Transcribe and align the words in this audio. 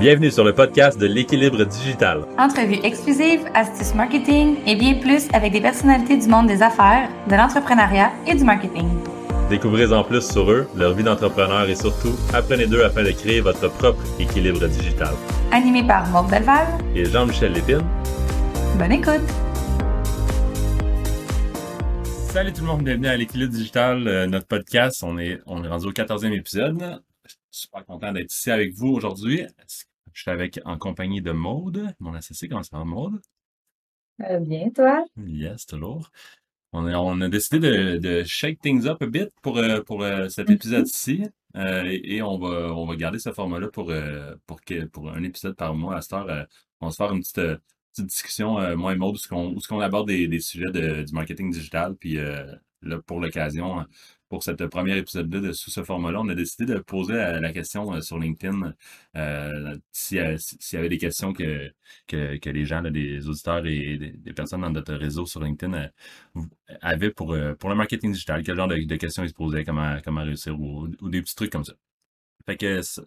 Bienvenue 0.00 0.30
sur 0.30 0.44
le 0.44 0.54
podcast 0.54 0.96
de 0.96 1.06
l'équilibre 1.06 1.64
digital. 1.64 2.24
Entrevues 2.38 2.78
exclusives, 2.84 3.44
astuces 3.52 3.96
marketing 3.96 4.58
et 4.64 4.76
bien 4.76 4.94
plus 5.00 5.26
avec 5.32 5.50
des 5.50 5.60
personnalités 5.60 6.16
du 6.16 6.28
monde 6.28 6.46
des 6.46 6.62
affaires, 6.62 7.10
de 7.28 7.34
l'entrepreneuriat 7.34 8.12
et 8.24 8.36
du 8.36 8.44
marketing. 8.44 8.86
Découvrez 9.50 9.92
en 9.92 10.04
plus 10.04 10.22
sur 10.22 10.52
eux, 10.52 10.68
leur 10.76 10.94
vie 10.94 11.02
d'entrepreneur 11.02 11.68
et 11.68 11.74
surtout, 11.74 12.14
apprenez 12.32 12.68
d'eux 12.68 12.84
afin 12.84 13.02
de 13.02 13.10
créer 13.10 13.40
votre 13.40 13.68
propre 13.72 14.00
équilibre 14.20 14.68
digital. 14.68 15.14
Animé 15.50 15.82
par 15.84 16.06
Maud 16.10 16.30
Delval 16.30 16.68
et 16.94 17.04
Jean-Michel 17.04 17.54
Lépine. 17.54 17.82
Bonne 18.78 18.92
écoute! 18.92 19.26
Salut 22.30 22.52
tout 22.52 22.60
le 22.60 22.68
monde, 22.68 22.84
bienvenue 22.84 23.08
à 23.08 23.16
l'équilibre 23.16 23.50
digital, 23.50 24.06
euh, 24.06 24.26
notre 24.28 24.46
podcast. 24.46 25.02
On 25.02 25.18
est, 25.18 25.40
on 25.46 25.64
est 25.64 25.68
rendu 25.68 25.86
au 25.86 25.92
14e 25.92 26.32
épisode. 26.34 27.00
Je 27.24 27.32
suis 27.32 27.38
super 27.50 27.84
content 27.84 28.12
d'être 28.12 28.32
ici 28.32 28.50
avec 28.52 28.72
vous 28.74 28.88
aujourd'hui. 28.88 29.44
Je 30.18 30.22
suis 30.22 30.30
avec 30.32 30.58
en 30.64 30.78
compagnie 30.78 31.22
de 31.22 31.30
Maude, 31.30 31.94
mon 32.00 32.12
associé. 32.12 32.48
Comment 32.48 32.64
ça 32.64 32.76
va, 32.76 32.84
Maude? 32.84 33.20
Euh, 34.22 34.40
bien, 34.40 34.68
toi? 34.70 35.04
Yes, 35.16 35.64
toujours. 35.64 36.10
On 36.72 36.86
a, 36.88 36.98
on 36.98 37.20
a 37.20 37.28
décidé 37.28 37.60
de, 37.60 37.98
de, 37.98 38.24
shake 38.24 38.60
things 38.60 38.84
up 38.86 39.00
a 39.00 39.06
bit 39.06 39.28
pour, 39.42 39.58
euh, 39.58 39.80
pour 39.80 40.02
euh, 40.02 40.28
cet 40.28 40.50
épisode-ci. 40.50 41.22
et, 41.54 42.20
on 42.20 42.36
va, 42.36 42.74
on 42.74 42.84
va 42.84 42.96
garder 42.96 43.20
ce 43.20 43.30
format-là 43.30 43.68
pour, 43.68 43.92
pour, 44.44 44.60
pour 44.90 45.08
un 45.08 45.22
épisode 45.22 45.54
par 45.54 45.72
mois. 45.74 45.98
À 45.98 46.02
cette 46.02 46.14
heure, 46.14 46.48
on 46.80 46.86
va 46.86 46.90
se 46.90 46.96
faire 46.96 47.12
une 47.12 47.20
petite, 47.20 47.60
petite 47.92 48.06
discussion, 48.06 48.76
moi 48.76 48.94
et 48.94 48.96
Maud, 48.96 49.14
où 49.14 49.60
ce 49.60 49.68
qu'on 49.68 49.80
aborde 49.80 50.08
des, 50.08 50.26
des 50.26 50.40
sujets 50.40 50.72
de, 50.72 51.04
du 51.04 51.14
marketing 51.14 51.52
digital. 51.52 51.94
Puis 51.94 52.14
là, 52.82 52.98
pour 53.06 53.20
l'occasion, 53.20 53.86
pour 54.28 54.42
cette 54.42 54.66
première 54.66 54.96
épisode-là, 54.96 55.52
sous 55.52 55.70
ce 55.70 55.82
format-là, 55.82 56.20
on 56.20 56.28
a 56.28 56.34
décidé 56.34 56.66
de 56.66 56.78
poser 56.78 57.14
la 57.14 57.52
question 57.52 57.92
euh, 57.94 58.00
sur 58.00 58.18
LinkedIn 58.18 58.74
euh, 59.16 59.76
s'il 59.92 60.18
y 60.18 60.76
avait 60.76 60.88
des 60.88 60.98
questions 60.98 61.32
que, 61.32 61.72
que, 62.06 62.50
les 62.50 62.64
gens, 62.64 62.80
les 62.82 63.26
auditeurs 63.28 63.64
et 63.66 63.98
des, 63.98 64.32
personnes 64.32 64.60
dans 64.60 64.70
notre 64.70 64.94
réseau 64.94 65.26
sur 65.26 65.42
LinkedIn 65.42 65.74
euh, 66.36 66.40
avaient 66.80 67.10
pour, 67.10 67.36
pour 67.58 67.70
le 67.70 67.76
marketing 67.76 68.12
digital, 68.12 68.42
quel 68.42 68.56
genre 68.56 68.68
de, 68.68 68.96
questions 68.96 69.24
ils 69.24 69.30
se 69.30 69.34
posaient, 69.34 69.64
comment, 69.64 69.98
comment 70.04 70.24
réussir 70.24 70.58
ou 70.60 70.88
des 71.08 71.22
petits 71.22 71.34
trucs 71.34 71.50
comme 71.50 71.64
ça. 71.64 71.74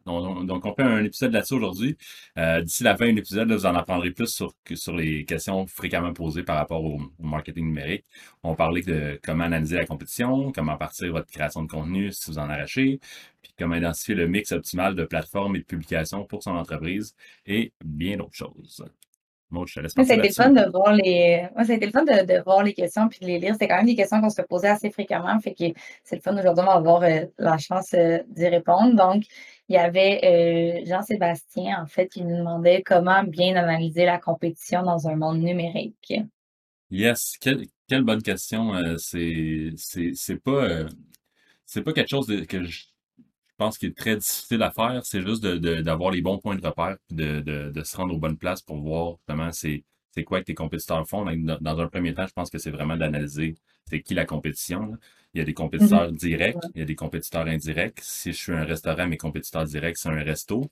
Donc, 0.05 0.65
on 0.65 0.75
fait 0.75 0.83
un 0.83 1.03
épisode 1.03 1.33
là-dessus 1.33 1.55
aujourd'hui. 1.55 1.97
Euh, 2.37 2.61
d'ici 2.61 2.83
la 2.83 2.95
fin 2.95 3.07
de 3.07 3.15
l'épisode, 3.15 3.51
vous 3.51 3.65
en 3.65 3.75
apprendrez 3.75 4.11
plus 4.11 4.27
sur, 4.27 4.53
sur 4.73 4.95
les 4.95 5.25
questions 5.25 5.65
fréquemment 5.67 6.13
posées 6.13 6.43
par 6.43 6.57
rapport 6.57 6.83
au, 6.83 6.99
marketing 7.19 7.65
numérique. 7.65 8.05
On 8.43 8.55
parlait 8.55 8.81
de 8.81 9.19
comment 9.23 9.45
analyser 9.45 9.77
la 9.77 9.85
compétition, 9.85 10.51
comment 10.51 10.77
partir 10.77 11.11
votre 11.11 11.31
création 11.31 11.63
de 11.63 11.67
contenu 11.67 12.11
si 12.11 12.29
vous 12.29 12.39
en 12.39 12.49
arrachez, 12.49 12.99
puis 13.41 13.53
comment 13.57 13.75
identifier 13.75 14.15
le 14.15 14.27
mix 14.27 14.51
optimal 14.51 14.95
de 14.95 15.05
plateformes 15.05 15.55
et 15.55 15.59
de 15.59 15.65
publications 15.65 16.25
pour 16.25 16.43
son 16.43 16.51
entreprise 16.51 17.15
et 17.45 17.73
bien 17.83 18.17
d'autres 18.17 18.35
choses. 18.35 18.83
Moi, 19.51 19.65
je 19.67 19.75
te 19.75 19.79
laisse 19.81 19.93
C'était 19.93 20.15
le 20.15 20.29
fun 20.29 20.49
de 20.51 20.71
voir 20.71 20.93
les. 20.93 21.45
Moi, 21.55 21.65
le 21.67 21.91
fun 21.91 22.03
de, 22.03 22.43
voir 22.43 22.63
les 22.63 22.73
questions 22.73 23.09
puis 23.09 23.19
de 23.19 23.25
les 23.25 23.37
lire. 23.37 23.53
C'était 23.53 23.67
quand 23.67 23.77
même 23.77 23.85
des 23.85 23.95
questions 23.95 24.21
qu'on 24.21 24.29
se 24.29 24.41
posait 24.41 24.69
assez 24.69 24.89
fréquemment. 24.89 25.37
Fait 25.41 25.53
que 25.53 25.77
c'est 26.03 26.15
le 26.15 26.21
fun 26.21 26.33
aujourd'hui 26.37 26.63
d'avoir 26.65 27.03
euh, 27.03 27.25
la 27.37 27.57
chance 27.57 27.93
euh, 27.93 28.19
d'y 28.29 28.47
répondre. 28.47 28.95
Donc, 28.95 29.23
il 29.67 29.75
y 29.75 29.77
avait 29.77 30.21
euh, 30.23 30.85
Jean-Sébastien, 30.85 31.83
en 31.83 31.85
fait, 31.85 32.07
qui 32.07 32.23
nous 32.23 32.37
demandait 32.37 32.81
comment 32.81 33.23
bien 33.23 33.55
analyser 33.57 34.05
la 34.05 34.19
compétition 34.19 34.83
dans 34.83 35.09
un 35.09 35.17
monde 35.17 35.39
numérique. 35.39 36.13
Yes, 36.89 37.37
quelle, 37.39 37.67
bonne 38.03 38.21
question. 38.21 38.71
c'est, 38.97 39.73
c'est, 39.75 40.41
pas, 40.41 40.67
c'est 41.65 41.81
pas 41.81 41.93
quelque 41.93 42.09
chose 42.09 42.27
que 42.47 42.63
je 42.63 42.90
pense 43.61 43.77
qu'il 43.77 43.89
est 43.89 43.97
très 43.97 44.15
difficile 44.17 44.63
à 44.63 44.71
faire, 44.71 45.01
c'est 45.05 45.21
juste 45.21 45.43
d'avoir 45.45 46.09
les 46.09 46.21
bons 46.21 46.39
points 46.39 46.55
de 46.55 46.65
repère, 46.65 46.97
de, 47.11 47.41
de, 47.41 47.83
se 47.83 47.95
rendre 47.95 48.15
aux 48.15 48.17
bonnes 48.17 48.37
places 48.37 48.61
pour 48.61 48.77
voir 48.81 49.17
comment 49.27 49.51
c'est 49.51 49.83
c'est 50.13 50.25
quoi 50.25 50.39
que 50.41 50.45
tes 50.45 50.55
compétiteurs 50.55 51.07
font. 51.07 51.23
Dans, 51.25 51.79
un 51.79 51.87
premier 51.87 52.13
temps, 52.13 52.27
je 52.27 52.33
pense 52.33 52.49
que 52.49 52.57
c'est 52.57 52.71
vraiment 52.71 52.97
d'analyser 52.97 53.55
c'est 53.89 54.01
qui 54.01 54.13
la 54.13 54.25
compétition. 54.25 54.97
Il 55.33 55.37
y 55.37 55.41
a 55.41 55.45
des 55.45 55.53
compétiteurs 55.53 56.11
mm-hmm. 56.11 56.17
directs, 56.17 56.57
il 56.75 56.79
y 56.79 56.81
a 56.81 56.85
des 56.85 56.95
compétiteurs 56.95 57.47
indirects. 57.47 57.99
Si 58.01 58.33
je 58.33 58.37
suis 58.37 58.51
un 58.51 58.65
restaurant, 58.65 59.07
mes 59.07 59.17
compétiteurs 59.17 59.63
directs, 59.65 59.97
c'est 59.97 60.09
un 60.09 60.23
resto. 60.23 60.69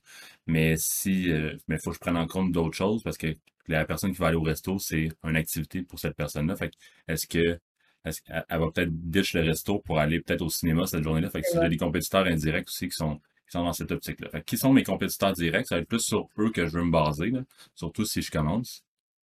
Mais 0.47 0.75
si 0.77 1.23
il 1.23 1.31
euh, 1.31 1.77
faut 1.81 1.91
que 1.91 1.95
je 1.95 1.99
prenne 1.99 2.17
en 2.17 2.27
compte 2.27 2.51
d'autres 2.51 2.75
choses 2.75 3.01
parce 3.03 3.17
que 3.17 3.27
la 3.67 3.85
personne 3.85 4.11
qui 4.11 4.17
va 4.17 4.27
aller 4.27 4.35
au 4.35 4.41
resto, 4.41 4.79
c'est 4.79 5.09
une 5.23 5.35
activité 5.37 5.83
pour 5.83 5.99
cette 5.99 6.15
personne-là. 6.15 6.55
Fait 6.55 6.71
est-ce 7.07 7.27
que 7.27 7.59
elle, 8.03 8.13
va 8.49 8.71
peut-être 8.71 8.91
ditch 8.91 9.33
le 9.33 9.41
resto 9.41 9.79
pour 9.79 9.99
aller 9.99 10.21
peut-être 10.21 10.41
au 10.41 10.49
cinéma 10.49 10.85
cette 10.87 11.03
journée-là? 11.03 11.29
Fait 11.29 11.41
que 11.41 11.53
y 11.55 11.57
a 11.57 11.69
des 11.69 11.77
compétiteurs 11.77 12.25
indirects 12.25 12.67
aussi 12.67 12.87
qui 12.87 12.95
sont, 12.95 13.17
qui 13.17 13.51
sont 13.51 13.63
dans 13.63 13.73
cette 13.73 13.91
optique-là. 13.91 14.29
Fait 14.29 14.43
qui 14.43 14.57
sont 14.57 14.73
mes 14.73 14.83
compétiteurs 14.83 15.33
directs? 15.33 15.67
Ça 15.67 15.75
va 15.75 15.81
être 15.81 15.87
plus 15.87 16.01
sur 16.01 16.29
eux 16.37 16.51
que 16.51 16.67
je 16.67 16.77
veux 16.77 16.83
me 16.83 16.91
baser, 16.91 17.33
surtout 17.75 18.05
si 18.05 18.21
je 18.21 18.31
commence. 18.31 18.83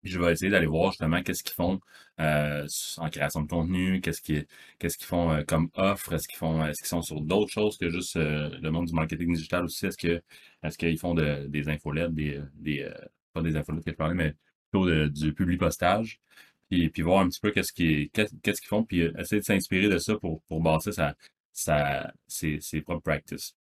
je 0.05 0.19
vais 0.19 0.33
essayer 0.33 0.51
d'aller 0.51 0.67
voir 0.67 0.93
justement 0.93 1.23
qu'est-ce 1.23 1.43
qu'ils 1.43 1.55
font 1.55 1.81
euh, 2.21 2.67
en 2.99 3.11
création 3.11 3.43
de 3.43 3.49
contenu, 3.49 4.01
qu'est-ce 4.01 4.23
qu'ils 4.23 4.47
qu'est-ce 4.79 4.99
qu'ils 4.99 5.07
font 5.07 5.31
euh, 5.33 5.43
comme 5.45 5.71
offre, 5.75 6.13
est-ce 6.15 6.29
qu'ils 6.29 6.39
font 6.39 6.65
est-ce 6.67 6.81
qu'ils 6.81 6.89
sont 6.89 7.03
sur 7.03 7.21
d'autres 7.21 7.53
choses 7.53 7.77
que 7.79 7.89
juste 7.91 8.17
euh, 8.17 8.51
le 8.61 8.71
monde 8.71 8.87
du 8.87 8.95
marketing 8.95 9.35
digital 9.35 9.65
aussi, 9.65 9.87
est-ce 9.87 9.97
que 9.99 10.23
est-ce 10.63 10.79
qu'ils 10.79 10.99
font 10.99 11.15
de, 11.15 11.47
des 11.49 11.69
infolettes, 11.69 12.15
des, 12.15 12.41
des 12.55 12.89
pas 13.33 13.43
des 13.43 13.57
infolettes 13.57 13.85
que 13.85 13.91
je 13.91 13.97
parlais, 13.97 14.15
mais 14.15 14.35
plutôt 14.71 15.09
du 15.09 15.35
public 15.35 15.61
postage 15.61 16.21
puis, 16.69 16.91
puis 16.91 17.03
voir 17.03 17.21
un 17.21 17.29
petit 17.29 17.41
peu 17.41 17.51
qu'est-ce 17.51 17.73
qu'ils 17.73 18.11
qu'est-ce 18.11 18.61
qu'ils 18.61 18.69
font, 18.69 18.85
puis 18.85 19.03
euh, 19.03 19.13
essayer 19.19 19.41
de 19.41 19.45
s'inspirer 19.45 19.89
de 19.89 19.99
ça 19.99 20.17
pour, 20.17 20.43
pour 20.49 20.61
bâtir 20.61 20.93
sa, 20.93 21.15
sa, 21.53 22.13
ses, 22.27 22.61
ses 22.61 22.81
propres 22.81 23.03
practices. 23.03 23.55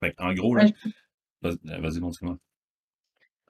Fait 0.00 0.14
en 0.18 0.32
gros, 0.34 0.54
là, 0.54 0.66
vas-y, 1.42 2.00
montre-moi. 2.00 2.36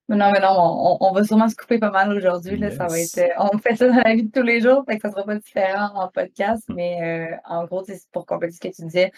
Non, 0.08 0.31
mais 0.31 0.41
non, 0.41 0.56
on, 0.58 0.98
on, 1.00 1.12
va 1.12 1.25
sûrement 1.25 1.48
se 1.48 1.56
couper 1.56 1.78
pas 1.78 1.91
mal 1.91 2.12
aujourd'hui. 2.14 2.58
Ça 2.72 2.86
va 2.86 3.00
être, 3.00 3.19
euh, 3.19 3.28
on 3.38 3.56
fait 3.58 3.76
ça 3.76 3.88
dans 3.88 4.02
la 4.04 4.14
vie 4.14 4.25
de 4.25 4.31
tous 4.31 4.44
les 4.44 4.60
jours, 4.60 4.84
fait 4.86 4.97
que 4.97 5.02
ça 5.02 5.10
sera 5.10 5.25
pas 5.25 5.36
différent 5.36 5.91
en 5.94 6.08
podcast, 6.08 6.64
mais 6.69 7.31
euh, 7.32 7.36
en 7.47 7.64
gros, 7.64 7.82
c'est 7.84 7.98
pour 8.10 8.26
compléter 8.26 8.54
ce 8.54 8.60
que 8.60 8.75
tu 8.75 8.82
disais 8.82 9.12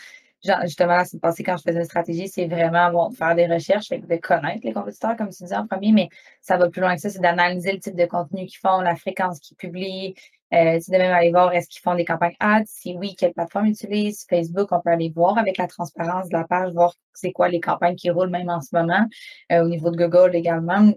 justement, 0.62 1.05
c'est 1.05 1.21
passé 1.21 1.43
quand 1.43 1.56
je 1.56 1.62
faisais 1.62 1.78
une 1.78 1.84
stratégie, 1.84 2.28
c'est 2.28 2.47
vraiment 2.47 2.91
bon, 2.91 3.09
de 3.10 3.16
faire 3.16 3.34
des 3.34 3.47
recherches, 3.47 3.88
de 3.88 4.16
connaître 4.16 4.60
les 4.65 4.72
compétiteurs, 4.72 5.16
comme 5.16 5.31
tu 5.31 5.43
disais 5.43 5.56
en 5.56 5.66
premier, 5.66 5.93
mais 5.93 6.09
ça 6.41 6.56
va 6.56 6.69
plus 6.69 6.81
loin 6.81 6.94
que 6.94 7.00
ça, 7.00 7.10
c'est 7.10 7.21
d'analyser 7.21 7.72
le 7.72 7.78
type 7.78 7.97
de 7.97 8.06
contenu 8.06 8.47
qu'ils 8.47 8.59
font, 8.59 8.81
la 8.81 8.97
fréquence 8.97 9.41
qu'ils 9.41 9.56
publient, 9.56 10.15
euh, 10.55 10.78
c'est 10.81 10.93
de 10.93 10.99
même 10.99 11.12
aller 11.12 11.31
voir 11.31 11.53
est-ce 11.53 11.69
qu'ils 11.69 11.81
font 11.81 11.94
des 11.97 12.05
campagnes 12.05 12.37
ads, 12.38 12.62
si 12.66 12.97
oui, 12.97 13.16
quelle 13.16 13.32
plateforme 13.32 13.66
ils 13.66 13.72
utilisent. 13.72 14.25
Facebook, 14.28 14.69
on 14.71 14.81
peut 14.81 14.91
aller 14.91 15.10
voir 15.15 15.37
avec 15.37 15.56
la 15.56 15.66
transparence 15.66 16.28
de 16.28 16.37
la 16.37 16.44
page, 16.44 16.72
voir 16.72 16.94
c'est 17.12 17.32
quoi 17.32 17.49
les 17.49 17.61
campagnes 17.61 17.97
qui 17.97 18.11
roulent 18.11 18.31
même 18.31 18.49
en 18.49 18.61
ce 18.61 18.69
moment. 18.72 19.06
Euh, 19.50 19.65
au 19.65 19.69
niveau 19.69 19.91
de 19.91 19.97
Google 19.97 20.37
également, 20.37 20.93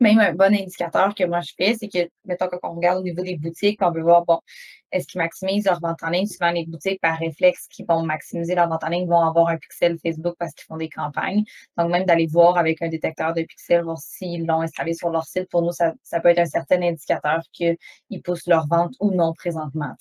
même 0.00 0.18
un 0.18 0.32
bon 0.32 0.54
indicateur 0.54 1.14
que 1.14 1.24
moi 1.24 1.40
je 1.40 1.52
fais, 1.56 1.74
c'est 1.74 1.88
que, 1.88 2.08
mettons, 2.24 2.48
quand 2.48 2.58
on 2.70 2.74
regarde 2.76 2.98
au 3.00 3.02
niveau 3.02 3.22
des 3.22 3.36
boutiques, 3.36 3.80
on 3.82 3.90
veut 3.90 4.02
voir, 4.02 4.24
bon, 4.24 4.40
est-ce 4.92 5.06
qu'ils 5.06 5.20
maximisent 5.20 5.66
leur 5.66 5.80
vente 5.80 6.02
en 6.02 6.10
ligne? 6.10 6.26
Souvent, 6.26 6.50
les 6.50 6.66
boutiques, 6.66 7.00
par 7.00 7.18
réflexe, 7.18 7.66
qui 7.68 7.84
vont 7.84 8.02
maximiser 8.02 8.54
leur 8.54 8.68
vente 8.68 8.84
en 8.84 8.88
ligne, 8.88 9.08
vont 9.08 9.20
avoir 9.20 9.48
un 9.48 9.56
pixel 9.56 9.98
Facebook 9.98 10.36
parce 10.38 10.54
qu'ils 10.54 10.66
font 10.66 10.76
des 10.76 10.88
campagnes. 10.88 11.44
Donc, 11.76 11.90
même 11.90 12.04
d'aller 12.04 12.26
voir 12.26 12.56
avec 12.58 12.80
un 12.82 12.88
détecteur 12.88 13.34
de 13.34 13.42
pixels, 13.42 13.82
voir 13.82 13.98
s'ils 13.98 14.46
l'ont 14.46 14.62
installé 14.62 14.94
sur 14.94 15.10
leur 15.10 15.24
site, 15.24 15.48
pour 15.50 15.62
nous, 15.62 15.72
ça, 15.72 15.92
peut 16.22 16.28
être 16.28 16.38
un 16.38 16.46
certain 16.46 16.80
indicateur 16.82 17.40
qu'ils 17.52 17.76
poussent 18.22 18.46
leur 18.46 18.66
vente 18.66 18.94
ou 19.00 19.10
non 19.12 19.32
présentement. 19.34 19.94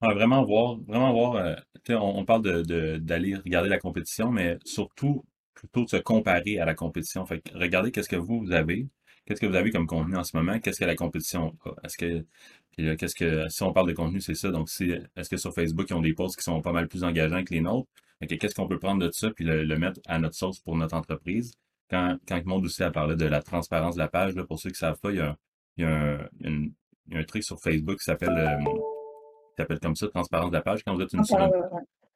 vraiment 0.00 0.44
voir, 0.44 0.78
vraiment 0.86 1.12
voir, 1.12 1.36
euh, 1.36 1.54
on, 1.90 2.18
on, 2.18 2.24
parle 2.24 2.42
d'aller 2.42 3.32
de, 3.32 3.42
regarder 3.42 3.68
la 3.68 3.78
compétition, 3.78 4.30
mais 4.30 4.58
surtout 4.64 5.24
plutôt 5.54 5.84
de 5.84 5.90
se 5.90 5.96
comparer 5.96 6.58
à 6.58 6.64
la 6.64 6.74
compétition. 6.74 7.24
Fait 7.24 7.42
regardez 7.54 7.92
qu'est-ce 7.92 8.08
que 8.08 8.16
vous, 8.16 8.40
vous 8.40 8.52
avez, 8.52 8.88
Qu'est-ce 9.32 9.40
que 9.40 9.46
vous 9.46 9.56
avez 9.56 9.70
comme 9.70 9.86
contenu 9.86 10.14
en 10.14 10.24
ce 10.24 10.36
moment? 10.36 10.58
Qu'est-ce 10.58 10.78
que 10.78 10.84
la 10.84 10.94
compétition 10.94 11.56
a? 11.64 11.70
Est-ce 11.86 11.96
que, 11.96 12.26
qu'est-ce 12.96 13.14
que, 13.14 13.48
si 13.48 13.62
on 13.62 13.72
parle 13.72 13.88
de 13.88 13.94
contenu, 13.94 14.20
c'est 14.20 14.34
ça. 14.34 14.50
Donc, 14.50 14.68
si, 14.68 14.92
est-ce 15.16 15.30
que 15.30 15.38
sur 15.38 15.54
Facebook, 15.54 15.86
ils 15.88 15.94
ont 15.94 16.02
des 16.02 16.12
posts 16.12 16.36
qui 16.36 16.42
sont 16.42 16.60
pas 16.60 16.72
mal 16.72 16.86
plus 16.86 17.02
engageants 17.02 17.42
que 17.42 17.54
les 17.54 17.62
nôtres? 17.62 17.88
qu'est-ce 18.28 18.54
qu'on 18.54 18.68
peut 18.68 18.78
prendre 18.78 19.02
de 19.02 19.10
ça 19.10 19.30
puis 19.30 19.46
le, 19.46 19.64
mettre 19.78 20.00
à 20.06 20.18
notre 20.18 20.34
sauce 20.34 20.58
pour 20.60 20.76
notre 20.76 20.94
entreprise? 20.94 21.54
Quand, 21.88 22.18
quand 22.28 22.36
le 22.36 22.44
monde 22.44 22.66
aussi 22.66 22.82
a 22.82 22.90
parlé 22.90 23.16
de 23.16 23.24
la 23.24 23.40
transparence 23.40 23.94
de 23.94 24.00
la 24.00 24.08
page, 24.08 24.34
là, 24.34 24.44
pour 24.44 24.60
ceux 24.60 24.68
qui 24.68 24.78
savent 24.78 25.00
pas, 25.00 25.10
il 25.10 25.16
y 25.16 25.20
a, 25.20 25.34
il 25.78 25.84
y 25.84 25.86
a, 25.86 26.28
un, 26.44 26.66
un 27.12 27.24
truc 27.24 27.42
sur 27.42 27.58
Facebook 27.58 28.00
qui 28.00 28.04
s'appelle, 28.04 28.36
euh, 28.36 28.70
s'appelle 29.56 29.80
comme 29.80 29.96
ça, 29.96 30.08
transparence 30.08 30.50
de 30.50 30.56
la 30.56 30.62
page. 30.62 30.84
Quand 30.84 30.94
vous 30.94 31.00
êtes 31.00 31.12
une, 31.14 31.24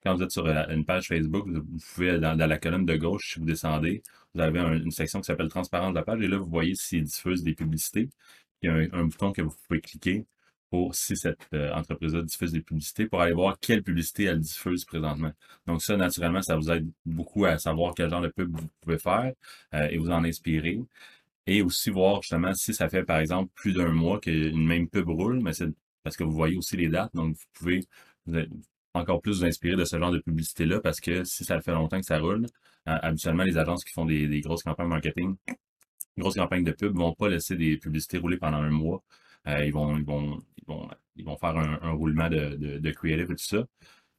quand 0.07 0.15
vous 0.15 0.23
êtes 0.23 0.31
sur 0.31 0.47
euh, 0.47 0.65
une 0.69 0.85
page 0.85 1.09
Facebook, 1.09 1.49
vous 1.49 1.79
pouvez, 1.95 2.19
dans, 2.21 2.37
la 2.37 2.59
colonne 2.59 2.87
de 2.87 2.97
gauche, 2.97 3.33
si 3.35 3.41
vous 3.41 3.45
descendez, 3.47 4.03
vous 4.35 4.41
avez 4.41 4.61
une 4.61 4.93
section 4.93 5.21
qui 5.21 5.27
s'appelle 5.27 5.49
Transparence 5.49 5.91
de 5.91 5.97
la 5.97 6.05
page. 6.05 6.21
Et 6.23 6.29
là, 6.29 6.39
vous 6.39 6.49
voyez 6.49 6.77
s'il 6.77 7.05
diffuse 7.05 7.43
des 7.43 7.55
publicités. 7.55 8.09
Il 8.63 8.67
y 8.67 8.69
a 8.71 8.97
un, 8.97 9.05
bouton 9.07 9.33
que 9.33 9.43
vous 9.43 9.55
pouvez 9.67 9.81
cliquer 9.81 10.25
pour, 10.71 10.95
si 10.95 11.17
cette 11.17 11.49
euh, 11.55 11.73
entreprise-là 11.73 12.23
diffuse 12.23 12.53
des 12.53 12.61
publicités, 12.63 13.07
pour 13.07 13.21
aller 13.21 13.33
voir 13.33 13.59
quelle 13.61 13.83
publicité 13.83 14.25
elle 14.25 14.39
diffuse 14.41 14.85
présentement. 14.85 15.33
Donc 15.67 15.83
ça, 15.83 15.97
naturellement, 15.97 16.43
ça 16.43 16.57
vous 16.57 16.71
aide 16.71 16.89
beaucoup 17.05 17.45
à 17.45 17.59
savoir 17.59 17.95
quel 17.95 18.09
genre 18.11 18.21
de 18.23 18.29
pub 18.29 18.57
vous 18.57 18.69
pouvez 18.83 18.99
faire 18.99 19.33
euh, 19.75 19.89
et 19.91 19.99
vous 19.99 20.11
en 20.11 20.23
inspirer. 20.25 20.81
Et 21.49 21.63
aussi 21.63 21.91
voir 21.91 22.23
justement 22.23 22.55
si 22.55 22.75
ça 22.75 22.89
fait, 22.89 23.05
par 23.05 23.19
exemple, 23.19 23.51
plus 23.55 23.73
d'un 23.73 23.93
mois 23.93 24.21
qu'une 24.21 24.67
même 24.67 24.89
pub 24.89 25.09
roule, 25.09 25.41
mais 25.43 25.53
c'est 25.53 25.69
parce 26.05 26.17
que 26.17 26.25
vous 26.25 26.33
voyez 26.33 26.57
aussi 26.57 26.77
les 26.77 26.89
dates. 26.89 27.15
Donc, 27.15 27.37
vous 27.37 27.45
pouvez, 27.55 27.81
encore 28.97 29.21
plus 29.21 29.39
vous 29.39 29.45
inspirer 29.45 29.77
de 29.77 29.85
ce 29.85 29.99
genre 29.99 30.11
de 30.11 30.19
publicité-là 30.19 30.81
parce 30.81 31.01
que 31.01 31.25
si 31.25 31.45
ça 31.45 31.61
fait 31.61 31.73
longtemps 31.73 32.01
que 32.01 32.07
ça 32.07 32.19
roule, 32.19 32.47
habituellement, 32.87 33.45
les 33.45 33.59
agences 33.59 33.85
qui 33.85 33.93
font 33.93 34.05
des, 34.05 34.41
grosses 34.41 34.63
campagnes 34.63 34.89
marketing, 34.89 35.37
grosses 36.19 36.37
campagnes 36.37 36.65
de 36.65 36.73
pub, 36.73 36.97
vont 36.97 37.15
pas 37.15 37.29
laisser 37.29 37.57
des 37.57 37.77
publicités 37.77 38.19
rouler 38.19 38.37
pendant 38.37 38.59
un 38.59 38.71
mois. 38.71 39.03
ils, 39.47 39.73
vont, 39.73 39.97
ils, 39.97 40.05
vont, 40.05 40.41
ils, 40.59 40.65
vont, 40.67 40.89
ils 41.17 41.25
vont 41.25 41.37
faire 41.37 41.57
un, 41.57 41.93
roulement 41.93 42.29
de, 42.29 42.57
de, 42.57 42.79
de 42.79 42.91
creative 42.91 43.31
et 43.31 43.37
tout 43.37 43.45
ça 43.45 43.65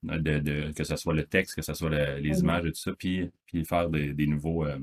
de, 0.04 0.72
que 0.72 0.84
ce 0.84 0.96
soit 0.96 1.14
le 1.14 1.26
texte, 1.26 1.56
que 1.56 1.62
ce 1.62 1.74
soit 1.74 1.90
les 1.90 2.32
mmh 2.32 2.40
images 2.40 2.66
et 2.66 2.72
tout 2.72 2.80
ça, 2.80 2.92
puis, 2.98 3.30
puis 3.46 3.66
faire 3.66 3.90
des, 3.90 4.28
nouveaux. 4.28 4.66
Euh, 4.66 4.78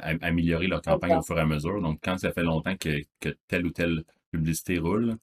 améliorer 0.00 0.66
leur 0.66 0.80
campagne 0.80 1.16
au 1.16 1.22
fur 1.22 1.36
et 1.36 1.42
à 1.42 1.46
mesure. 1.46 1.82
Donc, 1.82 2.00
quand 2.02 2.16
ça 2.16 2.32
fait 2.32 2.42
longtemps 2.42 2.74
que, 2.78 3.02
telle 3.48 3.66
ou 3.66 3.70
telle 3.70 4.02
publicité 4.30 4.78
roule, 4.78 5.16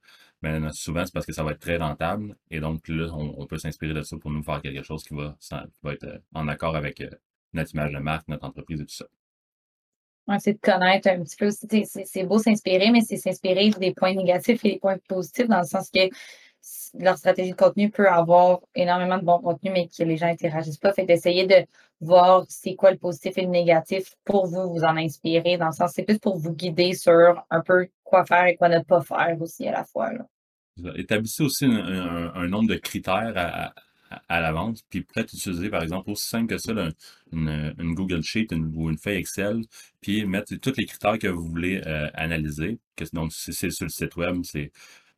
ben, 0.45 0.71
souvent, 0.71 1.03
c'est 1.03 1.11
parce 1.11 1.25
que 1.25 1.33
ça 1.33 1.43
va 1.43 1.53
être 1.53 1.59
très 1.59 1.77
rentable. 1.77 2.35
Et 2.51 2.59
donc, 2.59 2.87
là, 2.87 3.07
on, 3.13 3.47
peut 3.47 3.57
s'inspirer 3.57 3.95
de 3.95 4.03
ça 4.03 4.15
pour 4.17 4.29
nous 4.29 4.43
faire 4.43 4.61
quelque 4.61 4.83
chose 4.83 5.03
qui 5.03 5.15
va, 5.15 5.35
va 5.81 5.93
être 5.93 6.03
euh, 6.03 6.19
en 6.35 6.47
accord 6.47 6.75
avec 6.75 7.01
euh, 7.01 7.09
notre 7.53 7.73
image 7.73 7.91
de 7.91 7.97
marque, 7.97 8.27
notre 8.27 8.45
entreprise 8.45 8.79
et 8.79 8.85
tout 8.85 8.93
ça. 8.93 9.05
Ouais, 10.27 10.37
c'est 10.37 10.53
de 10.53 10.59
connaître 10.59 11.09
un 11.09 11.23
petit 11.23 11.35
peu. 11.35 11.49
C'est 11.49 12.23
beau 12.25 12.37
s'inspirer, 12.37 12.91
mais 12.91 13.01
c'est 13.01 13.17
s'inspirer 13.17 13.71
des 13.71 13.91
points 13.95 14.13
négatifs 14.13 14.63
et 14.65 14.73
des 14.73 14.79
points 14.79 14.97
positifs 15.07 15.47
dans 15.47 15.61
le 15.61 15.65
sens 15.65 15.89
que 15.89 16.09
leur 16.93 17.17
stratégie 17.17 17.51
de 17.51 17.55
contenu 17.55 17.89
peut 17.89 18.07
avoir 18.07 18.59
énormément 18.75 19.17
de 19.17 19.25
bon 19.25 19.39
contenu, 19.39 19.71
mais 19.71 19.87
que 19.87 20.03
les 20.03 20.17
gens 20.17 20.27
n'interagissent 20.27 20.77
pas. 20.77 20.93
Fait 20.93 21.05
d'essayer 21.05 21.47
de 21.47 21.65
voir 22.01 22.45
c'est 22.49 22.75
quoi 22.75 22.91
le 22.91 22.97
positif 22.97 23.35
et 23.39 23.41
le 23.41 23.47
négatif 23.47 24.15
pour 24.23 24.45
vous, 24.45 24.71
vous 24.71 24.83
en 24.83 24.95
inspirer, 24.95 25.57
dans 25.57 25.67
le 25.67 25.71
sens, 25.71 25.93
c'est 25.95 26.03
plus 26.03 26.19
pour 26.19 26.37
vous 26.37 26.51
guider 26.53 26.93
sur 26.93 27.43
un 27.49 27.61
peu 27.61 27.87
quoi 28.03 28.25
faire 28.25 28.45
et 28.45 28.55
quoi 28.55 28.69
ne 28.69 28.79
pas 28.83 29.01
faire 29.01 29.35
aussi 29.41 29.67
à 29.67 29.71
la 29.71 29.85
fois. 29.85 30.11
Établissez 30.95 31.43
aussi 31.43 31.65
un, 31.65 32.47
nombre 32.47 32.69
de 32.69 32.75
critères 32.75 33.33
à, 33.35 33.73
à, 34.27 34.41
l'avance, 34.41 34.81
puis 34.89 35.01
peut-être 35.01 35.33
utiliser, 35.33 35.69
par 35.69 35.83
exemple, 35.83 36.11
aussi 36.11 36.27
simple 36.27 36.47
que 36.47 36.57
ça, 36.57 36.73
une, 37.31 37.93
Google 37.93 38.23
Sheet 38.23 38.47
ou 38.53 38.89
une 38.89 38.97
feuille 38.97 39.17
Excel, 39.17 39.61
puis 40.01 40.25
mettre 40.25 40.55
tous 40.55 40.73
les 40.77 40.85
critères 40.85 41.17
que 41.17 41.27
vous 41.27 41.47
voulez 41.47 41.81
euh, 41.85 42.09
analyser. 42.13 42.77
donc, 43.13 43.31
si 43.33 43.53
c'est 43.53 43.69
sur 43.69 43.85
le 43.85 43.89
site 43.89 44.15
web, 44.15 44.41
c'est 44.43 44.71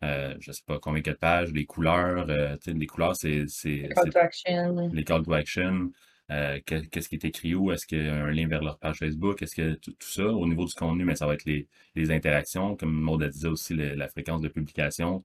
euh, 0.04 0.36
je 0.40 0.52
sais 0.52 0.62
pas 0.66 0.80
combien 0.80 1.02
de 1.02 1.12
pages, 1.14 1.52
les 1.52 1.66
couleurs, 1.66 2.30
euh, 2.30 2.56
les 2.68 2.86
couleurs, 2.86 3.16
c'est. 3.16 3.46
Les 3.64 3.90
call 3.90 4.10
to 4.12 4.20
action. 4.20 4.90
Les 4.94 5.04
call 5.04 5.24
to 5.24 5.34
action. 5.34 5.92
Euh, 6.30 6.60
qu'est-ce 6.66 7.08
qui 7.08 7.16
est 7.16 7.26
écrit 7.26 7.56
où? 7.56 7.72
Est-ce 7.72 7.88
qu'il 7.88 8.06
y 8.06 8.10
a 8.10 8.16
un 8.16 8.32
lien 8.32 8.48
vers 8.48 8.62
leur 8.62 8.78
page 8.78 8.98
Facebook? 8.98 9.42
Est-ce 9.42 9.56
que 9.56 9.74
tout, 9.76 9.96
ça, 10.00 10.26
au 10.26 10.46
niveau 10.46 10.66
du 10.66 10.74
contenu, 10.74 11.06
mais 11.06 11.16
ça 11.16 11.26
va 11.26 11.36
être 11.36 11.46
les, 11.46 11.68
les 11.96 12.12
interactions, 12.12 12.76
comme 12.76 12.92
Maud 12.92 13.24
disait 13.24 13.48
aussi, 13.48 13.76
la 13.76 14.10
fréquence 14.10 14.42
de 14.42 14.50
publication. 14.50 15.24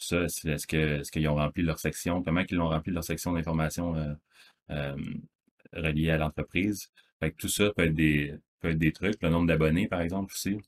Tout 0.00 0.06
ça, 0.06 0.24
est-ce 0.24 0.66
que 0.66 1.00
est-ce 1.00 1.12
qu'ils 1.12 1.28
ont 1.28 1.36
rempli 1.36 1.62
leur 1.62 1.78
section? 1.78 2.22
Comment 2.22 2.42
ils 2.48 2.60
ont 2.60 2.68
rempli 2.68 2.92
leur 2.92 3.04
section 3.04 3.32
d'information 3.32 3.94
euh, 4.70 4.96
reliée 5.72 6.10
à 6.10 6.18
l'entreprise? 6.18 6.90
tout 7.38 7.48
ça 7.48 7.70
peut 7.76 7.84
être 7.84 7.94
des 7.94 8.34
peut 8.60 8.70
être 8.70 8.78
des 8.78 8.92
trucs. 8.92 9.22
Le 9.22 9.30
nombre 9.30 9.46
d'abonnés, 9.46 9.88
par 9.88 10.00
exemple, 10.00 10.32
aussi 10.32 10.58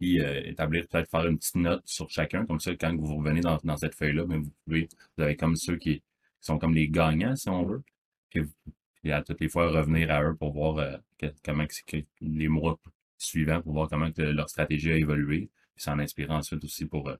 puis 0.00 0.20
euh, 0.20 0.42
établir, 0.46 0.88
peut-être 0.88 1.10
faire 1.10 1.26
une 1.26 1.38
petite 1.38 1.56
note 1.56 1.82
sur 1.84 2.08
chacun. 2.10 2.46
Comme 2.46 2.58
ça, 2.58 2.74
quand 2.74 2.96
vous 2.96 3.16
revenez 3.16 3.42
dans, 3.42 3.58
dans 3.62 3.76
cette 3.76 3.94
feuille-là, 3.94 4.24
mais 4.26 4.36
ben, 4.36 4.44
vous 4.44 4.52
pouvez, 4.64 4.88
vous 5.16 5.24
avez 5.24 5.36
comme 5.36 5.56
ceux 5.56 5.76
qui, 5.76 6.02
sont 6.40 6.58
comme 6.58 6.74
les 6.74 6.88
gagnants, 6.88 7.36
si 7.36 7.50
on 7.50 7.64
veut. 7.64 7.82
Puis, 8.30 9.12
à 9.12 9.22
toutes 9.22 9.40
les 9.40 9.48
fois 9.48 9.70
revenir 9.70 10.10
à 10.10 10.22
eux 10.22 10.34
pour 10.34 10.52
voir 10.52 10.78
euh, 10.78 10.96
comment 11.44 11.66
que, 11.66 11.98
les 12.20 12.48
mois 12.48 12.78
suivants, 13.18 13.60
pour 13.60 13.74
voir 13.74 13.88
comment 13.88 14.10
que 14.10 14.22
leur 14.22 14.48
stratégie 14.48 14.92
a 14.92 14.96
évolué. 14.96 15.50
Puis 15.74 15.84
s'en 15.84 15.98
inspirer 15.98 16.32
ensuite 16.32 16.64
aussi 16.64 16.86
pour, 16.86 17.12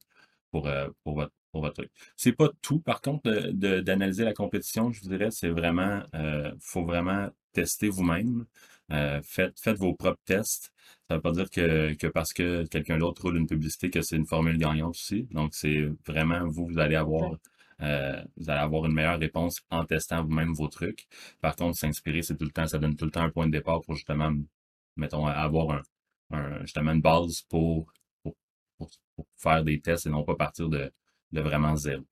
euh, 0.55 0.87
pour, 0.87 0.95
pour 1.05 1.15
votre 1.15 1.33
pour 1.53 1.63
votre 1.63 1.75
truc. 1.75 1.91
C'est 2.17 2.33
pas 2.33 2.49
tout, 2.63 2.79
par 2.81 3.01
contre, 3.01 3.29
d'analyser 3.53 4.25
la 4.25 4.33
compétition, 4.33 4.93
je 4.93 5.01
vous 5.03 5.09
dirais, 5.09 5.31
c'est 5.31 5.49
vraiment, 5.49 6.01
euh, 6.15 6.53
faut 6.61 6.85
vraiment 6.85 7.29
tester 7.53 7.89
vous-même. 7.89 8.47
Euh, 8.93 9.21
faites, 9.23 9.59
faites 9.61 9.77
vos 9.79 9.95
propres 9.95 10.21
tests. 10.25 10.73
Ça 11.09 11.15
ne 11.15 11.17
veut 11.17 11.23
pas 11.23 11.33
dire 11.33 11.51
que, 11.51 11.95
que 11.95 12.07
parce 12.07 12.33
que 12.33 12.65
quelqu'un 12.67 12.99
d'autre 12.99 13.23
roule 13.23 13.37
une 13.37 13.47
publicité 13.47 13.91
que 13.91 14.03
c'est 14.03 14.17
une 14.17 14.27
formule 14.27 14.59
gagnante 14.59 14.91
aussi. 14.91 15.25
Donc, 15.33 15.55
c'est 15.55 15.89
vraiment 16.07 16.47
vous, 16.47 16.67
vous 16.67 16.79
allez 16.79 16.97
avoir 16.97 17.37
euh, 17.83 18.23
vous 18.37 18.51
allez 18.51 18.61
avoir 18.61 18.85
une 18.87 18.93
meilleure 18.93 19.19
réponse 19.19 19.61
en 19.71 19.85
testant 19.85 20.23
vous-même 20.23 20.53
vos 20.53 20.69
trucs. 20.69 21.07
Par 21.41 21.57
contre, 21.57 21.79
s'inspirer, 21.79 22.23
c'est 22.23 22.37
tout 22.37 22.45
le 22.45 22.51
temps, 22.51 22.67
ça 22.67 22.79
donne 22.79 22.97
tout 22.97 23.07
le 23.07 23.11
temps 23.11 23.23
un 23.23 23.31
point 23.31 23.47
de 23.47 23.53
départ 23.53 23.81
pour 23.83 23.95
justement, 23.95 24.33
mettons, 24.97 25.27
avoir 25.27 25.83
un, 26.31 26.61
justement 26.63 26.93
une 26.93 27.01
base 27.01 27.43
pour, 27.49 27.93
pour, 28.81 28.91
pour, 29.17 29.27
faire 29.37 29.63
des 29.63 29.81
tests 29.81 30.07
et 30.07 30.11
non 30.11 30.25
pas 30.25 30.35
partir 30.35 30.69
de, 30.69 30.91
de 31.33 31.41
vraiment 31.41 31.77
zéro. 31.77 32.05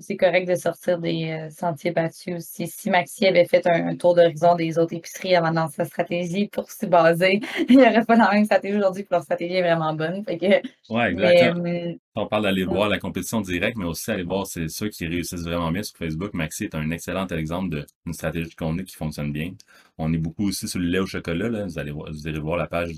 C'est 0.00 0.16
correct 0.16 0.48
de 0.48 0.56
sortir 0.56 0.98
des 0.98 1.30
euh, 1.30 1.48
sentiers 1.50 1.92
battus 1.92 2.34
aussi. 2.34 2.66
Si 2.66 2.90
Maxi 2.90 3.24
avait 3.24 3.44
fait 3.44 3.64
un, 3.68 3.94
tour 3.94 4.16
d'horizon 4.16 4.56
des 4.56 4.78
autres 4.80 4.94
épiceries 4.94 5.36
avant 5.36 5.52
dans 5.52 5.68
sa 5.68 5.84
stratégie 5.84 6.48
pour 6.48 6.68
s'y 6.68 6.88
baser, 6.88 7.40
il 7.68 7.76
n'y 7.76 7.82
aurait 7.82 8.04
pas 8.04 8.16
la 8.16 8.32
même 8.32 8.44
stratégie 8.44 8.76
aujourd'hui, 8.76 9.04
que 9.04 9.10
leur 9.12 9.22
stratégie 9.22 9.54
est 9.54 9.62
vraiment 9.62 9.94
bonne. 9.94 10.24
Oui, 10.26 11.00
exactement. 11.00 11.64
Euh, 11.66 11.94
on 12.16 12.26
parle 12.26 12.42
d'aller 12.42 12.64
voir 12.64 12.88
la 12.88 12.98
compétition 12.98 13.40
directe, 13.40 13.76
mais 13.76 13.84
aussi 13.84 14.10
aller 14.10 14.24
voir 14.24 14.48
c'est 14.48 14.68
ceux 14.68 14.88
qui 14.88 15.06
réussissent 15.06 15.44
vraiment 15.44 15.70
bien 15.70 15.84
sur 15.84 15.96
Facebook. 15.96 16.34
Maxi 16.34 16.64
est 16.64 16.74
un 16.74 16.90
excellent 16.90 17.28
exemple 17.28 17.84
d'une 18.04 18.12
stratégie 18.12 18.50
de 18.50 18.54
contenu 18.56 18.84
qui 18.84 18.96
fonctionne 18.96 19.32
bien. 19.32 19.52
On 19.98 20.12
est 20.12 20.18
beaucoup 20.18 20.48
aussi 20.48 20.66
sur 20.66 20.80
le 20.80 20.86
lait 20.86 20.98
au 20.98 21.06
chocolat. 21.06 21.48
Là. 21.48 21.64
Vous, 21.64 21.78
allez 21.78 21.92
voir, 21.92 22.10
vous 22.10 22.26
allez 22.26 22.40
voir 22.40 22.56
la 22.56 22.66
page 22.66 22.90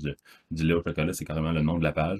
du 0.49 0.63
lait 0.63 0.73
au 0.73 0.81
chocolat, 0.81 1.13
c'est 1.13 1.25
carrément 1.25 1.51
le 1.51 1.61
nom 1.61 1.77
de 1.77 1.83
la 1.83 1.91
page 1.91 2.19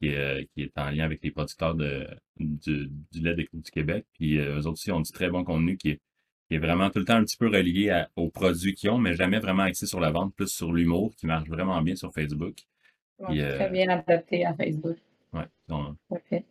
qui 0.00 0.08
est, 0.08 0.16
euh, 0.16 0.44
qui 0.54 0.62
est 0.62 0.78
en 0.78 0.90
lien 0.90 1.04
avec 1.04 1.22
les 1.22 1.30
producteurs 1.30 1.74
de, 1.74 2.06
du, 2.38 2.90
du 3.12 3.20
lait 3.20 3.34
du 3.34 3.70
Québec. 3.70 4.06
Puis 4.14 4.38
euh, 4.38 4.54
eux 4.56 4.58
autres 4.60 4.70
aussi 4.72 4.90
ont 4.92 5.00
du 5.00 5.12
très 5.12 5.28
bon 5.28 5.44
contenu 5.44 5.76
qui 5.76 5.90
est, 5.90 6.00
qui 6.48 6.54
est 6.56 6.58
vraiment 6.58 6.90
tout 6.90 6.98
le 6.98 7.04
temps 7.04 7.14
un 7.16 7.24
petit 7.24 7.36
peu 7.36 7.46
relié 7.48 8.04
aux 8.16 8.30
produits 8.30 8.74
qu'ils 8.74 8.90
ont, 8.90 8.98
mais 8.98 9.14
jamais 9.14 9.38
vraiment 9.38 9.62
axé 9.64 9.86
sur 9.86 10.00
la 10.00 10.10
vente, 10.10 10.34
plus 10.34 10.48
sur 10.48 10.72
l'humour, 10.72 11.14
qui 11.16 11.26
marche 11.26 11.48
vraiment 11.48 11.80
bien 11.82 11.94
sur 11.96 12.12
Facebook. 12.12 12.56
très 13.18 13.70
bien 13.70 13.88
adapté 13.88 14.44
à 14.44 14.54
Facebook. 14.54 14.96
Oui, 15.32 15.42
Parfait. 16.08 16.44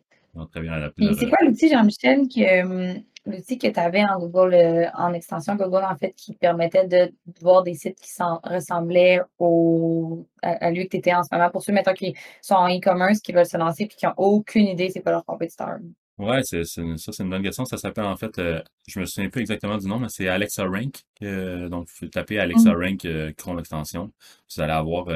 très 0.52 0.60
bien 0.62 0.72
adapté. 0.72 1.12
c'est 1.14 1.28
quoi 1.28 1.38
l'outil, 1.42 1.68
Jean-Michel, 1.68 2.28
que, 2.28 2.62
hum, 2.64 3.02
l'outil 3.26 3.58
que 3.58 3.68
tu 3.68 3.78
avais 3.78 4.02
en 4.04 4.18
Google, 4.18 4.54
euh, 4.54 4.90
en 4.94 5.12
extension 5.12 5.54
Google, 5.54 5.84
en 5.84 5.96
fait, 5.96 6.12
qui 6.12 6.34
permettait 6.34 6.86
de 6.86 7.12
voir 7.40 7.62
des 7.62 7.74
sites 7.74 7.98
qui 8.00 8.10
ressemblaient 8.44 9.20
au, 9.38 10.26
à, 10.42 10.70
lui 10.70 10.84
que 10.84 10.90
tu 10.90 10.96
étais 10.98 11.14
en 11.14 11.22
ce 11.22 11.28
moment, 11.32 11.50
pour 11.50 11.62
ceux, 11.62 11.72
mettons, 11.72 11.92
qui 11.92 12.14
sont 12.40 12.54
en 12.54 12.68
e-commerce, 12.68 13.20
qui 13.20 13.32
veulent 13.32 13.46
se 13.46 13.56
lancer 13.56 13.84
et 13.84 13.88
qui 13.88 14.06
n'ont 14.06 14.14
aucune 14.16 14.66
idée 14.66 14.90
c'est 14.90 15.00
pas 15.00 15.10
leur 15.10 15.24
compétiteur? 15.24 15.78
C'est, 16.42 16.64
ça, 16.64 16.82
c'est 17.12 17.22
une 17.22 17.30
bonne 17.30 17.42
question. 17.42 17.64
Ça 17.64 17.78
s'appelle, 17.78 18.04
en 18.04 18.16
fait, 18.16 18.38
euh, 18.38 18.60
je 18.86 19.00
me 19.00 19.06
souviens 19.06 19.30
plus 19.30 19.40
exactement 19.40 19.78
du 19.78 19.86
nom, 19.86 19.98
mais 19.98 20.08
c'est 20.10 20.28
Alexa 20.28 20.64
Rank. 20.64 20.96
donc, 21.22 21.88
vous 21.98 22.08
tapez 22.08 22.38
Alexa 22.38 22.74
mmh. 22.74 22.82
Rank 22.82 23.04
euh, 23.06 23.32
Chrome 23.38 23.58
Extension. 23.58 24.12
Vous 24.54 24.62
allez 24.62 24.72
avoir, 24.72 25.06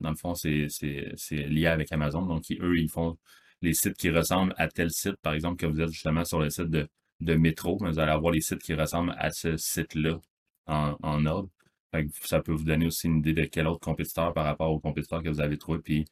dans 0.00 0.10
le 0.10 0.16
fond, 0.16 0.34
c'est, 0.34 0.68
lié 1.30 1.66
avec 1.66 1.92
Amazon. 1.92 2.22
Donc, 2.22 2.44
eux, 2.58 2.78
ils 2.78 2.88
font 2.88 3.18
les 3.60 3.74
sites 3.74 3.96
qui 3.96 4.08
ressemblent 4.08 4.54
à 4.56 4.68
tel 4.68 4.90
site, 4.90 5.16
par 5.22 5.34
exemple, 5.34 5.56
que 5.56 5.66
vous 5.66 5.80
êtes 5.80 5.90
justement 5.90 6.24
sur 6.24 6.40
le 6.40 6.48
site 6.48 6.70
de 6.70 6.88
de 7.20 7.34
métro, 7.34 7.78
mais 7.80 7.90
vous 7.90 7.98
allez 7.98 8.12
avoir 8.12 8.32
les 8.32 8.40
sites 8.40 8.62
qui 8.62 8.74
ressemblent 8.74 9.14
à 9.18 9.30
ce 9.30 9.56
site-là 9.56 10.20
en, 10.66 10.96
en, 11.02 11.26
ordre. 11.26 11.48
ça 12.22 12.40
peut 12.40 12.52
vous 12.52 12.64
donner 12.64 12.86
aussi 12.86 13.06
une 13.06 13.18
idée 13.18 13.32
de 13.32 13.44
quel 13.44 13.66
autre 13.66 13.80
compétiteur 13.80 14.34
par 14.34 14.44
rapport 14.44 14.70
au 14.72 14.80
compétiteur 14.80 15.22
que 15.22 15.28
vous 15.28 15.40
avez 15.40 15.58
trouvé, 15.58 15.78
puis 15.80 16.04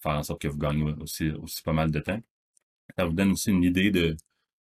faire 0.00 0.12
en 0.12 0.22
sorte 0.22 0.42
que 0.42 0.48
vous 0.48 0.58
gagnez 0.58 0.84
aussi, 1.00 1.30
aussi 1.30 1.62
pas 1.62 1.72
mal 1.72 1.90
de 1.90 2.00
temps. 2.00 2.20
Ça 2.98 3.06
vous 3.06 3.12
donne 3.14 3.32
aussi 3.32 3.50
une 3.50 3.64
idée 3.64 3.90
de 3.90 4.16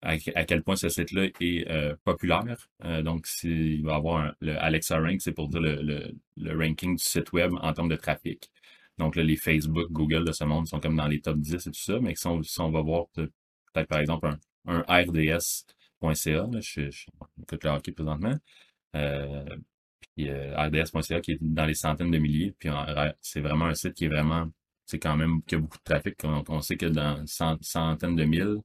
à, 0.01 0.17
quel 0.45 0.63
point 0.63 0.75
ce 0.75 0.89
site-là 0.89 1.27
est 1.39 1.67
euh, 1.69 1.95
populaire. 2.03 2.69
Euh, 2.83 3.01
donc, 3.01 3.25
s'il 3.25 3.83
va 3.83 3.95
avoir 3.95 4.33
le 4.39 4.55
Alexa 4.57 4.99
Rank, 4.99 5.21
c'est 5.21 5.31
pour 5.31 5.49
dire 5.49 5.61
le, 5.61 6.13
le, 6.37 6.57
ranking 6.57 6.95
du 6.95 7.03
site 7.03 7.31
web 7.33 7.53
en 7.59 7.73
termes 7.73 7.89
de 7.89 7.95
trafic. 7.95 8.51
Donc 8.97 9.15
là, 9.15 9.23
les 9.23 9.35
Facebook, 9.35 9.91
Google 9.91 10.25
de 10.25 10.31
ce 10.31 10.43
monde 10.43 10.67
sont 10.67 10.79
comme 10.79 10.95
dans 10.95 11.07
les 11.07 11.21
top 11.21 11.37
10 11.37 11.55
et 11.55 11.71
tout 11.71 11.73
ça, 11.73 11.99
mais 11.99 12.15
si 12.15 12.27
on, 12.27 12.43
si 12.43 12.59
on 12.61 12.71
va 12.71 12.81
voir 12.81 13.07
peut-être 13.13 13.87
par 13.87 13.99
exemple 13.99 14.27
un, 14.27 14.39
un 14.67 14.81
RDS.ca. 14.81 16.47
Je, 16.59 16.59
je, 16.59 16.89
je 16.91 17.05
le 17.63 17.69
hockey 17.69 17.91
présentement. 17.91 18.35
Euh, 18.95 19.45
puis 20.15 20.29
euh, 20.29 20.55
RDS.ca 20.57 21.21
qui 21.21 21.33
est 21.33 21.37
dans 21.41 21.65
les 21.65 21.73
centaines 21.75 22.11
de 22.11 22.17
milliers. 22.17 22.55
Puis 22.59 22.69
c'est 23.21 23.41
vraiment 23.41 23.65
un 23.65 23.75
site 23.75 23.93
qui 23.93 24.05
est 24.05 24.09
vraiment, 24.09 24.49
c'est 24.85 24.99
quand 24.99 25.17
même, 25.17 25.41
qui 25.43 25.55
a 25.55 25.59
beaucoup 25.59 25.77
de 25.77 25.83
trafic. 25.83 26.15
On, 26.23 26.43
on 26.47 26.61
sait 26.61 26.77
que 26.77 26.85
dans 26.87 27.25
centaines 27.27 28.15
de 28.15 28.23
mille, 28.25 28.57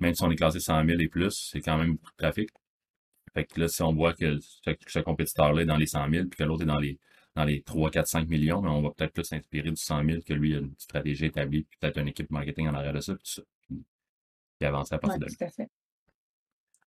même 0.00 0.14
si 0.14 0.22
on 0.22 0.30
est 0.30 0.36
classé 0.36 0.60
100 0.60 0.84
000 0.86 1.00
et 1.00 1.08
plus, 1.08 1.48
c'est 1.52 1.60
quand 1.60 1.78
même 1.78 1.92
beaucoup 1.94 2.10
de 2.12 2.16
trafic. 2.16 2.50
Fait 3.34 3.44
que 3.44 3.60
là, 3.60 3.68
si 3.68 3.82
on 3.82 3.92
voit 3.94 4.14
que 4.14 4.38
ce, 4.40 4.98
compétiteur-là 5.00 5.62
est 5.62 5.66
dans 5.66 5.76
les 5.76 5.86
100 5.86 6.10
000, 6.10 6.26
puis 6.28 6.38
que 6.38 6.44
l'autre 6.44 6.62
est 6.62 6.66
dans 6.66 6.78
les, 6.78 6.98
dans 7.34 7.44
les 7.44 7.62
3, 7.62 7.90
4, 7.90 8.06
5 8.06 8.28
millions, 8.28 8.58
on 8.64 8.82
va 8.82 8.90
peut-être 8.90 9.12
plus 9.12 9.24
s'inspirer 9.24 9.70
du 9.70 9.76
100 9.76 10.04
000 10.04 10.22
que 10.22 10.34
lui 10.34 10.54
a 10.54 10.58
une 10.58 10.74
stratégie 10.78 11.26
établie, 11.26 11.64
puis 11.64 11.78
peut-être 11.80 11.98
une 11.98 12.08
équipe 12.08 12.30
marketing 12.30 12.68
en 12.68 12.74
arrière 12.74 12.94
de 12.94 13.00
ça, 13.00 13.14
ça 13.24 13.42
puis 14.58 14.66
avancer 14.66 14.94
à 14.94 14.98
partir 14.98 15.18
de 15.18 15.26
là. 15.26 15.66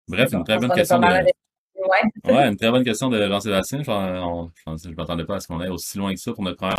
Bref, 0.08 0.34
une 0.34 0.44
très 0.44 0.58
bonne 0.58 0.72
question 0.72 1.00
de. 1.00 1.06
Ouais. 1.06 2.48
une 2.50 2.58
très 2.58 2.72
bonne 2.72 2.84
question 2.84 3.10
de 3.10 3.26
Jean-Sébastien. 3.28 3.84
Je 3.84 4.90
ne 4.90 4.96
m'attendais 4.96 5.26
pas 5.26 5.36
à 5.36 5.40
ce 5.40 5.48
qu'on 5.48 5.60
aille 5.60 5.70
aussi 5.70 5.98
loin 5.98 6.14
que 6.14 6.20
ça 6.20 6.34
pour 6.34 6.44
notre 6.44 6.58
première. 6.58 6.76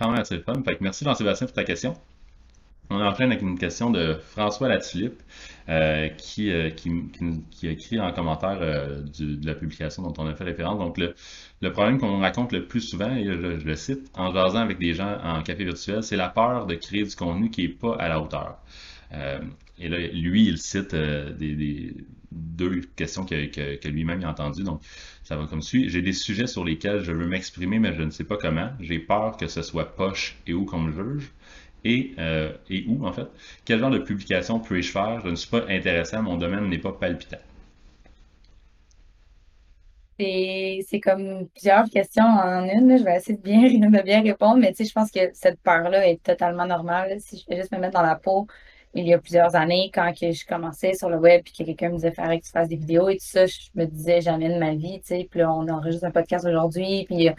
Quand 0.00 0.10
même 0.10 0.20
assez 0.20 0.38
fun. 0.40 0.54
Fait 0.64 0.76
que 0.76 0.82
merci 0.82 1.04
Jean-Sébastien 1.04 1.46
pour 1.46 1.54
ta 1.54 1.64
question. 1.64 1.94
On 2.90 3.02
enchaîne 3.02 3.30
avec 3.30 3.42
une 3.42 3.58
question 3.58 3.90
de 3.90 4.14
François 4.14 4.68
Latulippe 4.68 5.20
euh, 5.68 6.08
qui, 6.08 6.50
euh, 6.50 6.70
qui, 6.70 6.90
qui, 7.50 7.68
a 7.68 7.70
écrit 7.70 8.00
en 8.00 8.12
commentaire 8.12 8.58
euh, 8.62 9.02
de 9.18 9.46
la 9.46 9.54
publication 9.54 10.02
dont 10.02 10.14
on 10.16 10.26
a 10.26 10.34
fait 10.34 10.44
référence. 10.44 10.78
Donc, 10.78 10.96
le, 10.96 11.14
le 11.60 11.72
problème 11.72 11.98
qu'on 11.98 12.20
raconte 12.20 12.52
le 12.52 12.66
plus 12.66 12.80
souvent, 12.80 13.14
et 13.14 13.24
je, 13.24 13.32
le 13.32 13.76
cite, 13.76 14.10
en 14.14 14.32
jasant 14.32 14.60
avec 14.60 14.78
des 14.78 14.94
gens 14.94 15.18
en 15.22 15.42
café 15.42 15.64
virtuel, 15.64 16.02
c'est 16.02 16.16
la 16.16 16.30
peur 16.30 16.66
de 16.66 16.76
créer 16.76 17.02
du 17.02 17.14
contenu 17.14 17.50
qui 17.50 17.62
n'est 17.62 17.74
pas 17.74 17.94
à 17.96 18.08
la 18.08 18.20
hauteur. 18.22 18.56
Et 19.12 19.88
là, 19.88 19.98
lui, 19.98 20.46
il 20.46 20.58
cite 20.58 20.94
des, 20.94 21.94
deux 22.32 22.80
questions 22.96 23.24
que, 23.24 23.46
que, 23.46 23.76
que 23.76 23.88
lui-même 23.88 24.22
a 24.24 24.30
entendues. 24.30 24.64
Donc, 24.64 24.82
ça 25.24 25.36
va 25.36 25.46
comme 25.46 25.62
suit. 25.62 25.88
J'ai 25.88 26.02
des 26.02 26.12
sujets 26.12 26.46
sur 26.46 26.64
lesquels 26.64 27.02
je 27.04 27.12
veux 27.12 27.26
m'exprimer, 27.26 27.78
mais 27.78 27.94
je 27.94 28.02
ne 28.02 28.10
sais 28.10 28.24
pas 28.24 28.36
comment. 28.36 28.70
J'ai 28.80 28.98
peur 28.98 29.36
que 29.36 29.46
ce 29.46 29.62
soit 29.62 29.96
poche 29.96 30.36
et 30.46 30.54
où 30.54 30.64
qu'on 30.64 30.80
me 30.80 30.92
juge 30.92 31.32
et, 31.84 32.14
euh, 32.18 32.52
et 32.70 32.84
où, 32.88 33.06
en 33.06 33.12
fait. 33.12 33.28
Quel 33.64 33.80
genre 33.80 33.90
de 33.90 33.98
publication 33.98 34.60
puis-je 34.60 34.90
faire? 34.90 35.20
Je 35.24 35.28
ne 35.30 35.36
suis 35.36 35.50
pas 35.50 35.64
intéressant, 35.68 36.22
mon 36.22 36.36
domaine 36.36 36.68
n'est 36.68 36.78
pas 36.78 36.92
palpitant. 36.92 37.38
C'est 40.20 41.00
comme 41.00 41.48
plusieurs 41.50 41.88
questions 41.88 42.24
en 42.24 42.64
une. 42.64 42.98
Je 42.98 43.04
vais 43.04 43.16
essayer 43.16 43.36
de 43.38 43.42
bien, 43.42 43.60
de 43.90 44.02
bien 44.02 44.22
répondre, 44.22 44.56
mais 44.58 44.70
tu 44.72 44.78
sais, 44.78 44.84
je 44.86 44.92
pense 44.92 45.10
que 45.12 45.20
cette 45.32 45.60
peur-là 45.60 46.08
est 46.08 46.22
totalement 46.22 46.66
normale. 46.66 47.20
Si 47.20 47.38
je 47.38 47.46
vais 47.48 47.60
juste 47.60 47.72
me 47.72 47.78
mettre 47.78 47.94
dans 47.94 48.02
la 48.02 48.16
peau, 48.16 48.46
il 48.94 49.06
y 49.06 49.14
a 49.14 49.18
plusieurs 49.18 49.54
années, 49.54 49.90
quand 49.92 50.12
que 50.12 50.32
je 50.32 50.46
commençais 50.46 50.94
sur 50.94 51.08
le 51.08 51.18
web, 51.18 51.42
puis 51.44 51.52
que 51.52 51.64
quelqu'un 51.64 51.90
me 51.90 51.96
disait 51.96 52.10
faire 52.10 52.30
que 52.30 52.44
tu 52.44 52.50
fasses 52.50 52.68
des 52.68 52.76
vidéos 52.76 53.08
et 53.08 53.16
tout 53.16 53.26
ça, 53.26 53.46
je 53.46 53.58
me 53.74 53.84
disais 53.84 54.20
jamais 54.20 54.48
de 54.52 54.58
ma 54.58 54.74
vie, 54.74 55.00
tu 55.00 55.08
sais. 55.08 55.28
Puis 55.30 55.40
là, 55.40 55.52
on 55.52 55.68
enregistre 55.68 56.06
un 56.06 56.10
podcast 56.10 56.46
aujourd'hui, 56.46 57.04
puis 57.06 57.30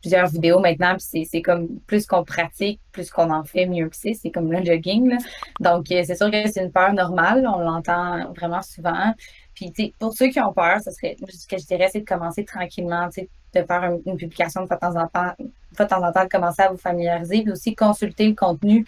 plusieurs 0.00 0.28
vidéos 0.28 0.60
maintenant, 0.60 0.96
puis 0.96 1.26
c'est 1.26 1.42
comme 1.42 1.80
plus 1.86 2.06
qu'on 2.06 2.24
pratique, 2.24 2.80
plus 2.92 3.10
qu'on 3.10 3.30
en 3.30 3.44
fait, 3.44 3.66
mieux 3.66 3.88
que 3.88 3.96
c'est. 3.96 4.14
C'est 4.14 4.30
comme 4.30 4.50
le 4.50 4.64
jogging. 4.64 5.08
Là. 5.08 5.16
Donc, 5.60 5.90
euh, 5.90 6.02
c'est 6.06 6.14
sûr 6.14 6.30
que 6.30 6.48
c'est 6.50 6.62
une 6.62 6.72
peur 6.72 6.92
normale. 6.92 7.46
On 7.52 7.58
l'entend 7.60 8.32
vraiment 8.32 8.62
souvent. 8.62 9.14
Puis, 9.54 9.72
pour 9.98 10.12
ceux 10.12 10.28
qui 10.28 10.40
ont 10.40 10.52
peur, 10.52 10.80
ce 10.80 10.90
serait, 10.90 11.16
ce 11.28 11.46
que 11.46 11.58
je 11.58 11.66
dirais, 11.66 11.88
c'est 11.90 12.00
de 12.00 12.04
commencer 12.04 12.44
tranquillement, 12.44 13.08
de 13.08 13.62
faire 13.62 13.98
une, 14.06 14.16
publication 14.16 14.62
de 14.62 14.68
temps 14.68 14.96
en 14.96 15.08
temps, 15.08 15.32
de 15.38 15.84
temps 15.84 16.02
en 16.02 16.12
temps, 16.12 16.24
de 16.24 16.28
commencer 16.28 16.62
à 16.62 16.70
vous 16.70 16.78
familiariser, 16.78 17.42
puis 17.42 17.52
aussi 17.52 17.74
consulter 17.74 18.28
le 18.28 18.34
contenu 18.34 18.86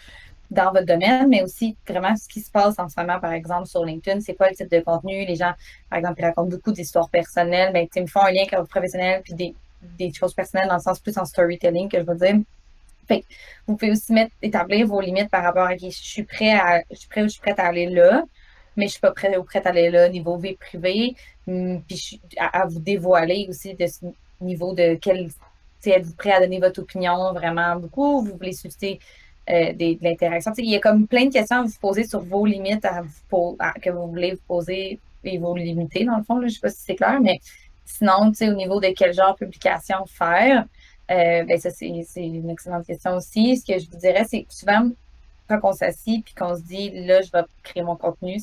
dans 0.51 0.71
votre 0.71 0.85
domaine, 0.85 1.29
mais 1.29 1.41
aussi 1.41 1.77
vraiment 1.87 2.15
ce 2.15 2.27
qui 2.27 2.41
se 2.41 2.51
passe 2.51 2.77
en 2.77 2.89
ce 2.89 2.99
moment, 2.99 3.19
par 3.19 3.31
exemple, 3.31 3.67
sur 3.67 3.85
LinkedIn, 3.85 4.19
c'est 4.19 4.35
quoi 4.35 4.49
le 4.49 4.55
type 4.55 4.69
de 4.69 4.81
contenu? 4.81 5.25
Les 5.25 5.35
gens, 5.35 5.53
par 5.89 5.97
exemple, 5.97 6.19
ils 6.19 6.25
racontent 6.25 6.49
beaucoup 6.49 6.73
d'histoires 6.73 7.09
personnelles, 7.09 7.71
mais 7.73 7.89
ils 7.95 8.01
me 8.01 8.07
font 8.07 8.19
un 8.19 8.31
lien 8.31 8.41
avec 8.41 8.51
leur 8.51 8.67
professionnel, 8.67 9.21
puis 9.23 9.33
des, 9.33 9.55
des 9.81 10.11
choses 10.13 10.33
personnelles 10.33 10.67
dans 10.67 10.75
le 10.75 10.81
sens 10.81 10.99
plus 10.99 11.17
en 11.17 11.23
storytelling 11.23 11.87
que 11.89 11.99
je 11.99 12.03
veux 12.03 12.15
dire. 12.15 12.35
Fait 13.07 13.23
vous 13.65 13.77
pouvez 13.77 13.91
aussi 13.91 14.11
mettre, 14.11 14.33
établir 14.41 14.85
vos 14.87 14.99
limites 14.99 15.29
par 15.29 15.43
rapport 15.43 15.65
à 15.65 15.75
qui 15.75 15.89
je 15.89 15.97
suis 15.97 16.23
prêt 16.23 16.51
à, 16.51 16.83
je 16.91 16.97
suis 16.97 17.07
prêt 17.07 17.21
ou 17.21 17.25
je 17.25 17.31
suis 17.31 17.41
prête 17.41 17.59
à 17.59 17.67
aller 17.67 17.87
là, 17.87 18.23
mais 18.75 18.87
je 18.87 18.91
suis 18.91 19.01
pas 19.01 19.11
prêt 19.11 19.35
ou 19.37 19.43
prête 19.43 19.65
à 19.65 19.69
aller 19.69 19.89
là 19.89 20.09
niveau 20.09 20.37
vie 20.37 20.55
privée, 20.55 21.15
hum, 21.47 21.81
puis 21.83 21.97
suis 21.97 22.21
à, 22.37 22.65
vous 22.67 22.79
dévoiler 22.79 23.47
aussi 23.49 23.73
de 23.73 23.87
ce 23.87 24.05
niveau 24.41 24.73
de 24.73 24.95
quel, 25.01 25.29
êtes-vous 25.85 26.15
prêt 26.15 26.33
à 26.33 26.41
donner 26.41 26.59
votre 26.59 26.81
opinion 26.81 27.33
vraiment 27.33 27.77
beaucoup, 27.77 28.21
vous 28.21 28.35
voulez 28.35 28.53
susciter 28.53 28.99
euh, 29.49 29.73
de 29.73 29.97
l'interaction. 30.01 30.51
Il 30.57 30.69
y 30.69 30.75
a 30.75 30.79
comme 30.79 31.07
plein 31.07 31.25
de 31.25 31.33
questions 31.33 31.57
à 31.57 31.63
vous 31.63 31.71
poser 31.79 32.03
sur 32.05 32.19
vos 32.21 32.45
limites 32.45 32.87
que 33.81 33.89
vous 33.89 34.07
voulez 34.07 34.33
vous 34.33 34.41
poser 34.47 34.99
et 35.23 35.37
vos 35.37 35.55
limiter, 35.55 36.05
dans 36.05 36.17
le 36.17 36.23
fond. 36.23 36.35
Là, 36.35 36.41
je 36.41 36.45
ne 36.45 36.49
sais 36.55 36.59
pas 36.61 36.69
si 36.69 36.81
c'est 36.81 36.95
clair, 36.95 37.19
mais 37.21 37.39
Sinon, 37.97 38.31
au 38.41 38.53
niveau 38.53 38.79
de 38.79 38.87
quel 38.95 39.13
genre 39.13 39.33
de 39.33 39.45
publication 39.45 40.05
faire, 40.05 40.65
euh, 41.11 41.43
ben 41.43 41.59
ça, 41.59 41.69
c'est 41.69 41.87
une 41.87 42.49
excellente 42.49 42.85
question 42.85 43.15
aussi. 43.15 43.57
Ce 43.57 43.65
que 43.65 43.77
je 43.79 43.89
vous 43.89 43.97
dirais, 43.97 44.25
c'est 44.27 44.43
que 44.43 44.53
souvent, 44.53 44.89
quand 45.47 45.59
on 45.63 45.73
s'assit 45.73 46.23
puis 46.23 46.33
qu'on 46.33 46.55
se 46.55 46.61
dit, 46.61 46.89
là, 47.05 47.21
je 47.21 47.31
vais 47.31 47.43
créer 47.63 47.83
mon 47.83 47.95
contenu, 47.95 48.37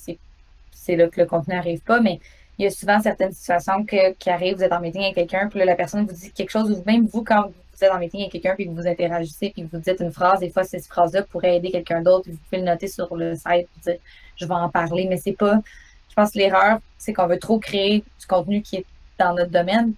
c'est 0.71 0.97
là 0.97 1.09
que 1.09 1.21
le 1.21 1.27
contenu 1.27 1.55
n'arrive 1.55 1.81
pas, 1.81 2.01
mais 2.01 2.21
il 2.59 2.65
y 2.65 2.67
a 2.67 2.71
souvent 2.71 3.01
certaines 3.01 3.33
situations 3.33 3.85
qui 3.85 4.31
arrivent, 4.31 4.57
vous 4.57 4.65
êtes 4.65 4.73
en 4.73 4.81
meeting 4.81 5.03
avec 5.03 5.15
quelqu'un, 5.15 5.49
puis 5.49 5.61
là, 5.61 5.65
la 5.65 5.77
personne 5.77 6.07
vous 6.07 6.13
dit 6.13 6.33
quelque 6.33 6.51
chose, 6.51 6.71
ou 6.71 6.83
même 6.85 7.07
vous, 7.07 7.23
quand 7.23 7.45
vous 7.47 7.85
êtes 7.85 7.93
en 7.93 7.99
meeting 7.99 8.23
avec 8.23 8.33
quelqu'un, 8.33 8.55
puis 8.55 8.67
que 8.67 8.73
vous 8.73 8.87
interagissez, 8.87 9.51
puis 9.51 9.63
que 9.63 9.77
vous 9.77 9.83
dites 9.83 10.01
une 10.01 10.11
phrase, 10.11 10.41
des 10.41 10.51
fois, 10.51 10.65
cette 10.65 10.85
phrase-là 10.87 11.23
pourrait 11.23 11.57
aider 11.57 11.71
quelqu'un 11.71 12.03
d'autre, 12.03 12.29
vous 12.29 12.37
pouvez 12.37 12.59
le 12.59 12.65
noter 12.65 12.89
sur 12.89 13.15
le 13.17 13.35
site, 13.35 13.45
puis 13.73 13.81
dire, 13.85 13.97
je 14.37 14.45
vais 14.45 14.55
en 14.55 14.69
parler, 14.69 15.07
mais 15.09 15.19
c'est 15.19 15.33
pas, 15.33 15.61
je 16.09 16.15
pense 16.15 16.33
que 16.33 16.39
l'erreur, 16.39 16.81
c'est 16.99 17.13
qu'on 17.13 17.29
veut 17.29 17.39
trop 17.39 17.61
créer 17.61 18.03
du 18.19 18.27
contenu 18.27 18.61
qui 18.63 18.77
est 18.77 18.87
dans 19.19 19.35
notre 19.35 19.53
domaine, 19.53 19.95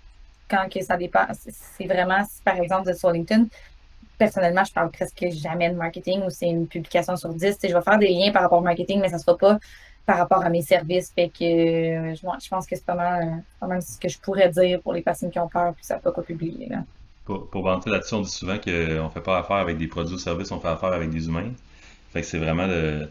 quand 0.50 0.68
que 0.68 0.82
ça 0.82 0.96
dépend, 0.96 1.26
c'est 1.32 1.86
vraiment, 1.86 2.22
par 2.44 2.56
exemple, 2.56 2.88
de 2.88 2.92
sur 2.92 3.10
LinkedIn, 3.10 3.46
personnellement, 4.18 4.64
je 4.64 4.72
parle 4.72 4.90
presque 4.90 5.26
jamais 5.30 5.70
de 5.70 5.76
marketing 5.76 6.22
ou 6.24 6.30
c'est 6.30 6.48
une 6.48 6.66
publication 6.66 7.16
sur 7.16 7.32
10. 7.32 7.56
Je 7.62 7.74
vais 7.74 7.80
faire 7.80 7.98
des 7.98 8.08
liens 8.08 8.30
par 8.32 8.42
rapport 8.42 8.58
au 8.58 8.62
marketing, 8.62 9.00
mais 9.00 9.08
ça 9.08 9.16
ne 9.16 9.22
sera 9.22 9.36
pas 9.38 9.58
par 10.06 10.18
rapport 10.18 10.44
à 10.44 10.50
mes 10.50 10.62
services. 10.62 11.12
Fait 11.14 11.28
que 11.28 11.44
euh, 11.44 12.14
je, 12.14 12.48
pense 12.48 12.66
que 12.66 12.76
c'est 12.76 12.84
pas 12.84 12.94
mal, 12.94 13.82
ce 13.82 13.98
que 13.98 14.08
je 14.08 14.18
pourrais 14.18 14.48
dire 14.48 14.80
pour 14.80 14.92
les 14.92 15.02
personnes 15.02 15.30
qui 15.30 15.38
ont 15.38 15.48
peur 15.48 15.74
qui 15.74 15.82
ne 15.82 15.86
savent 15.86 16.00
pas 16.00 16.12
publier. 16.22 16.68
Pour, 17.24 17.48
pour 17.48 17.68
là-dessus, 17.68 18.14
on 18.14 18.22
dit 18.22 18.30
souvent 18.30 18.58
qu'on 18.58 18.70
ne 19.04 19.10
fait 19.10 19.20
pas 19.20 19.38
affaire 19.38 19.56
avec 19.56 19.78
des 19.78 19.86
produits 19.86 20.14
ou 20.14 20.18
services, 20.18 20.50
on 20.50 20.60
fait 20.60 20.68
affaire 20.68 20.92
avec 20.92 21.10
des 21.10 21.26
humains. 21.26 21.52
Fait 22.12 22.22
que 22.22 22.26
c'est 22.26 22.38
vraiment 22.38 22.66
de 22.66 23.08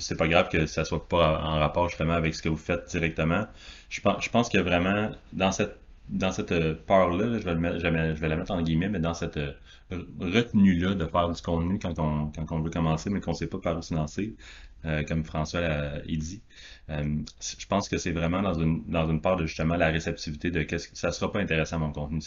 c'est 0.00 0.16
pas 0.16 0.28
grave 0.28 0.48
que 0.48 0.66
ça 0.66 0.84
soit 0.84 1.06
pas 1.08 1.40
en 1.42 1.58
rapport 1.58 1.88
justement 1.88 2.14
avec 2.14 2.34
ce 2.34 2.42
que 2.42 2.48
vous 2.48 2.56
faites 2.56 2.88
directement. 2.88 3.46
Je 3.88 4.00
pense, 4.00 4.24
je 4.24 4.30
que 4.30 4.58
vraiment, 4.58 5.10
dans 5.32 5.52
cette, 5.52 5.78
dans 6.08 6.32
cette 6.32 6.52
euh, 6.52 6.74
peur-là, 6.86 7.38
je, 7.38 7.48
vais 7.48 7.78
je 7.78 8.20
vais 8.20 8.28
la 8.28 8.36
mettre 8.36 8.50
en 8.52 8.62
guillemets, 8.62 8.88
mais 8.88 8.98
dans 8.98 9.14
cette 9.14 9.36
euh, 9.36 9.52
retenue-là 10.20 10.94
de 10.94 11.06
faire 11.06 11.28
du 11.28 11.40
contenu 11.42 11.78
quand 11.78 11.98
on, 11.98 12.32
quand 12.34 12.52
on 12.52 12.60
veut 12.60 12.70
commencer, 12.70 13.10
mais 13.10 13.20
qu'on 13.20 13.34
sait 13.34 13.46
pas 13.46 13.58
par 13.58 13.76
où 13.78 13.82
se 13.82 13.94
lancer, 13.94 14.34
euh, 14.84 15.02
comme 15.04 15.24
François 15.24 15.60
l'a 15.60 16.00
dit, 16.00 16.42
je 16.88 17.66
pense 17.68 17.88
que 17.88 17.98
c'est 17.98 18.12
vraiment 18.12 18.42
dans 18.42 18.54
une, 18.54 18.84
dans 18.86 19.08
une 19.08 19.20
part 19.20 19.36
de 19.36 19.46
justement 19.46 19.76
la 19.76 19.88
réceptivité 19.88 20.50
de 20.50 20.62
qu'est-ce 20.62 20.88
que 20.88 20.96
ça 20.96 21.12
sera 21.12 21.30
pas 21.30 21.40
intéressant 21.40 21.78
mon 21.78 21.92
contenu. 21.92 22.20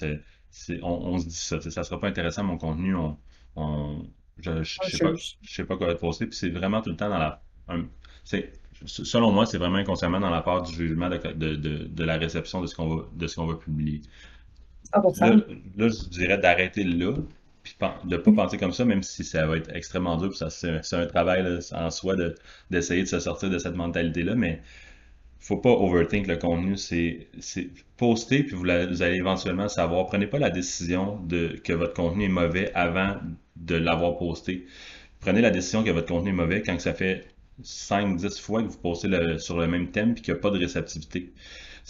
On, 0.81 0.88
on, 0.88 1.17
se 1.17 1.25
dit 1.25 1.36
ça, 1.36 1.60
ça 1.62 1.83
sera 1.83 2.00
pas 2.00 2.07
intéressant 2.07 2.43
mon 2.43 2.57
contenu, 2.57 2.95
on, 2.95 3.17
on 3.55 4.05
je, 4.38 4.63
je, 4.63 4.79
sais 4.89 5.03
pas, 5.03 5.13
je 5.15 5.53
sais 5.53 5.63
pas 5.63 5.77
quoi 5.77 5.93
poster, 5.95 6.27
puis 6.27 6.38
c'est 6.38 6.50
vraiment 6.50 6.81
tout 6.81 6.89
le 6.89 6.95
temps 6.95 7.10
dans 7.10 7.17
la 7.17 7.41
c'est 8.24 8.51
selon 8.86 9.31
moi, 9.31 9.45
c'est 9.45 9.57
vraiment 9.57 9.77
inconsciemment 9.77 10.19
dans 10.19 10.29
la 10.29 10.41
part 10.41 10.63
du 10.63 10.74
jugement 10.74 11.10
de, 11.10 11.17
de, 11.33 11.55
de, 11.55 12.03
la 12.03 12.17
réception 12.17 12.62
de 12.62 12.67
ce 12.67 12.75
qu'on 12.75 12.95
va, 12.95 13.03
de 13.13 13.27
ce 13.27 13.36
qu'on 13.36 13.45
va 13.45 13.55
publier. 13.55 14.01
Là, 14.93 15.36
là, 15.77 15.88
je 15.88 16.10
dirais 16.10 16.38
d'arrêter 16.38 16.83
là, 16.83 17.13
puis 17.63 17.75
de 18.05 18.15
ne 18.15 18.17
pas 18.17 18.32
penser 18.32 18.58
comme 18.58 18.74
ça, 18.74 18.86
même 18.86 19.03
si 19.03 19.24
ça 19.24 19.48
va 19.48 19.58
être 19.58 19.74
extrêmement 19.74 20.17
dur, 20.17 20.34
c'est, 20.36 20.93
un 20.93 21.05
travail 21.05 21.60
en 21.72 21.89
soi 21.89 22.15
de, 22.15 22.36
d'essayer 22.70 23.03
de 23.03 23.08
se 23.08 23.20
sortir 23.20 23.50
de 23.50 23.58
cette 23.58 23.75
mentalité-là, 23.75 24.36
mais 24.36 24.62
faut 25.43 25.58
pas 25.58 25.72
overthink 25.72 26.27
le 26.27 26.38
contenu, 26.38 26.77
c'est, 26.77 27.27
poster, 27.98 28.43
puis 28.43 28.55
vous, 28.55 28.70
allez 28.70 29.17
éventuellement 29.17 29.67
savoir. 29.67 30.05
Prenez 30.08 30.27
pas 30.27 30.39
la 30.39 30.50
décision 30.50 31.17
de 31.25 31.60
que 31.63 31.74
votre 31.74 31.93
contenu 31.93 32.25
est 32.25 32.29
mauvais 32.29 32.72
avant 32.75 33.17
de 33.58 33.75
l'avoir 33.75 34.17
posté. 34.17 34.65
Prenez 35.20 35.41
la 35.41 35.51
décision 35.51 35.84
que 35.84 35.89
votre 35.91 36.08
contenu 36.08 36.29
est 36.29 36.34
mauvais 36.34 36.62
quand 36.62 36.79
ça 36.79 36.93
fait 36.93 37.27
5-10 37.62 38.41
fois 38.41 38.63
que 38.63 38.67
vous 38.67 38.77
postez 38.77 39.10
sur 39.39 39.60
le 39.60 39.67
même 39.67 39.91
thème 39.91 40.12
et 40.12 40.22
qu'il 40.22 40.34
n'y 40.34 40.39
a 40.39 40.41
pas 40.41 40.50
de 40.50 40.60
réceptivité. 40.60 41.34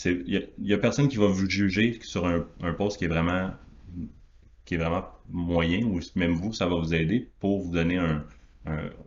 Il 0.05 0.47
n'y 0.59 0.73
a, 0.73 0.77
personne 0.79 1.07
qui 1.07 1.17
va 1.17 1.27
vous 1.27 1.47
juger 1.47 1.99
sur 2.01 2.25
un, 2.25 2.73
post 2.73 2.97
qui 2.97 3.05
est 3.05 3.07
vraiment 3.07 3.51
qui 4.65 4.75
est 4.75 4.77
vraiment 4.77 5.05
moyen 5.29 5.83
ou 5.85 5.99
même 6.15 6.33
vous, 6.33 6.53
ça 6.53 6.67
va 6.67 6.75
vous 6.75 6.93
aider 6.93 7.31
pour 7.39 7.61
vous 7.61 7.71
donner 7.71 7.97
un, 7.97 8.25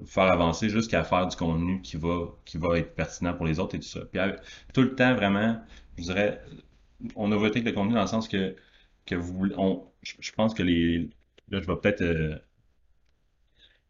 faire 0.04 0.24
avancer 0.24 0.68
jusqu'à 0.68 1.02
faire 1.02 1.26
du 1.26 1.36
contenu 1.36 1.80
qui 1.80 1.96
va, 1.96 2.26
qui 2.44 2.58
va 2.58 2.78
être 2.78 2.94
pertinent 2.94 3.34
pour 3.34 3.46
les 3.46 3.58
autres 3.58 3.74
et 3.74 3.80
tout 3.80 3.86
ça. 3.86 4.00
Puis 4.12 4.20
tout 4.74 4.82
le 4.82 4.94
temps, 4.94 5.14
vraiment, 5.14 5.58
je 5.96 6.02
dirais, 6.04 6.42
on 7.14 7.32
a 7.32 7.36
voté 7.36 7.60
le 7.60 7.72
contenu 7.72 7.94
dans 7.94 8.02
le 8.02 8.06
sens 8.06 8.28
que, 8.28 8.54
que 9.06 9.14
vous, 9.14 9.48
on, 9.56 9.84
je 10.02 10.32
pense 10.32 10.54
que 10.54 10.62
les, 10.62 11.08
là, 11.48 11.60
je 11.60 11.66
vais 11.66 11.76
peut-être 11.76 12.02
euh, 12.02 12.36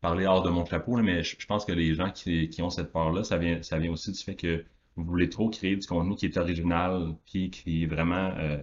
parler 0.01 0.27
hors 0.27 0.43
de 0.43 0.51
mon 0.51 0.65
chapeau, 0.65 0.97
mais 0.99 1.23
je, 1.25 1.47
pense 1.47 1.65
que 1.65 1.73
les 1.73 1.95
gens 1.95 2.11
qui, 2.11 2.51
ont 2.61 2.71
cette 2.71 2.93
part-là, 2.93 3.25
ça 3.25 3.39
vient, 3.39 3.63
ça 3.63 3.79
vient 3.79 3.93
aussi 3.93 4.13
du 4.13 4.19
fait 4.19 4.37
que 4.37 4.65
vous 4.97 5.05
voulez 5.05 5.29
trop 5.29 5.51
créer 5.51 5.77
du 5.77 5.87
contenu 5.87 6.17
qui 6.17 6.27
est 6.27 6.37
original, 6.37 7.15
puis 7.27 7.51
qui 7.51 7.83
est 7.85 7.87
vraiment 7.87 8.33
euh, 8.39 8.59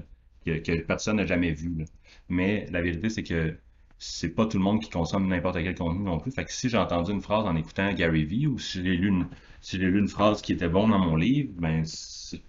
que, 0.45 0.81
personne 0.81 1.17
n'a 1.17 1.25
jamais 1.25 1.51
vu. 1.51 1.85
Mais 2.29 2.67
la 2.71 2.81
vérité, 2.81 3.09
c'est 3.09 3.23
que 3.23 3.57
c'est 3.99 4.29
pas 4.29 4.45
tout 4.45 4.57
le 4.57 4.63
monde 4.63 4.81
qui 4.81 4.89
consomme 4.89 5.27
n'importe 5.27 5.55
quel 5.55 5.75
contenu 5.75 6.03
non 6.03 6.19
plus. 6.19 6.31
Fait 6.31 6.45
si 6.49 6.69
j'ai 6.69 6.77
entendu 6.77 7.11
une 7.11 7.21
phrase 7.21 7.45
en 7.45 7.55
écoutant 7.55 7.93
Gary 7.93 8.25
Vee 8.25 8.47
ou 8.47 8.59
si 8.59 8.83
j'ai 8.83 8.97
lu 8.97 9.07
une, 9.07 10.07
phrase 10.07 10.41
qui 10.41 10.53
était 10.53 10.67
bonne 10.67 10.89
dans 10.89 10.99
mon 10.99 11.15
livre, 11.15 11.51
ben 11.57 11.83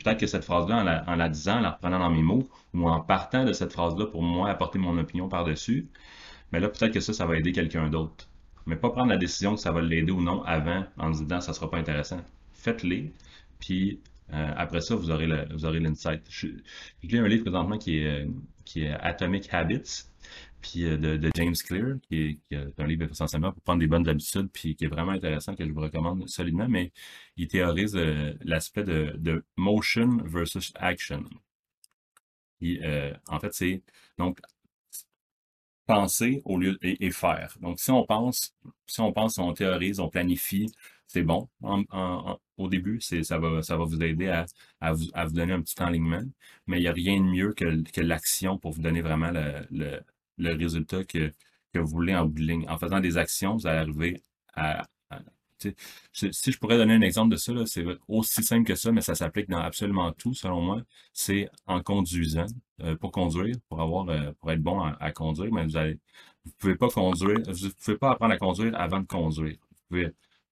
peut-être 0.03 0.19
que 0.19 0.27
cette 0.27 0.45
phrase-là, 0.45 1.05
en 1.07 1.15
la, 1.17 1.29
disant, 1.29 1.59
en 1.59 1.61
la 1.61 1.71
reprenant 1.73 2.01
dans 2.01 2.11
mes 2.11 2.23
mots, 2.23 2.49
ou 2.75 2.89
en 2.89 3.01
partant 3.01 3.45
de 3.45 3.53
cette 3.53 3.73
phrase-là 3.73 4.07
pour 4.07 4.23
moi 4.23 4.51
apporter 4.51 4.79
mon 4.79 4.99
opinion 4.99 5.29
par-dessus, 5.29 5.87
mais 6.53 6.61
ben 6.61 6.67
là, 6.67 6.69
peut-être 6.69 6.93
que 6.93 7.01
ça, 7.01 7.13
ça 7.13 7.27
va 7.27 7.37
aider 7.37 7.53
quelqu'un 7.53 7.89
d'autre 7.89 8.29
mais 8.67 8.77
pas 8.77 8.91
prendre 8.91 9.09
la 9.09 9.17
décision 9.17 9.55
que 9.55 9.61
ça 9.61 9.73
va 9.73 9.83
l'aider 9.83 10.13
ou 10.13 10.21
non 10.21 10.43
avant 10.45 10.85
en 10.99 11.11
disant 11.11 11.41
ça 11.41 11.53
sera 11.53 11.71
pas 11.71 11.79
intéressant. 11.79 12.21
Faites-les, 12.53 13.13
puis 13.61 14.01
euh, 14.33 14.53
après 14.57 14.81
ça, 14.81 14.97
vous 14.97 15.11
aurez 15.11 15.29
vous 15.51 15.65
aurez 15.65 15.81
l'insight. 15.81 16.23
J'ai 16.31 17.19
un 17.19 17.29
livre 17.29 17.45
présentement 17.45 17.79
qui 17.79 17.99
est, 17.99 18.27
qui 18.65 18.85
est 18.85 18.91
Atomic 18.93 19.53
Habits. 19.53 20.05
puis 20.63 20.85
euh, 20.87 20.97
de, 20.97 21.31
James 21.35 21.55
Clear, 21.55 21.97
qui 22.09 22.41
est, 22.51 22.57
un 22.79 22.87
livre 22.87 23.11
essentiellement 23.11 23.53
pour 23.53 23.63
prendre 23.63 23.81
des 23.81 23.87
bonnes 23.87 24.09
habitudes, 24.09 24.49
puis 24.53 24.77
qui 24.77 24.87
est 24.87 24.89
vraiment 24.89 25.13
intéressant, 25.13 25.55
que 25.55 25.65
je 25.65 25.71
vous 25.73 25.81
recommande 25.81 26.29
solidement, 26.29 26.69
mais 26.69 26.93
il 27.37 27.49
théorise 27.49 27.97
euh, 27.97 28.33
l'aspect 28.43 28.85
de, 28.85 29.45
motion 29.57 30.19
versus 30.25 30.73
action. 30.77 31.25
en 33.29 33.41
fait, 33.41 33.53
c'est 33.53 33.83
donc 34.19 34.41
penser 35.87 36.41
au 36.45 36.59
lieu 36.59 36.79
et, 36.83 37.11
faire. 37.11 37.57
Donc, 37.61 37.79
si 37.79 37.91
on 37.91 38.05
pense, 38.05 38.55
si 38.87 39.01
on 39.01 39.13
pense, 39.13 39.39
on 39.39 39.53
théorise, 39.53 40.01
on 40.01 40.09
planifie, 40.09 40.67
c'est 41.07 41.23
bon 41.23 41.49
au 42.57 42.69
début, 42.69 43.01
ça 43.01 43.39
va, 43.39 43.63
ça 43.63 43.77
va 43.77 43.85
vous 43.85 44.03
aider 44.03 44.29
à, 44.81 44.93
vous, 44.93 45.33
donner 45.33 45.53
un 45.53 45.63
petit 45.63 45.81
enlignement, 45.83 46.23
mais 46.67 46.79
il 46.79 46.83
n'y 46.83 46.89
a 46.89 46.93
rien 46.93 47.17
de 47.19 47.25
mieux 47.27 47.53
que, 47.53 48.01
l'action 48.01 48.59
pour 48.59 48.73
vous 48.73 48.83
donner 48.83 49.03
vraiment 49.03 49.31
le, 49.33 50.01
résultat 50.39 51.05
que, 51.05 51.33
vous 51.75 51.87
voulez 51.87 52.15
en 52.15 52.27
bout 52.27 52.41
de 52.41 52.47
ligne. 52.47 52.69
En 52.69 52.79
faisant 52.79 53.01
des 53.01 53.17
actions, 53.19 53.57
vous 53.57 53.67
allez 53.67 53.79
arriver 53.79 54.23
à, 54.55 54.87
si 56.13 56.53
je 56.53 56.59
pourrais 56.59 56.77
donner 56.77 56.95
un 56.95 57.01
exemple 57.01 57.33
de 57.33 57.37
ça, 57.37 57.53
c'est 57.67 57.85
aussi 58.09 58.43
simple 58.43 58.67
que 58.67 58.75
ça, 58.75 58.93
mais 58.93 59.01
ça 59.01 59.15
s'applique 59.15 59.49
dans 59.49 59.59
absolument 59.59 60.13
tout, 60.13 60.35
selon 60.35 60.61
moi. 60.61 60.83
C'est 61.13 61.49
en 61.67 61.83
conduisant. 61.83 62.47
Euh, 62.81 62.97
pour 62.97 63.13
conduire, 63.13 63.55
pour 63.69 63.81
avoir 63.81 64.09
euh, 64.09 64.33
pour 64.41 64.51
être 64.51 64.61
bon 64.61 64.81
à, 64.83 65.13
conduire, 65.13 65.53
mais 65.53 65.65
vous 65.65 65.77
allez 65.77 65.99
vous 66.45 66.53
pouvez 66.59 66.75
pas 66.75 66.89
conduire, 66.89 67.39
vous 67.47 67.69
pouvez 67.85 67.97
pas 67.97 68.11
apprendre 68.13 68.35
à 68.35 68.37
conduire 68.37 68.75
avant 68.75 69.01
de 69.01 69.07
conduire. 69.07 69.57
Vous 69.71 69.77
pouvez 69.89 70.09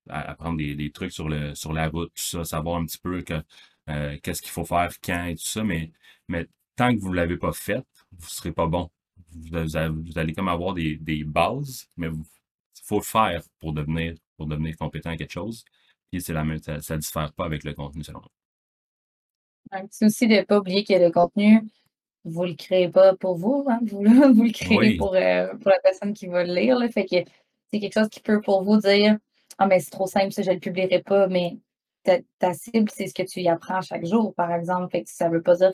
apprendre 0.08 0.58
des, 0.58 0.90
trucs 0.90 1.12
sur 1.12 1.28
le 1.28 1.54
sur 1.54 1.72
la 1.72 1.88
route, 1.88 2.12
tout 2.14 2.22
ça, 2.22 2.44
savoir 2.44 2.76
un 2.80 2.86
petit 2.86 2.98
peu 2.98 3.22
que 3.22 3.42
euh, 3.88 4.16
qu'est-ce 4.22 4.42
qu'il 4.42 4.50
faut 4.50 4.64
faire, 4.64 4.90
quand 5.02 5.26
et 5.26 5.36
tout 5.36 5.44
ça, 5.44 5.64
mais, 5.64 5.92
mais 6.28 6.46
tant 6.76 6.94
que 6.94 7.00
vous 7.00 7.10
ne 7.10 7.16
l'avez 7.16 7.36
pas 7.36 7.52
fait, 7.52 7.84
vous 8.12 8.26
ne 8.26 8.30
serez 8.30 8.52
pas 8.52 8.66
bon. 8.66 8.90
Vous, 9.34 9.76
allez 10.18 10.34
comme 10.34 10.48
avoir 10.48 10.74
des, 10.74 11.24
bases, 11.24 11.88
mais 11.96 12.08
il 12.08 12.82
faut 12.84 12.98
le 12.98 13.04
faire 13.04 13.42
pour 13.58 13.72
devenir, 13.72 14.14
pour 14.36 14.46
devenir 14.46 14.76
compétent 14.76 15.10
à 15.10 15.16
quelque 15.16 15.32
chose. 15.32 15.64
Puis 16.10 16.20
c'est 16.20 16.34
la 16.34 16.44
ça 16.80 16.96
ne 16.96 17.00
diffère 17.00 17.32
pas 17.32 17.46
avec 17.46 17.64
le 17.64 17.72
contenu, 17.72 18.04
selon 18.04 18.20
moi. 18.20 18.28
C'est 19.90 20.06
aussi 20.06 20.28
de 20.28 20.34
ne 20.34 20.42
pas 20.42 20.58
oublier 20.58 20.84
que 20.84 20.92
le 20.92 21.10
contenu, 21.10 21.62
vous 22.24 22.44
ne 22.44 22.50
le 22.50 22.54
créez 22.56 22.88
pas 22.90 23.16
pour 23.16 23.36
vous, 23.36 23.66
hein, 23.68 23.80
vous, 23.86 24.02
le 24.02 24.52
créez 24.52 24.96
pour, 24.96 25.14
euh, 25.14 25.54
pour 25.54 25.70
la 25.70 25.80
personne 25.82 26.12
qui 26.12 26.26
va 26.26 26.44
le 26.44 26.54
lire. 26.54 26.78
fait 26.92 27.06
que 27.06 27.30
c'est 27.70 27.80
quelque 27.80 27.94
chose 27.94 28.10
qui 28.10 28.20
peut 28.20 28.42
pour 28.42 28.62
vous 28.62 28.76
dire 28.78 29.18
Ah, 29.58 29.66
mais 29.66 29.80
c'est 29.80 29.90
trop 29.90 30.06
simple, 30.06 30.32
ça, 30.32 30.42
je 30.42 30.50
ne 30.50 30.54
le 30.54 30.60
publierai 30.60 31.02
pas, 31.02 31.26
mais 31.28 31.58
ta, 32.04 32.54
cible, 32.54 32.90
c'est 32.92 33.06
ce 33.06 33.14
que 33.14 33.22
tu 33.22 33.40
y 33.40 33.48
apprends 33.48 33.80
chaque 33.80 34.04
jour, 34.04 34.34
par 34.34 34.52
exemple. 34.52 34.90
Fait 34.90 35.04
que 35.04 35.10
ça 35.10 35.28
ne 35.28 35.34
veut 35.34 35.42
pas 35.42 35.56
dire 35.56 35.72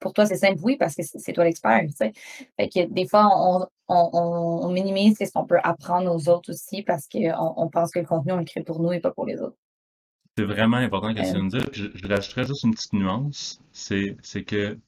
pour 0.00 0.12
toi, 0.12 0.26
c'est 0.26 0.36
simple, 0.36 0.58
oui, 0.62 0.76
parce 0.76 0.96
que 0.96 1.02
c'est 1.04 1.32
toi 1.32 1.44
l'expert. 1.44 1.80
Fait 1.98 2.68
que 2.68 2.86
des 2.86 3.06
fois, 3.06 3.30
on, 3.36 3.66
on, 3.88 4.68
minimise 4.70 5.16
ce 5.18 5.30
qu'on 5.32 5.44
peut 5.44 5.60
apprendre 5.62 6.12
aux 6.12 6.28
autres 6.28 6.50
aussi 6.50 6.82
parce 6.82 7.06
qu'on 7.06 7.54
on 7.56 7.68
pense 7.68 7.92
que 7.92 8.00
le 8.00 8.06
contenu, 8.06 8.32
on 8.32 8.38
le 8.38 8.44
crée 8.44 8.62
pour 8.62 8.80
nous 8.80 8.92
et 8.92 9.00
pas 9.00 9.12
pour 9.12 9.26
les 9.26 9.40
autres. 9.40 9.56
C'est 10.36 10.44
vraiment 10.44 10.78
important 10.78 11.14
que 11.14 11.20
tu 11.20 11.38
nous 11.38 11.48
dire. 11.48 11.66
Je, 11.72 11.86
je 11.94 12.08
rajouterais 12.08 12.44
juste 12.44 12.64
une 12.64 12.74
petite 12.74 12.94
nuance. 12.94 13.60
C'est 13.72 14.16
que 14.44 14.78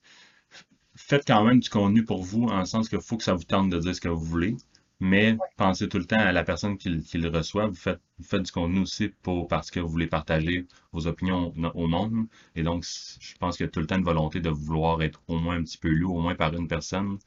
faites 0.95 1.27
quand 1.27 1.45
même 1.45 1.61
du 1.61 1.69
contenu 1.69 2.05
pour 2.05 2.23
vous, 2.23 2.45
en 2.45 2.61
le 2.61 2.65
sens 2.65 2.89
qu'il 2.89 3.01
faut 3.01 3.17
que 3.17 3.25
ça 3.25 3.35
vous 3.35 3.45
tente 3.45 3.71
de 3.71 3.79
dire 3.79 3.95
ce 3.95 4.01
que 4.01 4.09
vous 4.09 4.25
voulez, 4.25 4.57
mais 5.03 5.37
pensez 5.57 5.89
tout 5.89 5.99
le 5.99 6.05
temps 6.05 6.21
à 6.21 6.31
la 6.31 6.45
personne 6.45 6.79
qui, 6.79 6.89
le 6.89 7.29
reçoit. 7.29 7.67
Vous 7.67 7.75
faites, 7.75 8.01
faites 8.23 8.43
du 8.43 8.53
contenu 8.53 8.81
aussi 8.81 9.09
pour, 9.23 9.49
parce 9.49 9.71
que 9.71 9.81
vous 9.81 9.89
voulez 9.89 10.07
partager 10.07 10.69
vos 10.93 11.09
opinions 11.09 11.53
au 11.75 11.89
monde. 11.89 12.27
Et 12.55 12.63
donc, 12.63 12.85
je 12.85 13.35
pense 13.39 13.57
qu'il 13.57 13.67
y 13.67 13.69
a 13.69 13.71
tout 13.73 13.81
le 13.81 13.87
temps 13.89 13.99
une 13.99 14.05
volonté 14.05 14.39
de 14.41 14.49
vouloir 14.49 15.03
être 15.03 15.21
au 15.27 15.39
moins 15.41 15.57
un 15.57 15.65
petit 15.65 15.79
peu 15.79 15.89
lu, 15.89 16.05
au 16.05 16.21
moins 16.21 16.37
par 16.37 16.55
une 16.55 16.69
personne. 16.69 17.19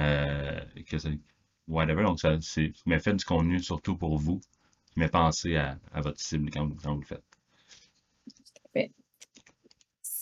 Euh, 0.00 0.58
que 0.88 0.96
whatever. 1.68 2.04
Donc, 2.04 2.18
ça, 2.20 2.38
mais 2.86 2.98
faites 2.98 3.16
du 3.16 3.24
contenu 3.26 3.60
surtout 3.62 3.96
pour 3.96 4.16
vous, 4.18 4.40
mais 4.96 5.08
pensez 5.08 5.56
à, 5.56 5.78
votre 5.96 6.20
cible 6.20 6.50
quand, 6.50 6.66
quand 6.82 6.94
vous 6.94 7.00
le 7.00 7.06
faites 7.06 7.27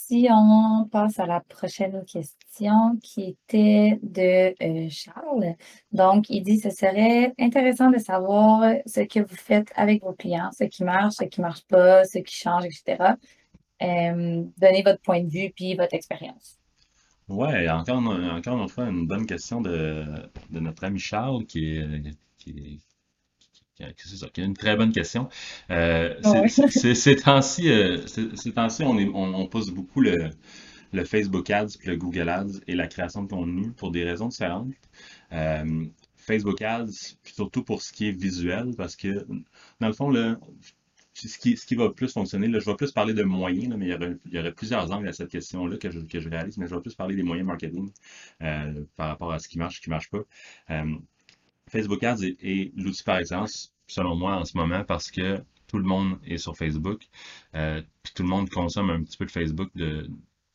si 0.06 0.28
on 0.30 0.88
passe 0.90 1.18
à 1.18 1.26
la 1.26 1.40
prochaine 1.40 2.04
question 2.04 2.96
qui 3.02 3.22
était 3.24 3.98
de 4.02 4.54
euh, 4.62 4.88
Charles. 4.88 5.56
Donc, 5.90 6.30
il 6.30 6.42
dit, 6.42 6.58
ce 6.60 6.70
serait 6.70 7.32
intéressant 7.40 7.90
de 7.90 7.98
savoir 7.98 8.72
ce 8.86 9.00
que 9.00 9.20
vous 9.20 9.36
faites 9.36 9.72
avec 9.74 10.02
vos 10.02 10.12
clients, 10.12 10.50
ce 10.56 10.64
qui 10.64 10.84
marche, 10.84 11.14
ce 11.14 11.24
qui 11.24 11.40
marche 11.40 11.64
pas, 11.66 12.04
ce 12.04 12.18
qui 12.18 12.36
change, 12.36 12.64
etc. 12.66 13.14
Euh, 13.82 14.44
donnez 14.58 14.82
votre 14.84 15.00
point 15.02 15.22
de 15.22 15.28
vue 15.28 15.52
puis 15.54 15.74
votre 15.74 15.94
expérience. 15.94 16.56
Oui, 17.28 17.68
encore, 17.68 17.98
encore 17.98 18.62
une 18.62 18.68
fois, 18.68 18.84
une 18.84 19.08
bonne 19.08 19.26
question 19.26 19.60
de, 19.60 20.04
notre 20.50 20.84
ami 20.84 21.00
Charles 21.00 21.44
qui 21.46 21.80
qui 22.38 22.80
c'est 23.78 24.16
ça, 24.16 24.28
une 24.38 24.54
très 24.54 24.76
bonne 24.76 24.92
question. 24.92 25.28
Euh, 25.70 26.14
ces 26.50 27.16
temps-ci, 27.16 27.68
euh, 27.68 27.98
on, 28.80 29.34
on, 29.34 29.46
pose 29.46 29.70
beaucoup 29.70 30.00
le, 30.00 30.30
Facebook 31.04 31.50
Ads, 31.50 31.78
le 31.84 31.96
Google 31.96 32.28
Ads 32.28 32.60
et 32.66 32.74
la 32.74 32.86
création 32.86 33.22
de 33.22 33.28
contenu 33.28 33.72
pour 33.72 33.90
des 33.90 34.04
raisons 34.04 34.28
différentes. 34.28 34.72
Euh, 35.32 35.84
Facebook 36.16 36.62
Ads, 36.62 37.16
surtout 37.24 37.62
pour 37.62 37.82
ce 37.82 37.92
qui 37.92 38.08
est 38.08 38.12
visuel, 38.12 38.74
parce 38.76 38.96
que 38.96 39.26
dans 39.80 39.88
le 39.88 39.92
fond, 39.92 40.12
ce, 41.12 41.38
qui, 41.38 41.56
ce 41.56 41.66
qui 41.66 41.74
va 41.74 41.90
plus 41.90 42.12
fonctionner, 42.12 42.48
là, 42.48 42.58
je 42.58 42.66
vais 42.66 42.76
plus 42.76 42.92
parler 42.92 43.14
de 43.14 43.22
moyens, 43.22 43.74
mais 43.76 43.86
il 43.86 44.32
y, 44.32 44.38
aurait, 44.38 44.52
plusieurs 44.52 44.90
angles 44.90 45.08
à 45.08 45.12
cette 45.12 45.30
question-là 45.30 45.76
que 45.76 45.90
je, 45.90 46.00
que 46.00 46.18
je 46.18 46.28
réalise, 46.28 46.56
mais 46.56 46.66
je 46.66 46.74
vais 46.74 46.80
plus 46.80 46.94
parler 46.94 47.14
des 47.14 47.22
moyens 47.22 47.46
marketing 47.46 47.90
par 48.96 49.08
rapport 49.08 49.32
à 49.32 49.38
ce 49.38 49.48
qui 49.48 49.58
marche, 49.58 49.76
ce 49.76 49.80
qui 49.82 49.90
ne 49.90 49.94
marche 49.94 50.10
pas. 50.10 50.24
Facebook 51.70 52.02
Ads 52.02 52.22
est, 52.22 52.72
l'outil 52.76 53.02
par 53.02 53.18
excellence, 53.18 53.72
selon 53.86 54.14
moi, 54.16 54.36
en 54.36 54.44
ce 54.44 54.56
moment, 54.56 54.84
parce 54.84 55.10
que 55.10 55.42
tout 55.66 55.78
le 55.78 55.84
monde 55.84 56.18
est 56.24 56.38
sur 56.38 56.56
Facebook, 56.56 57.02
euh, 57.54 57.82
puis 58.02 58.12
tout 58.14 58.22
le 58.22 58.28
monde 58.28 58.48
consomme 58.50 58.90
un 58.90 59.02
petit 59.02 59.16
peu 59.16 59.26
de 59.26 59.30
Facebook 59.30 59.70
de, 59.74 60.08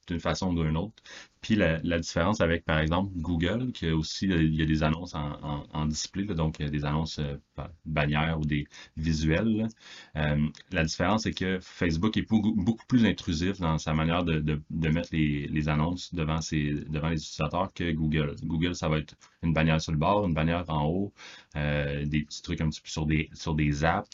d'une 0.07 0.19
façon 0.19 0.55
ou 0.55 0.63
d'une 0.63 0.77
autre. 0.77 1.01
Puis 1.41 1.55
la, 1.55 1.79
différence 1.99 2.39
avec, 2.39 2.65
par 2.65 2.79
exemple, 2.79 3.11
Google, 3.15 3.71
qui 3.71 3.87
a 3.87 3.95
aussi, 3.95 4.27
il 4.27 4.55
y 4.55 4.61
a 4.61 4.65
des 4.65 4.83
annonces 4.83 5.15
en, 5.15 5.65
en, 5.73 5.85
display, 5.87 6.25
donc 6.25 6.61
des 6.61 6.85
annonces 6.85 7.17
euh, 7.17 7.37
bannières 7.85 8.39
ou 8.39 8.45
des 8.45 8.67
visuels. 8.95 9.67
Euh, 10.17 10.47
la 10.71 10.83
différence, 10.83 11.23
c'est 11.23 11.33
que 11.33 11.59
Facebook 11.59 12.15
est 12.17 12.29
beaucoup, 12.29 12.85
plus 12.87 13.05
intrusif 13.05 13.59
dans 13.59 13.79
sa 13.79 13.93
manière 13.93 14.23
de, 14.23 14.61
mettre 14.89 15.09
les, 15.13 15.67
annonces 15.67 16.13
devant, 16.13 16.39
les 16.51 16.69
utilisateurs 16.69 17.73
que 17.73 17.91
Google. 17.91 18.35
Google, 18.43 18.75
ça 18.75 18.87
va 18.87 18.99
être 18.99 19.15
une 19.41 19.53
bannière 19.53 19.81
sur 19.81 19.93
le 19.93 19.97
bord, 19.97 20.27
une 20.27 20.35
bannière 20.35 20.65
en 20.69 20.85
haut, 20.85 21.13
euh, 21.55 22.05
des 22.05 22.21
petits 22.21 22.43
trucs 22.43 22.61
un 22.61 22.69
petit 22.69 22.81
peu 22.81 22.89
sur 22.89 23.07
des, 23.07 23.29
sur 23.33 23.55
des 23.55 23.83
apps, 23.83 24.09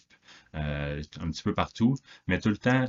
un 0.54 1.02
petit 1.30 1.44
peu 1.44 1.54
partout, 1.54 1.96
mais 2.28 2.40
tout 2.40 2.50
le 2.50 2.58
temps, 2.58 2.88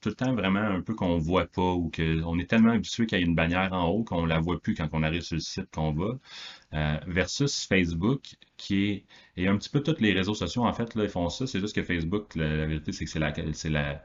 tout 0.00 0.10
le 0.10 0.14
temps 0.14 0.34
vraiment 0.34 0.60
un 0.60 0.80
peu 0.80 0.94
qu'on 0.94 1.18
voit 1.18 1.46
pas 1.46 1.72
ou 1.72 1.90
qu'on 1.94 2.38
est 2.38 2.46
tellement 2.48 2.72
habitué 2.72 3.06
qu'il 3.06 3.18
y 3.18 3.22
a 3.22 3.24
une 3.24 3.34
bannière 3.34 3.72
en 3.72 3.88
haut 3.88 4.04
qu'on 4.04 4.26
la 4.26 4.38
voit 4.40 4.60
plus 4.60 4.74
quand 4.74 4.88
on 4.92 5.02
arrive 5.02 5.22
sur 5.22 5.36
le 5.36 5.40
site 5.40 5.70
qu'on 5.72 5.92
va. 5.92 6.18
Euh, 6.74 6.98
versus 7.06 7.66
Facebook, 7.66 8.36
qui 8.56 8.84
est 8.84 9.04
et 9.36 9.48
un 9.48 9.56
petit 9.56 9.70
peu 9.70 9.82
tous 9.82 10.00
les 10.00 10.12
réseaux 10.12 10.34
sociaux 10.34 10.64
en 10.64 10.72
fait 10.72 10.94
là 10.94 11.04
ils 11.04 11.10
font 11.10 11.28
ça. 11.28 11.46
C'est 11.46 11.60
juste 11.60 11.74
que 11.74 11.82
Facebook, 11.82 12.34
la, 12.36 12.66
vérité 12.66 12.92
c'est 12.92 13.04
que 13.04 13.10
c'est 13.10 13.18
la 13.70 14.02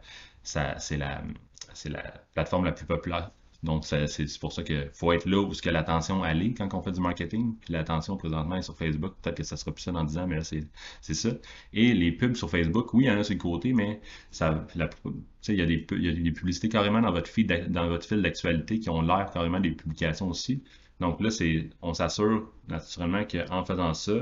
c'est 1.73 1.89
la 1.89 2.03
plateforme 2.33 2.65
la 2.65 2.71
plus 2.71 2.85
populaire 2.85 3.31
donc, 3.63 3.85
c'est 3.85 4.39
pour 4.39 4.51
ça 4.51 4.61
qu'il 4.61 4.89
faut 4.93 5.13
être 5.13 5.25
là 5.25 5.39
où 5.39 5.49
que 5.49 5.69
l'attention 5.69 6.21
allait 6.21 6.53
quand 6.53 6.73
on 6.73 6.81
fait 6.81 6.91
du 6.91 6.99
marketing. 6.99 7.55
Puis 7.61 7.71
l'attention 7.71 8.17
présentement 8.17 8.57
est 8.57 8.61
sur 8.61 8.77
Facebook. 8.77 9.13
Peut-être 9.21 9.37
que 9.37 9.43
ça 9.43 9.55
sera 9.55 9.71
plus 9.71 9.83
ça 9.83 9.93
dans 9.93 10.03
10 10.03 10.17
ans, 10.17 10.27
mais 10.27 10.35
là, 10.35 10.43
c'est 10.43 11.13
ça. 11.13 11.29
Et 11.71 11.93
les 11.93 12.11
pubs 12.11 12.35
sur 12.35 12.49
Facebook, 12.49 12.93
oui, 12.93 13.05
il 13.05 13.07
y 13.07 13.11
en 13.11 13.17
a 13.17 13.23
sur 13.23 13.35
le 13.35 13.39
côté, 13.39 13.71
mais 13.71 14.01
ça, 14.31 14.67
il, 14.75 15.55
y 15.55 15.61
a 15.61 15.65
des, 15.65 15.87
il 15.91 16.03
y 16.03 16.09
a 16.09 16.11
des 16.11 16.31
publicités 16.31 16.67
carrément 16.67 16.99
dans 16.99 17.13
votre 17.13 17.29
feed, 17.29 17.71
dans 17.71 17.87
votre 17.87 18.05
fil 18.05 18.21
d'actualité 18.21 18.79
qui 18.79 18.89
ont 18.89 19.01
l'air 19.01 19.31
carrément 19.31 19.61
des 19.61 19.71
publications 19.71 20.27
aussi. 20.27 20.61
Donc 20.99 21.21
là, 21.21 21.31
c'est, 21.31 21.69
on 21.81 21.93
s'assure 21.93 22.51
naturellement 22.67 23.23
qu'en 23.23 23.63
faisant 23.63 23.93
ça, 23.93 24.13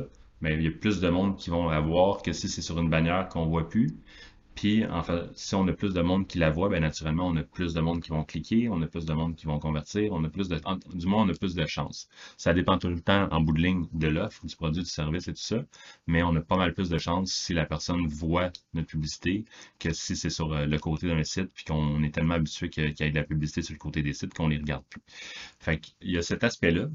ben, 0.42 0.60
il 0.60 0.64
y 0.64 0.68
a 0.68 0.72
plus 0.72 1.00
de 1.00 1.10
monde 1.10 1.38
qui 1.38 1.50
vont 1.50 1.70
la 1.70 1.80
voir 1.80 2.22
que 2.22 2.34
si 2.34 2.48
c'est 2.48 2.62
sur 2.62 2.78
une 2.80 2.90
bannière 2.90 3.28
qu'on 3.30 3.46
voit 3.48 3.70
plus. 3.70 3.90
Puis, 4.56 4.86
en 4.86 5.02
fait, 5.02 5.30
si 5.34 5.56
on 5.56 5.68
a 5.68 5.74
plus 5.74 5.94
de 5.94 6.02
monde 6.02 6.28
qui 6.28 6.38
la 6.38 6.50
voit, 6.50 6.70
bien 6.70 6.82
naturellement, 6.82 7.28
on 7.28 7.36
a 7.38 7.44
plus 7.44 7.74
de 7.74 7.82
monde 7.82 8.02
qui 8.02 8.10
vont 8.10 8.24
cliquer, 8.24 8.70
on 8.70 8.82
a 8.82 8.88
plus 8.88 9.06
de 9.06 9.14
monde 9.14 9.36
qui 9.36 9.46
vont 9.46 9.60
convertir, 9.60 10.12
on 10.14 10.24
a 10.24 10.30
plus 10.30 10.50
de, 10.50 10.60
du 10.94 11.08
moins, 11.08 11.24
on 11.24 11.30
a 11.30 11.34
plus 11.34 11.56
de 11.56 11.66
chances. 11.66 12.10
Ça 12.38 12.54
dépend 12.54 12.78
tout 12.78 12.90
le 12.90 13.00
temps, 13.00 13.28
en 13.32 13.42
bout 13.42 13.54
de 13.54 13.62
ligne, 13.62 13.88
de 13.94 14.08
l'offre, 14.08 14.46
du 14.46 14.56
produit, 14.56 14.84
du 14.84 14.90
service 14.90 15.28
et 15.28 15.34
tout 15.34 15.42
ça, 15.42 15.64
mais 16.08 16.22
on 16.24 16.36
a 16.36 16.42
pas 16.42 16.58
mal 16.58 16.74
plus 16.74 16.90
de 16.90 16.98
chances 16.98 17.32
si 17.32 17.54
la 17.54 17.66
personne 17.66 18.08
voit 18.08 18.52
notre 18.74 18.90
publicité 18.90 19.46
que 19.80 19.94
si 19.94 20.16
c'est 20.16 20.30
sur 20.30 20.54
euh, 20.54 20.66
le 20.66 20.80
côté 20.80 21.08
d'un 21.08 21.24
site, 21.24 21.52
puis 21.54 21.66
qu'on 21.66 22.04
est 22.04 22.14
tellement 22.14 22.36
habitué 22.36 22.70
qu'il 22.70 22.84
y 22.84 23.04
ait 23.04 23.10
de 23.10 23.16
la 23.16 23.24
publicité 23.24 23.62
sur 23.62 23.74
le 23.74 23.80
côté 23.80 24.04
des 24.04 24.14
sites 24.14 24.34
qu'on 24.34 24.48
les 24.48 24.58
regarde 24.58 24.84
plus. 24.90 25.02
Fait 25.60 25.80
qu'il 25.80 26.12
y 26.12 26.18
a 26.18 26.22
cet 26.22 26.44
aspect-là. 26.44 26.88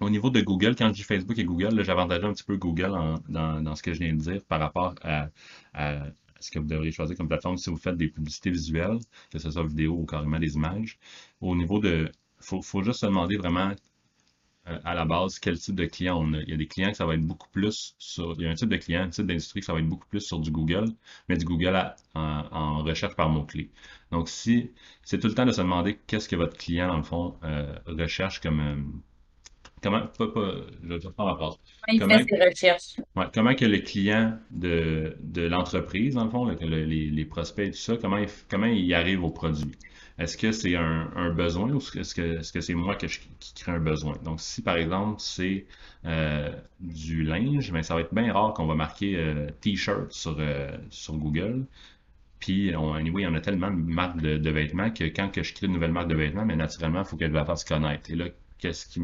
Au 0.00 0.10
niveau 0.10 0.30
de 0.30 0.40
Google, 0.40 0.74
quand 0.76 0.88
je 0.88 0.94
dis 0.94 1.02
Facebook 1.02 1.38
et 1.38 1.44
Google, 1.44 1.84
j'avantage 1.84 2.24
un 2.24 2.32
petit 2.32 2.42
peu 2.42 2.56
Google 2.56 2.90
dans, 3.28 3.60
dans, 3.60 3.74
ce 3.76 3.82
que 3.84 3.92
je 3.94 4.00
viens 4.00 4.12
de 4.12 4.18
dire 4.18 4.42
par 4.48 4.58
rapport 4.58 4.96
à, 5.02 5.28
à 5.74 6.06
ce 6.42 6.50
que 6.50 6.58
vous 6.58 6.66
devriez 6.66 6.92
choisir 6.92 7.16
comme 7.16 7.28
plateforme 7.28 7.56
si 7.56 7.70
vous 7.70 7.76
faites 7.76 7.96
des 7.96 8.08
publicités 8.08 8.50
visuelles, 8.50 8.98
que 9.30 9.38
ce 9.38 9.50
soit 9.50 9.66
vidéo 9.66 9.94
ou 9.94 10.06
carrément 10.06 10.38
des 10.38 10.54
images. 10.54 10.98
Au 11.40 11.56
niveau 11.56 11.78
de. 11.78 12.10
Il 12.40 12.62
faut, 12.62 12.82
juste 12.82 13.00
se 13.00 13.06
demander 13.06 13.36
vraiment 13.36 13.72
euh, 14.68 14.78
à 14.84 14.94
la 14.94 15.04
base 15.04 15.38
quel 15.38 15.58
type 15.58 15.76
de 15.76 15.86
client 15.86 16.18
on 16.20 16.32
a. 16.34 16.40
Il 16.42 16.48
y 16.48 16.52
a 16.52 16.56
des 16.56 16.66
clients 16.66 16.90
que 16.90 16.96
ça 16.96 17.06
va 17.06 17.14
être 17.14 17.26
beaucoup 17.26 17.48
plus 17.50 17.94
sur. 17.98 18.34
Il 18.38 18.42
y 18.42 18.46
a 18.46 18.50
un 18.50 18.54
type 18.54 18.68
de 18.68 18.76
client, 18.76 19.02
un 19.02 19.08
type 19.10 19.26
d'industrie 19.26 19.60
que 19.60 19.66
ça 19.66 19.72
va 19.72 19.80
être 19.80 19.88
beaucoup 19.88 20.08
plus 20.08 20.20
sur 20.20 20.40
du 20.40 20.50
Google, 20.50 20.86
mais 21.28 21.36
du 21.36 21.44
Google 21.44 21.94
en, 22.14 22.82
recherche 22.82 23.14
par 23.16 23.28
mots-clés. 23.28 23.70
Donc, 24.10 24.28
si 24.28 24.70
c'est 25.04 25.18
tout 25.20 25.28
le 25.28 25.34
temps 25.34 25.46
de 25.46 25.52
se 25.52 25.60
demander 25.60 25.98
qu'est-ce 26.06 26.28
que 26.28 26.36
votre 26.36 26.56
client, 26.56 26.88
dans 26.88 26.96
le 26.96 27.02
fond, 27.04 27.36
euh, 27.44 27.74
recherche 27.86 28.40
comme. 28.40 29.02
Comment. 29.82 30.06
Pas, 30.06 30.28
pas, 30.28 30.54
je 30.82 30.94
vais 30.94 31.00
faire 31.00 31.12
ma 31.18 31.34
phrase. 31.34 31.54
Comment 31.98 32.14
il 32.14 32.24
fait 32.28 32.36
ses 32.36 32.44
recherches? 32.44 33.00
Ouais, 33.16 33.24
comment 33.34 33.54
que 33.54 33.64
le 33.64 33.78
client 33.78 34.38
de, 34.50 35.16
de 35.20 35.42
l'entreprise, 35.42 36.14
dans 36.14 36.24
le 36.24 36.30
fond, 36.30 36.46
les, 36.46 36.86
les, 36.86 37.24
prospects 37.24 37.66
et 37.66 37.70
tout 37.70 37.76
ça, 37.76 37.96
comment 37.96 38.18
il, 38.18 38.28
comment 38.48 38.66
il 38.66 38.94
arrive 38.94 39.24
au 39.24 39.30
produit? 39.30 39.72
Est-ce 40.18 40.36
que 40.36 40.52
c'est 40.52 40.76
un, 40.76 41.30
besoin 41.30 41.70
ou 41.72 41.78
est-ce 41.78 42.14
que 42.52 42.60
c'est 42.60 42.74
moi 42.74 42.94
qui 42.94 43.54
crée 43.54 43.72
un 43.72 43.80
besoin? 43.80 44.14
Donc, 44.24 44.40
si 44.40 44.62
par 44.62 44.76
exemple 44.76 45.16
c'est 45.18 45.66
euh, 46.04 46.52
du 46.80 47.24
linge, 47.24 47.72
ben, 47.72 47.82
ça 47.82 47.94
va 47.94 48.02
être 48.02 48.14
bien 48.14 48.32
rare 48.32 48.54
qu'on 48.54 48.66
va 48.66 48.74
marquer 48.74 49.16
euh, 49.16 49.48
T-shirt 49.60 50.12
sur, 50.12 50.36
euh, 50.38 50.70
sur 50.90 51.14
Google. 51.14 51.66
Puis, 52.38 52.74
on, 52.76 52.92
anyway, 52.92 53.22
il 53.22 53.24
y 53.24 53.28
en 53.28 53.34
a 53.34 53.40
tellement 53.40 53.70
de 53.70 53.76
marques 53.76 54.20
de, 54.20 54.50
vêtements 54.50 54.90
que 54.90 55.04
quand 55.04 55.30
que 55.30 55.42
je 55.42 55.54
crée 55.54 55.66
une 55.66 55.74
nouvelle 55.74 55.92
marque 55.92 56.08
de 56.08 56.16
vêtements, 56.16 56.44
mais 56.44 56.56
naturellement, 56.56 57.00
il 57.00 57.06
faut 57.06 57.16
qu'elle 57.16 57.32
la 57.32 57.44
fasse 57.44 57.64
connaître. 57.64 58.10
Et 58.10 58.16
là, 58.16 58.26
qu'est-ce 58.58 58.86
qui 58.88 59.00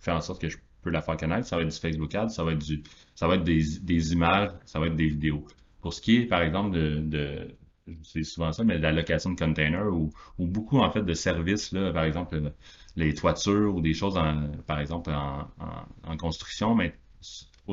fait 0.00 0.10
en 0.10 0.20
sorte 0.20 0.40
que 0.40 0.48
je 0.48 0.58
peux 0.82 0.90
la 0.90 1.02
faire 1.02 1.16
connaître? 1.16 1.46
Ça 1.46 1.56
va 1.56 1.62
être 1.62 1.70
du 1.70 1.78
Facebook 1.78 2.14
Ads, 2.14 2.30
ça 2.30 2.44
va 2.44 2.52
être 2.52 2.64
du, 2.64 2.82
ça 3.14 3.28
va 3.28 3.36
être 3.36 3.44
des, 3.44 4.12
images, 4.12 4.50
ça 4.64 4.80
va 4.80 4.86
être 4.86 4.96
des 4.96 5.08
vidéos. 5.08 5.46
Pour 5.80 5.94
ce 5.94 6.00
qui 6.00 6.16
est, 6.16 6.26
par 6.26 6.42
exemple, 6.42 6.76
de 6.78 7.56
c'est 8.02 8.24
souvent 8.24 8.52
ça, 8.52 8.64
mais 8.64 8.78
la 8.78 8.92
location 8.92 9.30
de 9.30 9.38
containers 9.38 9.92
ou, 9.92 10.10
beaucoup 10.38 10.78
en 10.78 10.90
fait 10.90 11.02
de 11.02 11.14
services, 11.14 11.72
là, 11.72 11.92
par 11.92 12.04
exemple 12.04 12.52
les 12.96 13.14
toitures 13.14 13.74
ou 13.74 13.80
des 13.80 13.94
choses 13.94 14.18
par 14.66 14.80
exemple 14.80 15.10
en, 15.12 16.16
construction, 16.16 16.74
mais 16.74 16.94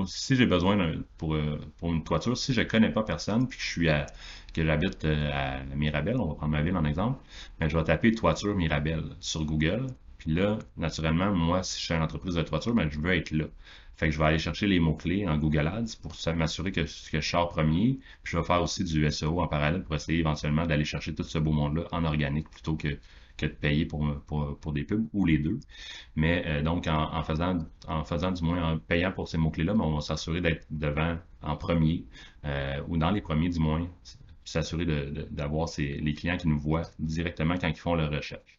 si 0.05 0.35
j'ai 0.35 0.45
besoin 0.45 0.93
pour, 1.17 1.33
euh, 1.33 1.59
pour 1.77 1.91
une 1.91 2.03
toiture, 2.03 2.37
si 2.37 2.53
je 2.53 2.61
ne 2.61 2.65
connais 2.67 2.91
pas 2.91 3.01
personne, 3.01 3.47
puis 3.47 3.57
que 3.57 3.63
je 3.63 3.69
suis 3.69 3.89
à, 3.89 4.05
que 4.53 4.63
j'habite 4.63 5.05
euh, 5.05 5.31
à 5.33 5.63
Mirabel, 5.75 6.17
on 6.17 6.27
va 6.27 6.35
prendre 6.35 6.51
ma 6.51 6.61
ville 6.61 6.77
en 6.77 6.85
exemple, 6.85 7.19
mais 7.59 7.67
je 7.67 7.75
vais 7.75 7.83
taper 7.83 8.11
toiture 8.11 8.55
Mirabel 8.55 9.03
sur 9.19 9.43
Google. 9.43 9.87
Là, 10.27 10.59
naturellement, 10.75 11.33
moi, 11.33 11.63
si 11.63 11.79
je 11.79 11.85
suis 11.85 11.93
une 11.93 12.01
entreprise 12.01 12.35
de 12.35 12.41
toiture, 12.43 12.73
ben, 12.73 12.89
je 12.91 12.99
veux 12.99 13.15
être 13.15 13.31
là. 13.31 13.45
Fait 13.95 14.07
que 14.07 14.11
je 14.13 14.19
vais 14.19 14.25
aller 14.25 14.39
chercher 14.39 14.67
les 14.67 14.79
mots-clés 14.79 15.25
en 15.25 15.37
Google 15.37 15.67
Ads 15.67 15.95
pour 16.01 16.13
m'assurer 16.35 16.73
que, 16.73 16.81
que, 16.81 17.21
je 17.21 17.29
sors 17.29 17.47
premier. 17.47 17.99
Puis 18.23 18.33
je 18.33 18.37
vais 18.37 18.43
faire 18.43 18.61
aussi 18.61 18.83
du 18.83 19.09
SEO 19.09 19.39
en 19.39 19.47
parallèle 19.47 19.83
pour 19.83 19.95
essayer 19.95 20.19
éventuellement 20.19 20.65
d'aller 20.65 20.83
chercher 20.83 21.15
tout 21.15 21.23
ce 21.23 21.37
beau 21.37 21.53
monde-là 21.53 21.85
en 21.93 22.03
organique 22.03 22.49
plutôt 22.49 22.75
que, 22.75 22.99
que 23.37 23.45
de 23.45 23.51
payer 23.53 23.85
pour, 23.85 24.05
pour, 24.27 24.59
pour, 24.59 24.73
des 24.73 24.83
pubs 24.83 25.07
ou 25.13 25.25
les 25.25 25.37
deux. 25.37 25.59
Mais 26.17 26.43
euh, 26.45 26.61
donc, 26.61 26.87
en, 26.87 27.23
faisant, 27.23 27.59
en 27.87 28.03
faisant 28.03 28.31
du 28.31 28.43
moins, 28.43 28.73
en 28.73 28.79
payant 28.79 29.13
pour 29.13 29.29
ces 29.29 29.37
mots-clés-là, 29.37 29.73
ben, 29.75 29.81
on 29.81 29.95
va 29.95 30.01
s'assurer 30.01 30.41
d'être 30.41 30.67
devant 30.69 31.17
en 31.41 31.55
premier 31.55 32.05
euh, 32.43 32.81
ou 32.89 32.97
dans 32.97 33.11
les 33.11 33.21
premiers 33.21 33.49
du 33.49 33.59
moins, 33.59 33.87
s'assurer 34.43 34.85
d'avoir 35.31 35.69
les 35.77 36.13
clients 36.13 36.37
qui 36.37 36.49
nous 36.49 36.59
voient 36.59 36.83
directement 36.99 37.55
quand 37.57 37.69
ils 37.69 37.75
font 37.75 37.95
leur 37.95 38.11
recherche. 38.11 38.56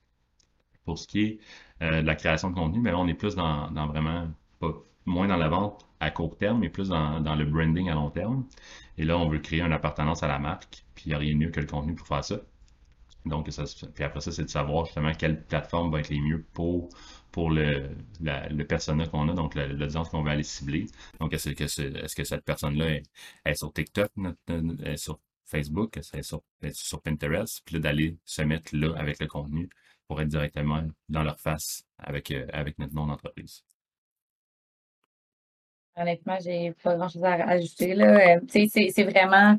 Pour 0.89 0.99
ce 0.99 1.07
qui 1.07 1.21
est 1.21 1.39
euh, 1.83 2.01
de 2.01 2.07
la 2.07 2.15
création 2.15 2.49
de 2.49 2.55
contenu, 2.55 2.81
mais 2.81 2.93
ben, 2.93 2.97
on 2.97 3.07
est 3.09 3.13
plus 3.15 3.35
dans, 3.35 3.71
vraiment 3.89 4.27
pas 4.59 4.73
moins 5.05 5.29
dans 5.29 5.37
la 5.37 5.49
vente 5.49 5.87
à 6.01 6.11
court 6.11 6.39
terme, 6.39 6.61
mais 6.61 6.71
plus 6.71 6.89
dans, 6.89 7.21
le 7.21 7.45
branding 7.45 7.91
à 7.91 7.95
long 7.95 8.09
terme. 8.09 8.47
Et 8.97 9.05
là, 9.05 9.19
on 9.19 9.29
veut 9.29 9.39
créer 9.39 9.61
une 9.61 9.73
appartenance 9.73 10.23
à 10.23 10.29
la 10.29 10.39
marque, 10.39 10.87
puis 10.95 11.05
il 11.05 11.09
n'y 11.11 11.15
a 11.15 11.19
rien 11.19 11.35
de 11.35 11.39
mieux 11.41 11.51
que 11.51 11.61
le 11.61 11.67
contenu 11.67 11.95
pour 11.95 12.07
faire 12.07 12.25
ça. 12.25 12.41
Donc, 13.27 13.51
puis 13.95 14.05
après 14.05 14.21
ça, 14.23 14.33
c'est 14.33 14.45
de 14.45 14.49
savoir 14.49 14.87
justement 14.87 15.13
quelle 15.13 15.45
plateforme 15.45 15.93
va 15.93 16.01
être 16.01 16.09
les 16.09 16.21
mieux 16.21 16.43
pour, 16.55 16.89
pour 17.33 17.51
le, 17.51 17.91
le 18.23 18.63
persona 18.65 19.07
qu'on 19.07 19.29
a, 19.29 19.35
donc 19.35 19.55
l'audience 19.57 20.09
qu'on 20.09 20.23
veut 20.23 20.31
aller 20.31 20.43
cibler. 20.43 20.87
Donc, 21.21 21.35
est-ce 21.35 21.51
que, 21.51 21.65
est, 21.65 22.25
cette 22.25 22.45
personne-là 22.47 23.01
est, 23.45 23.55
sur 23.55 23.75
TikTok, 23.75 24.11
est 24.85 24.97
sur 24.97 25.21
Facebook, 25.45 25.99
est 25.99 26.23
sur, 26.23 26.41
sur 26.73 27.03
Pinterest, 27.03 27.63
puis 27.67 27.79
d'aller 27.79 28.17
se 28.25 28.41
mettre 28.41 28.75
là 28.75 28.95
avec 28.97 29.21
le 29.21 29.27
contenu 29.27 29.69
pour 30.09 30.21
être 30.21 30.29
directement 30.29 30.83
dans 31.09 31.23
leur 31.23 31.39
face 31.39 31.85
avec, 31.99 32.31
euh, 32.31 32.47
avec 32.53 32.79
notre 32.79 32.95
nom 32.95 33.07
d'entreprise. 33.07 33.63
Honnêtement, 35.97 36.39
j'ai 36.41 36.73
pas 36.83 36.97
grand-chose 36.97 37.25
à 37.25 37.35
ajouter, 37.49 37.95
là. 37.95 38.37
Euh, 38.37 38.41
c'est 38.49 39.05
vraiment 39.05 39.59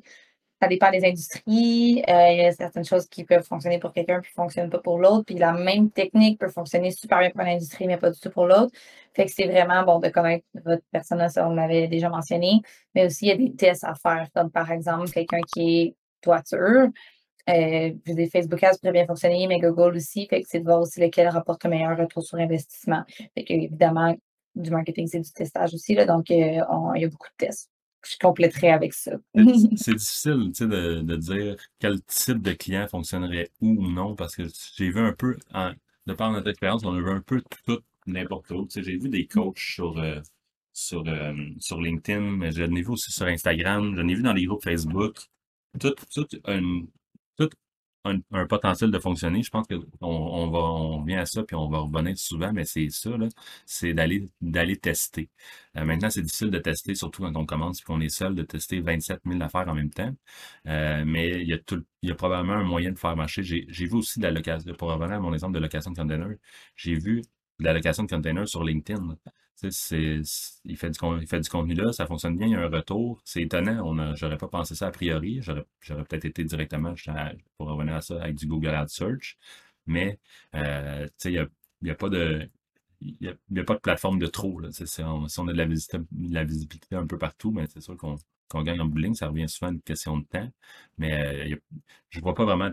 ça 0.62 0.68
dépend 0.68 0.92
des 0.92 1.06
industries. 1.06 2.04
Euh, 2.10 2.32
il 2.32 2.38
y 2.38 2.46
a 2.46 2.52
certaines 2.52 2.84
choses 2.84 3.08
qui 3.08 3.24
peuvent 3.24 3.46
fonctionner 3.46 3.80
pour 3.80 3.94
quelqu'un 3.94 4.20
puis 4.20 4.32
ne 4.32 4.44
fonctionnent 4.44 4.70
pas 4.70 4.80
pour 4.80 5.00
l'autre. 5.00 5.24
Puis 5.26 5.36
la 5.36 5.54
même 5.54 5.90
technique 5.90 6.40
peut 6.40 6.50
fonctionner 6.50 6.92
super 6.92 7.20
bien 7.20 7.30
pour 7.30 7.42
une 7.42 7.50
industrie, 7.50 7.88
mais 7.88 7.98
pas 7.98 8.12
du 8.12 8.20
tout 8.20 8.30
pour 8.30 8.46
l'autre. 8.46 8.72
Fait 9.14 9.26
que 9.26 9.32
c'est 9.32 9.48
vraiment 9.48 9.84
bon 9.84 10.00
de 10.00 10.10
connaître 10.10 10.46
votre 10.66 10.84
personnage, 10.92 11.32
ça 11.32 11.48
on 11.48 11.54
l'avait 11.54 11.88
déjà 11.88 12.10
mentionné. 12.10 12.62
Mais 12.94 13.06
aussi, 13.06 13.26
il 13.26 13.30
y 13.30 13.32
a 13.32 13.38
des 13.38 13.56
tests 13.56 13.84
à 13.86 13.96
faire, 13.96 14.28
comme 14.36 14.52
par 14.52 14.70
exemple 14.72 15.10
quelqu'un 15.10 15.42
qui 15.54 15.82
est 15.82 15.96
toiture. 16.22 16.90
Euh, 17.50 18.28
Facebook 18.32 18.64
Ads 18.64 18.78
pourrait 18.80 18.94
bien 18.94 19.06
fonctionner, 19.06 19.48
mais 19.48 19.60
Google 19.60 19.96
aussi. 19.96 20.28
Fait 20.28 20.42
que 20.42 20.48
c'est 20.50 20.60
de 20.60 20.66
voir 20.66 20.82
aussi 20.82 21.00
lequel 21.00 21.28
rapporte 21.28 21.64
le 21.64 21.72
meilleur 21.72 21.98
retour 21.98 22.24
sur 22.24 22.38
investissement. 22.38 23.04
Fait 23.36 23.44
que, 23.44 23.54
évidemment, 23.54 24.16
du 24.56 24.72
marketing, 24.72 25.08
c'est 25.08 25.20
du 25.20 25.32
testage 25.32 25.74
aussi. 25.74 25.96
Là, 25.96 26.06
donc, 26.06 26.30
euh, 26.32 26.62
il 26.96 27.02
y 27.02 27.06
a 27.06 27.10
beaucoup 27.10 27.28
de 27.28 27.46
tests. 27.46 27.70
Je 28.06 28.16
compléterai 28.22 28.70
avec 28.70 28.94
ça. 28.94 29.12
c'est 29.36 29.44
difficile 29.94 30.52
de, 30.60 31.02
de, 31.02 31.16
dire 31.18 31.56
quel 31.80 32.02
type 32.04 32.42
de 32.42 32.54
client 32.54 32.88
fonctionnerait 32.88 33.50
où 33.62 33.72
ou 33.72 33.92
non, 33.92 34.16
parce 34.16 34.36
que 34.36 34.44
j'ai 34.78 34.90
vu 34.90 35.00
un 35.00 35.14
peu, 35.14 35.36
de 36.06 36.14
par 36.14 36.32
notre 36.32 36.50
expérience, 36.50 36.84
on 36.86 36.94
a 36.94 37.00
vu 37.00 37.10
un 37.10 37.22
peu 37.22 37.42
tout 37.66 37.80
n'importe 38.06 38.50
où. 38.52 38.68
J'ai 38.74 38.98
vu 38.98 39.10
des 39.10 39.28
coachs 39.28 39.58
sur, 39.58 39.98
euh, 39.98 40.20
sur, 40.74 41.04
euh, 41.08 41.34
sur 41.60 41.82
LinkedIn, 41.82 42.22
mais 42.22 42.52
je 42.52 42.64
l'ai 42.64 42.82
vu 42.82 42.90
aussi 42.90 43.12
sur 43.12 43.26
Instagram, 43.26 43.96
je 43.96 44.02
l'ai 44.02 44.16
vu 44.16 44.24
dans 44.24 44.34
les 44.34 44.46
groupes 44.46 44.64
Facebook. 44.64 45.18
Tout, 45.80 45.94
tout, 46.14 46.28
un, 48.06 48.46
potentiel 48.48 48.92
de 48.92 49.00
fonctionner. 49.00 49.44
Je 49.44 49.50
pense 49.50 49.68
qu'on 49.68 49.86
on 50.02 50.50
va, 50.50 50.60
on 50.60 51.04
vient 51.04 51.20
à 51.22 51.26
ça, 51.26 51.44
puis 51.44 51.56
on 51.56 51.70
va 51.70 51.80
revenir 51.80 52.18
souvent, 52.18 52.54
mais 52.54 52.66
c'est 52.66 52.90
ça, 52.90 53.12
c'est 53.66 53.94
d'aller, 53.94 54.30
d'aller 54.42 54.78
tester. 54.78 55.30
Euh, 55.78 55.86
maintenant, 55.86 56.10
c'est 56.10 56.22
difficile 56.22 56.50
de 56.52 56.60
tester, 56.60 56.96
surtout 56.96 57.24
quand 57.24 57.36
on 57.36 57.46
commence, 57.46 57.80
puis 57.80 57.86
qu'on 57.86 58.02
est 58.02 58.10
seul, 58.10 58.36
de 58.36 58.44
tester 58.44 58.80
27 58.82 59.22
000 59.26 59.42
affaires 59.42 59.68
en 59.68 59.76
même 59.76 59.90
temps. 59.90 60.14
Euh, 60.68 61.04
mais 61.06 61.42
il 61.42 61.48
y 61.48 61.54
a 61.54 61.58
tout, 61.60 61.84
il 62.02 62.10
y 62.10 62.12
a 62.12 62.16
probablement 62.16 62.54
un 62.54 62.64
moyen 62.64 62.92
de 62.92 63.00
faire 63.00 63.16
marcher. 63.16 63.44
J'ai, 63.44 63.66
j'ai 63.70 63.86
vu 63.86 63.96
aussi 63.96 64.20
de 64.20 64.24
la 64.26 64.32
location, 64.32 64.74
pour 64.74 64.90
revenir 64.90 65.18
à 65.18 65.20
mon 65.20 65.34
exemple 65.34 65.54
de 65.54 65.60
location 65.60 65.92
de 65.92 65.98
container, 65.98 66.30
j'ai 66.76 66.96
vu 66.96 67.22
de 67.60 67.66
la 67.66 67.74
location 67.74 68.04
de 68.04 68.10
container 68.10 68.48
sur 68.48 68.64
LinkedIn. 68.64 69.18
Il, 69.64 69.72
fait 70.78 70.90
du, 70.90 71.00
il 71.22 71.28
fait 71.28 71.40
du 71.40 71.50
contenu 71.50 71.74
là, 71.74 71.92
ça 71.92 72.06
fonctionne 72.08 72.38
bien, 72.38 72.48
il 72.48 72.54
y 72.54 72.56
a 72.56 72.62
un 72.62 72.70
retour. 72.70 73.22
C'est 73.26 73.42
étonnant, 73.42 73.82
on 73.86 74.16
j'aurais 74.16 74.38
pas 74.38 74.48
pensé 74.48 74.76
ça 74.76 74.88
a 74.88 74.92
priori. 74.92 75.42
J'aurais, 75.42 75.66
peut-être 76.06 76.26
été 76.26 76.44
directement, 76.44 76.94
pour 77.58 77.68
revenir 77.68 77.96
à 77.96 78.02
ça, 78.02 78.22
avec 78.22 78.36
du 78.36 78.48
Google 78.48 78.70
Ads 78.70 78.88
Search. 78.90 79.38
Mais 79.88 80.20
euh, 80.56 81.08
il 81.26 81.32
n'y 81.32 81.38
a, 81.40 81.48
y 81.82 81.90
a, 81.90 81.96
pas 81.96 82.10
de. 82.10 82.50
Y 83.02 83.30
a, 83.30 83.64
pas 83.64 83.76
de 83.76 83.80
plateforme 83.80 84.20
de 84.20 84.28
trop. 84.28 84.60
Là, 84.60 84.70
si, 84.72 85.02
on, 85.04 85.26
a 85.26 85.54
de 85.54 85.58
la, 85.58 86.44
visibilité 86.46 86.96
un 86.96 87.08
peu 87.08 87.18
partout, 87.18 87.52
mais 87.52 87.66
c'est 87.68 87.82
sûr 87.82 87.98
qu'on, 87.98 88.18
gagne 88.64 88.82
en 88.82 88.86
bowling, 88.86 89.16
ça 89.16 89.28
revient 89.28 89.50
souvent 89.50 89.72
à 89.72 89.74
une 89.74 89.82
question 89.82 90.18
de 90.18 90.26
temps. 90.26 90.50
Mais 90.98 91.52
euh, 91.54 91.56
je 92.10 92.20
vois 92.22 92.36
pas 92.36 92.46
vraiment 92.46 92.72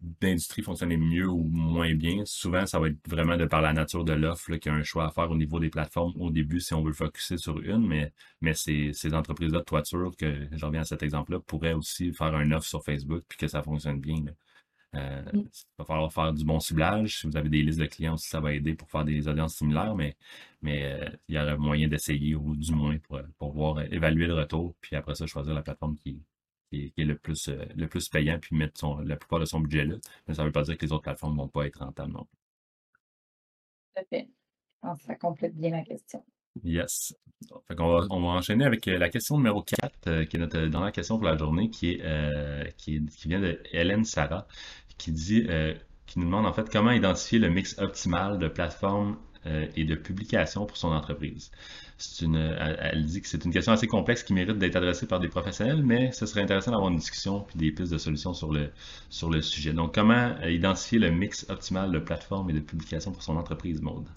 d'industrie 0.00 0.62
fonctionner 0.62 0.96
mieux 0.96 1.28
ou 1.28 1.42
moins 1.44 1.94
bien, 1.94 2.24
souvent, 2.24 2.66
ça 2.66 2.78
va 2.78 2.88
être 2.88 3.08
vraiment 3.08 3.36
de 3.36 3.46
par 3.46 3.60
la 3.62 3.72
nature 3.72 4.04
de 4.04 4.12
l'offre 4.12 4.54
qu'il 4.56 4.70
y 4.70 4.74
a 4.74 4.78
un 4.78 4.84
choix 4.84 5.06
à 5.06 5.10
faire 5.10 5.30
au 5.30 5.36
niveau 5.36 5.58
des 5.58 5.70
plateformes 5.70 6.12
au 6.20 6.30
début 6.30 6.60
si 6.60 6.72
on 6.74 6.82
veut 6.82 6.92
focuser 6.92 7.36
sur 7.36 7.58
une, 7.60 7.86
mais, 7.86 8.12
mais 8.40 8.54
ces, 8.54 8.92
ces 8.92 9.14
entreprises-là 9.14 9.58
de 9.60 9.64
toiture, 9.64 10.12
que 10.16 10.48
je 10.52 10.64
reviens 10.64 10.82
à 10.82 10.84
cet 10.84 11.02
exemple-là, 11.02 11.40
pourraient 11.40 11.72
aussi 11.72 12.12
faire 12.12 12.34
un 12.34 12.52
offre 12.52 12.68
sur 12.68 12.84
Facebook 12.84 13.24
puis 13.28 13.38
que 13.38 13.48
ça 13.48 13.62
fonctionne 13.62 14.00
bien. 14.00 14.24
Euh, 14.94 15.22
mm. 15.32 15.38
Il 15.38 15.78
va 15.78 15.84
falloir 15.84 16.12
faire 16.12 16.32
du 16.32 16.44
bon 16.44 16.60
ciblage. 16.60 17.20
Si 17.20 17.26
vous 17.26 17.36
avez 17.36 17.48
des 17.48 17.62
listes 17.62 17.80
de 17.80 17.86
clients 17.86 18.14
aussi, 18.14 18.28
ça 18.28 18.40
va 18.40 18.54
aider 18.54 18.74
pour 18.74 18.90
faire 18.90 19.04
des 19.04 19.28
audiences 19.28 19.56
similaires, 19.56 19.94
mais, 19.94 20.16
mais 20.62 20.84
euh, 20.84 21.10
il 21.28 21.34
y 21.34 21.38
aurait 21.38 21.58
moyen 21.58 21.88
d'essayer 21.88 22.34
ou 22.34 22.56
du 22.56 22.72
moins 22.72 22.98
pour, 22.98 23.20
pour 23.38 23.52
voir 23.52 23.82
évaluer 23.92 24.26
le 24.26 24.34
retour, 24.34 24.74
puis 24.80 24.96
après 24.96 25.14
ça, 25.14 25.26
choisir 25.26 25.54
la 25.54 25.62
plateforme 25.62 25.96
qui, 25.96 26.22
qui 26.70 26.92
est, 26.96 27.04
le, 27.04 27.16
plus, 27.16 27.48
euh, 27.48 27.64
le 27.76 27.86
plus 27.88 28.08
payant, 28.08 28.38
puis 28.38 28.56
mettre 28.56 28.78
son, 28.78 28.98
la 28.98 29.16
plupart 29.16 29.40
de 29.40 29.44
son 29.44 29.60
budget 29.60 29.84
là. 29.84 29.96
Mais 30.26 30.34
ça 30.34 30.42
ne 30.42 30.48
veut 30.48 30.52
pas 30.52 30.62
dire 30.62 30.76
que 30.76 30.84
les 30.84 30.92
autres 30.92 31.02
plateformes 31.02 31.34
ne 31.34 31.38
vont 31.38 31.48
pas 31.48 31.66
être 31.66 31.78
rentables 31.78 32.12
non 32.12 32.24
plus. 32.24 32.38
Tout 33.94 34.02
à 34.02 34.04
fait. 34.04 34.28
Ça 35.06 35.14
complète 35.16 35.56
bien 35.56 35.70
la 35.70 35.82
question. 35.82 36.24
Yes. 36.62 37.14
on, 37.50 37.74
va, 37.76 38.06
on, 38.10 38.20
va, 38.20 38.28
enchaîner 38.28 38.64
avec 38.64 38.86
euh, 38.88 38.98
la 38.98 39.08
question 39.08 39.36
numéro 39.36 39.62
4, 39.62 39.92
euh, 40.06 40.24
qui 40.24 40.36
est 40.36 40.40
notre 40.40 40.58
dernière 40.66 40.92
question 40.92 41.16
pour 41.16 41.26
la 41.26 41.36
journée, 41.36 41.70
qui, 41.70 41.92
est, 41.92 42.76
qui, 42.76 43.04
qui, 43.06 43.28
vient 43.28 43.40
de 43.40 43.60
Hélène 43.72 44.04
Sarah, 44.04 44.46
qui 44.96 45.12
dit 45.12 45.46
qui 46.06 46.18
nous 46.18 46.24
demande 46.24 46.46
en 46.46 46.52
fait 46.54 46.70
comment 46.70 46.90
identifier 46.90 47.38
le 47.38 47.50
mix 47.50 47.78
optimal 47.78 48.38
de 48.38 48.48
plateformes 48.48 49.18
et 49.44 49.84
de 49.84 49.94
publications 49.94 50.64
pour 50.66 50.76
son 50.76 50.88
entreprise? 50.88 51.50
Une, 52.22 52.36
elle, 52.36 53.04
dit 53.04 53.20
que 53.22 53.28
c'est 53.28 53.44
une 53.44 53.52
question 53.52 53.72
assez 53.72 53.86
complexe 53.86 54.22
qui 54.22 54.32
mérite 54.34 54.58
d'être 54.58 54.76
adressée 54.76 55.06
par 55.06 55.20
des 55.20 55.28
professionnels, 55.28 55.82
mais 55.82 56.12
ce 56.12 56.26
serait 56.26 56.42
intéressant 56.42 56.70
d'avoir 56.72 56.90
une 56.90 56.96
discussion 56.98 57.40
puis 57.42 57.58
des 57.58 57.72
pistes 57.72 57.92
de 57.92 57.98
solutions 57.98 58.34
sur 58.34 58.52
le, 58.52 58.72
sur 59.10 59.30
le 59.30 59.42
sujet. 59.42 59.72
Donc, 59.72 59.94
comment 59.94 60.36
identifier 60.42 60.98
le 60.98 61.10
mix 61.10 61.46
optimal 61.48 61.90
de 61.92 61.98
plateformes 61.98 62.50
et 62.50 62.54
de 62.54 62.60
publications 62.60 63.12
pour 63.12 63.22
son 63.22 63.36
entreprise, 63.36 63.80
Maude? 63.82 64.08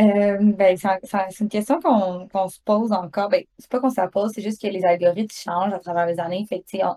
Euh, 0.00 0.38
ben, 0.40 0.76
c'est 0.76 1.40
une 1.40 1.48
question 1.48 1.78
qu'on 1.80 2.48
se 2.48 2.58
pose 2.64 2.90
encore. 2.92 3.28
Ben, 3.28 3.44
c'est 3.58 3.70
pas 3.70 3.78
qu'on 3.80 3.90
se 3.90 4.00
la 4.00 4.08
pose, 4.08 4.32
c'est 4.34 4.42
juste 4.42 4.60
que 4.60 4.66
les 4.66 4.84
algorithmes 4.84 5.28
changent 5.32 5.72
à 5.72 5.78
travers 5.78 6.06
les 6.06 6.18
années. 6.18 6.44
Fait 6.48 6.60
que, 6.60 6.64
tu 6.68 6.78
sais, 6.78 6.84
on- 6.84 6.96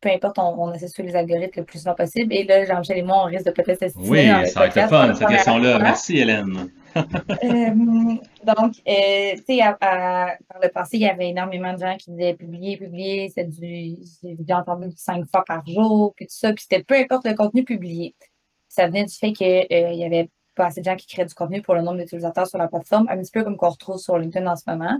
peu 0.00 0.10
importe, 0.10 0.38
on, 0.38 0.42
on 0.62 0.72
essaie 0.74 0.86
de 0.86 0.90
suivre 0.90 1.08
les 1.08 1.16
algorithmes 1.16 1.60
le 1.60 1.64
plus 1.64 1.78
souvent 1.78 1.94
possible. 1.94 2.32
Et 2.34 2.44
là, 2.44 2.64
Jean-Michel 2.66 2.98
et 2.98 3.02
moi, 3.02 3.22
on 3.22 3.24
risque 3.24 3.46
de 3.46 3.50
peut-être 3.52 3.78
s'estimer 3.78 4.08
Oui, 4.08 4.46
ça 4.48 4.60
va 4.60 4.66
être 4.66 4.88
fun, 4.88 5.14
cette 5.14 5.28
question-là. 5.28 5.78
Merci, 5.78 6.18
Hélène. 6.18 6.70
Euh, 6.96 8.14
donc, 8.44 8.74
euh, 8.88 9.34
tu 9.36 9.42
sais, 9.44 9.60
par 9.78 10.36
le 10.62 10.68
passé, 10.68 10.96
il 10.96 11.02
y 11.02 11.08
avait 11.08 11.28
énormément 11.28 11.72
de 11.72 11.78
gens 11.78 11.96
qui 11.96 12.10
disaient 12.10 12.34
publier, 12.34 12.76
publier, 12.76 13.30
c'est 13.34 13.44
du, 13.44 13.96
j'ai 14.22 14.54
entendu 14.54 14.88
cinq 14.96 15.26
fois 15.28 15.44
par 15.44 15.66
jour, 15.66 16.14
puis 16.16 16.26
tout 16.26 16.34
ça, 16.34 16.52
puis 16.52 16.62
c'était 16.62 16.82
peu 16.82 16.94
importe 16.94 17.26
le 17.26 17.34
contenu 17.34 17.64
publié. 17.64 18.14
Ça 18.68 18.86
venait 18.86 19.04
du 19.04 19.14
fait 19.14 19.32
qu'il 19.32 19.66
y 19.70 20.04
avait 20.04 20.30
pas 20.56 20.66
assez 20.66 20.80
de 20.80 20.86
gens 20.86 20.96
qui 20.96 21.06
créaient 21.06 21.26
du 21.26 21.34
contenu 21.34 21.62
pour 21.62 21.74
le 21.74 21.82
nombre 21.82 21.98
d'utilisateurs 21.98 22.46
sur 22.48 22.58
la 22.58 22.66
plateforme, 22.66 23.06
un 23.08 23.18
petit 23.18 23.30
peu 23.30 23.44
comme 23.44 23.56
qu'on 23.56 23.68
retrouve 23.68 23.98
sur 23.98 24.18
LinkedIn 24.18 24.50
en 24.50 24.56
ce 24.56 24.64
moment. 24.66 24.98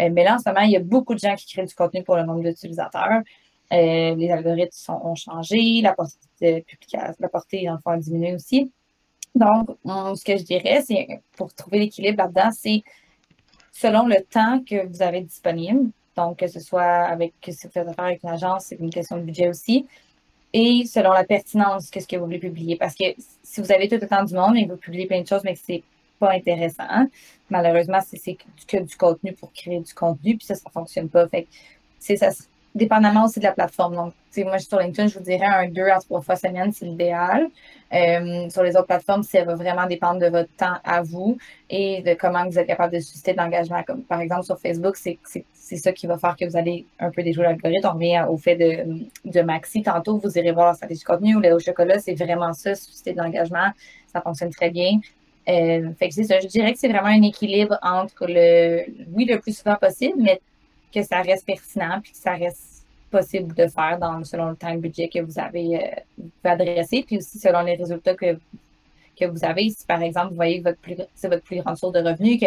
Euh, 0.00 0.08
mais 0.10 0.24
là, 0.24 0.36
en 0.36 0.38
ce 0.38 0.48
moment, 0.48 0.62
il 0.62 0.70
y 0.70 0.76
a 0.76 0.80
beaucoup 0.80 1.14
de 1.14 1.18
gens 1.18 1.34
qui 1.34 1.46
créent 1.52 1.66
du 1.66 1.74
contenu 1.74 2.02
pour 2.02 2.16
le 2.16 2.22
nombre 2.22 2.42
d'utilisateurs. 2.42 3.20
Euh, 3.72 4.14
les 4.14 4.30
algorithmes 4.30 4.92
ont 5.02 5.14
changé, 5.14 5.80
la 5.82 5.94
portée 5.94 6.16
de 6.40 6.60
publication, 6.60 7.14
la 7.18 7.28
portée, 7.28 7.68
a 7.68 7.96
diminué 7.98 8.34
aussi. 8.34 8.72
Donc, 9.34 9.70
on- 9.84 10.14
ce 10.14 10.24
que 10.24 10.36
je 10.36 10.44
dirais, 10.44 10.82
c'est 10.86 11.22
pour 11.36 11.52
trouver 11.54 11.78
l'équilibre 11.78 12.18
là-dedans, 12.18 12.50
c'est 12.52 12.82
selon 13.72 14.06
le 14.06 14.22
temps 14.22 14.62
que 14.62 14.86
vous 14.86 15.02
avez 15.02 15.22
disponible. 15.22 15.90
Donc, 16.16 16.38
que 16.40 16.46
ce 16.46 16.60
soit 16.60 16.82
avec, 16.82 17.32
que 17.40 17.52
si 17.52 17.66
vous 17.66 17.72
faites 17.72 17.88
affaire 17.88 18.04
avec 18.04 18.22
une 18.22 18.28
agence, 18.30 18.66
c'est 18.66 18.78
une 18.78 18.90
question 18.90 19.16
de 19.16 19.22
budget 19.22 19.48
aussi. 19.48 19.86
Et 20.52 20.84
selon 20.84 21.12
la 21.12 21.24
pertinence, 21.24 21.88
qu'est-ce 21.90 22.06
que 22.06 22.16
vous 22.16 22.26
voulez 22.26 22.38
publier. 22.38 22.76
Parce 22.76 22.94
que 22.94 23.04
si 23.42 23.62
vous 23.62 23.72
avez 23.72 23.88
tout 23.88 23.98
le 24.00 24.06
temps 24.06 24.22
du 24.24 24.34
monde 24.34 24.56
et 24.56 24.66
vous 24.66 24.76
publiez 24.76 25.06
plein 25.06 25.22
de 25.22 25.26
choses, 25.26 25.42
mais 25.44 25.54
que 25.54 25.60
c'est 25.64 25.82
pas 26.18 26.32
intéressant, 26.32 27.06
malheureusement, 27.48 28.00
c'est 28.02 28.36
que 28.68 28.78
du 28.82 28.96
contenu 28.96 29.32
pour 29.32 29.50
créer 29.54 29.80
du 29.80 29.94
contenu, 29.94 30.36
puis 30.36 30.46
ça, 30.46 30.54
ça 30.54 30.68
fonctionne 30.70 31.08
pas. 31.08 31.26
Fait 31.28 31.44
que, 31.44 32.16
ça, 32.16 32.28
dépendamment 32.74 33.24
aussi 33.24 33.38
de 33.38 33.44
la 33.44 33.52
plateforme. 33.52 33.94
Donc, 33.94 34.12
tu 34.32 34.40
sais, 34.40 34.44
moi, 34.44 34.58
sur 34.58 34.78
LinkedIn, 34.78 35.08
je 35.08 35.18
vous 35.18 35.24
dirais 35.24 35.46
un 35.46 35.68
deux 35.68 35.88
à 35.88 35.98
trois 36.00 36.20
fois 36.20 36.36
semaine, 36.36 36.72
c'est 36.72 36.86
l'idéal. 36.86 37.48
Euh, 37.92 38.48
sur 38.48 38.62
les 38.62 38.74
autres 38.76 38.86
plateformes, 38.86 39.22
ça 39.22 39.44
va 39.44 39.54
vraiment 39.54 39.86
dépendre 39.86 40.20
de 40.20 40.28
votre 40.28 40.50
temps 40.56 40.76
à 40.82 41.02
vous 41.02 41.36
et 41.68 42.00
de 42.02 42.14
comment 42.14 42.46
vous 42.46 42.58
êtes 42.58 42.66
capable 42.66 42.94
de 42.94 43.00
susciter 43.00 43.32
de 43.32 43.38
l'engagement. 43.38 43.82
Comme 43.82 44.02
par 44.02 44.20
exemple 44.20 44.44
sur 44.44 44.58
Facebook, 44.58 44.96
c'est 44.96 45.76
ça 45.76 45.92
qui 45.92 46.06
va 46.06 46.16
faire 46.16 46.34
que 46.36 46.46
vous 46.46 46.56
allez 46.56 46.86
un 46.98 47.10
peu 47.10 47.22
déjouer 47.22 47.44
l'algorithme. 47.44 47.88
On 47.88 47.94
revient 47.94 48.26
au 48.28 48.38
fait 48.38 48.56
de, 48.56 49.30
de 49.30 49.40
Maxi. 49.42 49.82
Tantôt, 49.82 50.18
vous 50.18 50.38
irez 50.38 50.52
voir 50.52 50.68
la 50.68 50.74
stratégie 50.74 51.00
du 51.00 51.06
contenu 51.06 51.36
ou 51.36 51.40
le 51.40 51.52
au 51.52 51.58
chocolat, 51.58 51.98
c'est 51.98 52.14
vraiment 52.14 52.54
ça, 52.54 52.74
susciter 52.74 53.12
de 53.12 53.18
l'engagement. 53.18 53.70
Ça 54.10 54.22
fonctionne 54.22 54.50
très 54.50 54.70
bien. 54.70 55.00
Euh, 55.48 55.90
fait 55.98 56.08
que 56.08 56.14
ça. 56.14 56.40
Je 56.40 56.46
dirais 56.46 56.72
que 56.72 56.78
c'est 56.78 56.88
vraiment 56.88 57.08
un 57.08 57.22
équilibre 57.22 57.78
entre 57.82 58.26
le, 58.28 58.84
oui, 59.12 59.24
le 59.24 59.38
plus 59.40 59.58
souvent 59.58 59.76
possible, 59.76 60.14
mais 60.18 60.40
que 60.92 61.02
ça 61.02 61.22
reste 61.22 61.46
pertinent 61.46 62.00
puis 62.02 62.12
que 62.12 62.18
ça 62.18 62.34
reste 62.34 62.84
possible 63.10 63.54
de 63.54 63.66
faire 63.68 63.98
dans, 63.98 64.24
selon 64.24 64.50
le 64.50 64.56
temps 64.56 64.72
le 64.72 64.80
budget 64.80 65.08
que 65.08 65.20
vous 65.20 65.38
avez 65.38 65.76
euh, 65.76 66.24
adresser, 66.44 67.04
puis 67.06 67.18
aussi 67.18 67.38
selon 67.38 67.62
les 67.62 67.76
résultats 67.76 68.14
que, 68.14 68.38
que 69.18 69.26
vous 69.26 69.44
avez. 69.44 69.68
Si 69.70 69.86
par 69.86 70.02
exemple, 70.02 70.30
vous 70.30 70.36
voyez 70.36 70.62
que 70.62 70.70
c'est 71.14 71.28
votre 71.28 71.42
plus 71.42 71.60
grande 71.60 71.76
source 71.76 71.92
de 71.92 72.00
revenus, 72.00 72.40
que 72.40 72.46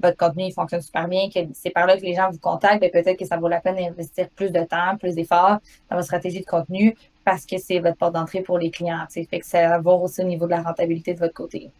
votre 0.00 0.16
contenu 0.16 0.44
il 0.44 0.52
fonctionne 0.52 0.82
super 0.82 1.08
bien, 1.08 1.28
que 1.28 1.40
c'est 1.52 1.70
par 1.70 1.86
là 1.86 1.96
que 1.96 2.02
les 2.02 2.14
gens 2.14 2.30
vous 2.30 2.38
contactent, 2.38 2.80
bien, 2.80 2.90
peut-être 2.90 3.18
que 3.18 3.26
ça 3.26 3.36
vaut 3.36 3.48
la 3.48 3.60
peine 3.60 3.76
d'investir 3.76 4.28
plus 4.30 4.50
de 4.50 4.62
temps, 4.64 4.96
plus 4.98 5.14
d'efforts 5.14 5.58
dans 5.90 5.96
votre 5.96 6.04
stratégie 6.04 6.40
de 6.40 6.46
contenu 6.46 6.96
parce 7.24 7.46
que 7.46 7.58
c'est 7.58 7.78
votre 7.78 7.96
porte 7.96 8.14
d'entrée 8.14 8.42
pour 8.42 8.58
les 8.58 8.70
clients. 8.70 9.06
tu 9.08 9.20
sais. 9.22 9.24
Fait 9.24 9.40
que 9.40 9.46
ça 9.46 9.78
va 9.78 9.92
aussi 9.92 10.20
au 10.20 10.24
niveau 10.24 10.46
de 10.46 10.50
la 10.50 10.62
rentabilité 10.62 11.14
de 11.14 11.18
votre 11.18 11.34
côté. 11.34 11.70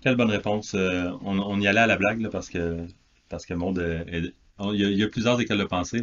Quelle 0.00 0.16
bonne 0.16 0.30
réponse. 0.30 0.74
Euh, 0.74 1.10
on, 1.22 1.60
y 1.60 1.66
allait 1.66 1.80
à 1.80 1.86
la 1.86 1.96
blague 1.96 2.28
parce 2.30 2.48
que 2.48 2.86
parce 3.28 3.44
que 3.44 3.54
est- 3.54 4.34
il 4.74 4.80
y, 4.80 4.84
a, 4.84 4.90
il 4.90 4.98
y 4.98 5.02
a 5.02 5.08
plusieurs 5.08 5.40
écoles 5.40 5.58
de 5.58 5.64
pensée. 5.64 6.02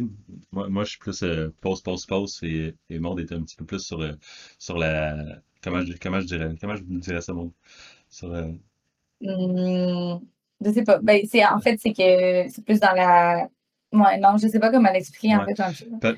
Moi, 0.52 0.68
moi 0.68 0.84
je 0.84 0.90
suis 0.90 0.98
plus 0.98 1.22
euh, 1.22 1.50
pause, 1.60 1.82
pause, 1.82 2.06
pause 2.06 2.38
et, 2.42 2.74
et 2.90 2.98
Maud 2.98 3.18
est 3.20 3.32
un 3.32 3.42
petit 3.42 3.56
peu 3.56 3.64
plus 3.64 3.80
sur, 3.80 4.00
euh, 4.00 4.12
sur 4.58 4.78
la 4.78 5.16
comment 5.62 5.80
je, 5.84 5.92
comment 6.00 6.20
je 6.20 6.26
dirais 6.26 6.54
comment 6.60 6.76
je 6.76 6.82
dirais 6.84 7.20
ça, 7.22 7.32
Maud? 7.34 7.52
Sur 8.10 8.32
euh, 8.34 8.52
Hum, 9.20 10.20
je 10.64 10.70
sais 10.72 10.84
pas. 10.84 10.98
Ben, 11.00 11.22
c'est, 11.28 11.44
en 11.44 11.60
fait, 11.60 11.78
c'est 11.80 11.92
que 11.92 12.48
c'est 12.50 12.64
plus 12.64 12.80
dans 12.80 12.92
la. 12.92 13.48
Ouais, 13.92 14.18
non, 14.18 14.36
je 14.36 14.48
sais 14.48 14.60
pas 14.60 14.70
comment 14.70 14.92
l'expliquer, 14.92 15.34
en 15.34 15.40
ouais. 15.40 15.44
fait, 15.44 15.56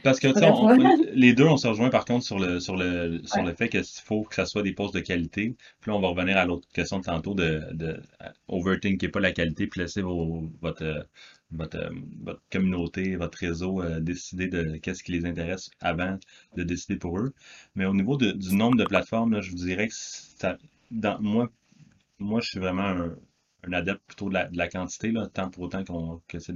Parce 0.03 0.21
que 0.21 0.29
on- 0.45 0.71
on- 0.75 0.93
les 1.15 1.33
deux, 1.35 1.45
on 1.47 1.57
se 1.57 1.67
rejoint 1.69 1.91
par 1.91 2.05
contre 2.05 2.25
sur 2.25 2.39
le 2.39 2.61
sur 2.61 2.77
le 2.77 3.21
sur 3.25 3.43
Ouais. 3.43 3.45
le 3.45 3.55
fait 3.55 3.69
qu'il 3.69 3.85
faut 4.05 4.23
que 4.25 4.35
ça 4.35 4.45
soit 4.47 4.63
des 4.63 4.73
postes 4.73 4.95
de 4.95 5.01
qualité. 5.01 5.57
Puis 5.81 5.91
là, 5.91 5.97
on 5.97 6.01
va 6.01 6.09
revenir 6.09 6.37
à 6.37 6.45
l'autre 6.47 6.69
question 6.73 6.99
de 6.99 7.05
tantôt 7.05 7.35
de, 7.35 7.63
de 7.73 8.01
overthinker 8.49 9.11
pas 9.11 9.21
la 9.21 9.33
qualité, 9.33 9.67
puis 9.67 9.81
laisser 9.81 10.03
vos, 10.03 10.51
votre, 10.61 11.07
votre, 11.53 11.79
euh, 11.79 11.91
votre 12.23 12.43
communauté, 12.51 13.17
votre 13.17 13.39
réseau 13.39 13.83
euh, 13.83 14.01
décider 14.01 14.49
de 14.49 14.77
qu'est-ce 14.79 15.03
qui 15.03 15.13
les 15.13 15.27
intéresse 15.27 15.71
avant 15.81 16.19
de 16.57 16.63
décider 16.63 16.97
pour 16.97 17.19
eux. 17.19 17.33
Mais 17.75 17.85
au 17.87 17.95
niveau 17.95 18.17
du 18.17 18.55
nombre 18.55 18.77
de 18.77 18.85
plateformes, 18.85 19.33
là, 19.33 19.41
je 19.41 19.51
vous 19.51 19.57
dirais 19.57 19.89
que 19.89 19.95
ça, 19.95 20.59
dans, 20.91 21.21
moi, 21.21 21.51
moi, 22.19 22.41
je 22.41 22.51
suis 22.51 22.59
vraiment 22.61 22.83
un, 22.85 23.17
un 23.65 23.73
adepte 23.73 24.03
plutôt 24.07 24.29
de 24.29 24.35
la, 24.35 24.49
de 24.49 24.57
la 24.57 24.69
quantité, 24.69 25.13
là, 25.13 25.29
tant 25.33 25.51
pour 25.51 25.65
autant 25.65 25.85
qu'on, 25.85 26.23
que 26.29 26.39
c'est 26.39 26.55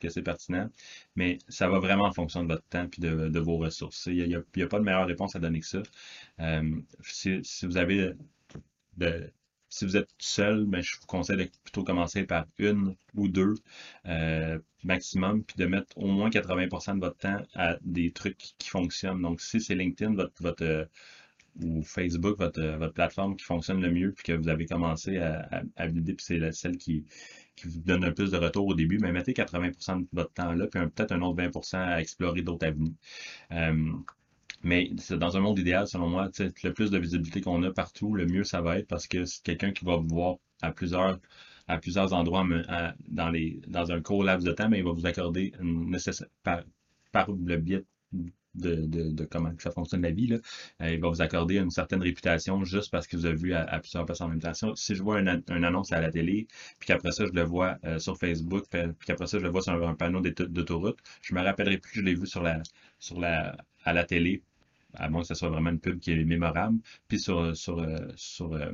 que 0.00 0.08
c'est 0.08 0.22
pertinent. 0.22 0.68
Mais 1.16 1.38
ça 1.48 1.68
va 1.68 1.78
vraiment 1.78 2.04
en 2.06 2.12
fonction 2.12 2.42
de 2.42 2.48
votre 2.48 2.64
temps 2.68 2.88
et 2.96 3.00
de, 3.00 3.28
de 3.28 3.40
vos 3.40 3.56
ressources. 3.58 4.06
Il 4.06 4.26
n'y 4.28 4.34
a, 4.34 4.38
a 4.40 4.66
pas 4.68 4.78
de 4.78 4.84
meilleure 4.84 5.06
réponse 5.06 5.36
à 5.36 5.38
donner 5.40 5.60
que 5.60 5.66
ça. 5.66 5.82
Euh, 6.40 6.70
si, 7.02 7.40
si 7.44 7.66
vous 7.66 7.76
avez 7.76 8.12
de, 8.96 9.32
si 9.72 9.86
vous 9.86 9.96
êtes 9.96 10.10
seul, 10.18 10.66
ben, 10.66 10.82
je 10.82 10.96
vous 11.00 11.06
conseille 11.06 11.38
de 11.38 11.50
plutôt 11.64 11.82
commencer 11.82 12.24
par 12.24 12.46
une 12.58 12.94
ou 13.14 13.26
deux 13.28 13.54
euh, 14.06 14.58
maximum, 14.84 15.42
puis 15.44 15.56
de 15.56 15.64
mettre 15.64 15.96
au 15.96 16.08
moins 16.08 16.28
80% 16.28 16.96
de 16.96 17.00
votre 17.00 17.16
temps 17.16 17.40
à 17.54 17.78
des 17.80 18.12
trucs 18.12 18.36
qui 18.58 18.68
fonctionnent. 18.68 19.22
Donc, 19.22 19.40
si 19.40 19.62
c'est 19.62 19.74
LinkedIn, 19.74 20.14
votre, 20.14 20.62
euh, 20.62 20.84
ou 21.62 21.82
Facebook, 21.82 22.38
votre, 22.38 22.60
euh, 22.60 22.76
votre 22.76 22.92
plateforme 22.92 23.34
qui 23.34 23.44
fonctionne 23.46 23.80
le 23.80 23.90
mieux, 23.90 24.12
puis 24.12 24.24
que 24.24 24.32
vous 24.34 24.48
avez 24.48 24.66
commencé 24.66 25.16
à, 25.16 25.48
à, 25.76 25.88
puis 25.88 26.16
c'est 26.18 26.52
celle 26.52 26.76
qui, 26.76 27.06
qui 27.56 27.68
vous 27.68 27.80
donne 27.80 28.04
un 28.04 28.12
plus 28.12 28.30
de 28.30 28.36
retour 28.36 28.66
au 28.66 28.74
début, 28.74 28.98
mais 28.98 29.10
mettez 29.10 29.32
80% 29.32 30.02
de 30.02 30.06
votre 30.12 30.34
temps 30.34 30.52
là, 30.52 30.66
puis 30.66 30.80
peut-être 30.90 31.12
un 31.12 31.22
autre 31.22 31.42
20% 31.42 31.78
à 31.78 32.00
explorer 32.00 32.42
d'autres 32.42 32.66
avenues. 32.66 32.94
Mais 34.62 34.90
c'est 34.98 35.18
dans 35.18 35.36
un 35.36 35.40
monde 35.40 35.58
idéal, 35.58 35.86
selon 35.86 36.08
moi, 36.08 36.30
le 36.38 36.72
plus 36.72 36.90
de 36.90 36.98
visibilité 36.98 37.40
qu'on 37.40 37.62
a 37.62 37.72
partout, 37.72 38.14
le 38.14 38.26
mieux 38.26 38.44
ça 38.44 38.60
va 38.62 38.78
être 38.78 38.88
parce 38.88 39.06
que 39.06 39.24
c'est 39.24 39.42
quelqu'un 39.42 39.72
qui 39.72 39.84
va 39.84 39.96
vous 39.96 40.08
voir 40.08 40.36
à 40.62 40.72
plusieurs, 40.72 41.18
à 41.68 41.78
plusieurs 41.78 42.12
endroits 42.12 42.44
dans 43.08 43.30
les, 43.30 43.60
dans 43.68 43.90
un 43.92 44.00
court 44.00 44.24
laps 44.24 44.44
de 44.46 44.52
temps, 44.52 44.68
mais 44.68 44.78
il 44.78 44.84
va 44.84 44.92
vous 44.92 45.06
accorder 45.06 45.52
par, 47.12 47.28
le 47.30 47.56
biais 47.56 47.84
de, 48.54 48.76
de, 48.86 49.10
de 49.12 49.24
comment 49.24 49.52
ça 49.58 49.70
fonctionne 49.70 50.02
la 50.02 50.10
vie, 50.10 50.26
là, 50.26 50.36
euh, 50.82 50.90
il 50.92 51.00
va 51.00 51.08
vous 51.08 51.22
accorder 51.22 51.56
une 51.58 51.70
certaine 51.70 52.02
réputation 52.02 52.64
juste 52.64 52.90
parce 52.90 53.06
que 53.06 53.16
vous 53.16 53.24
avez 53.26 53.36
vu 53.36 53.54
à, 53.54 53.78
plusieurs 53.80 54.04
places 54.04 54.20
en 54.20 54.28
même 54.28 54.40
temps. 54.40 54.52
Si, 54.76 54.94
je 54.94 55.02
vois 55.02 55.20
une, 55.20 55.42
une 55.48 55.64
annonce 55.64 55.92
à 55.92 56.00
la 56.00 56.10
télé, 56.10 56.46
puis 56.78 56.86
qu'après 56.88 57.12
ça, 57.12 57.24
je 57.26 57.32
le 57.32 57.42
vois 57.42 57.78
euh, 57.84 57.98
sur 57.98 58.18
Facebook, 58.18 58.64
puis 58.70 58.80
puis 58.98 59.06
qu'après 59.06 59.26
ça, 59.26 59.38
je 59.38 59.44
le 59.44 59.50
vois 59.50 59.62
sur 59.62 59.72
un, 59.72 59.82
un 59.88 59.94
panneau 59.94 60.20
d'auto- 60.20 60.46
d'autoroute, 60.46 60.98
je 61.22 61.34
me 61.34 61.40
rappellerai 61.42 61.78
plus 61.78 61.92
que 61.92 62.00
je 62.00 62.04
l'ai 62.04 62.14
vu 62.14 62.26
sur 62.26 62.42
la, 62.42 62.62
sur 62.98 63.18
la, 63.20 63.56
à 63.84 63.92
la 63.94 64.04
télé 64.04 64.42
à 64.94 65.08
moins 65.08 65.22
que 65.22 65.28
ce 65.28 65.34
soit 65.34 65.48
vraiment 65.50 65.70
une 65.70 65.80
pub 65.80 65.98
qui 66.00 66.12
est 66.12 66.24
mémorable, 66.24 66.78
puis 67.08 67.18
sur, 67.20 67.56
sur, 67.56 67.78
euh, 67.80 67.96
sur, 68.16 68.52
euh, 68.54 68.72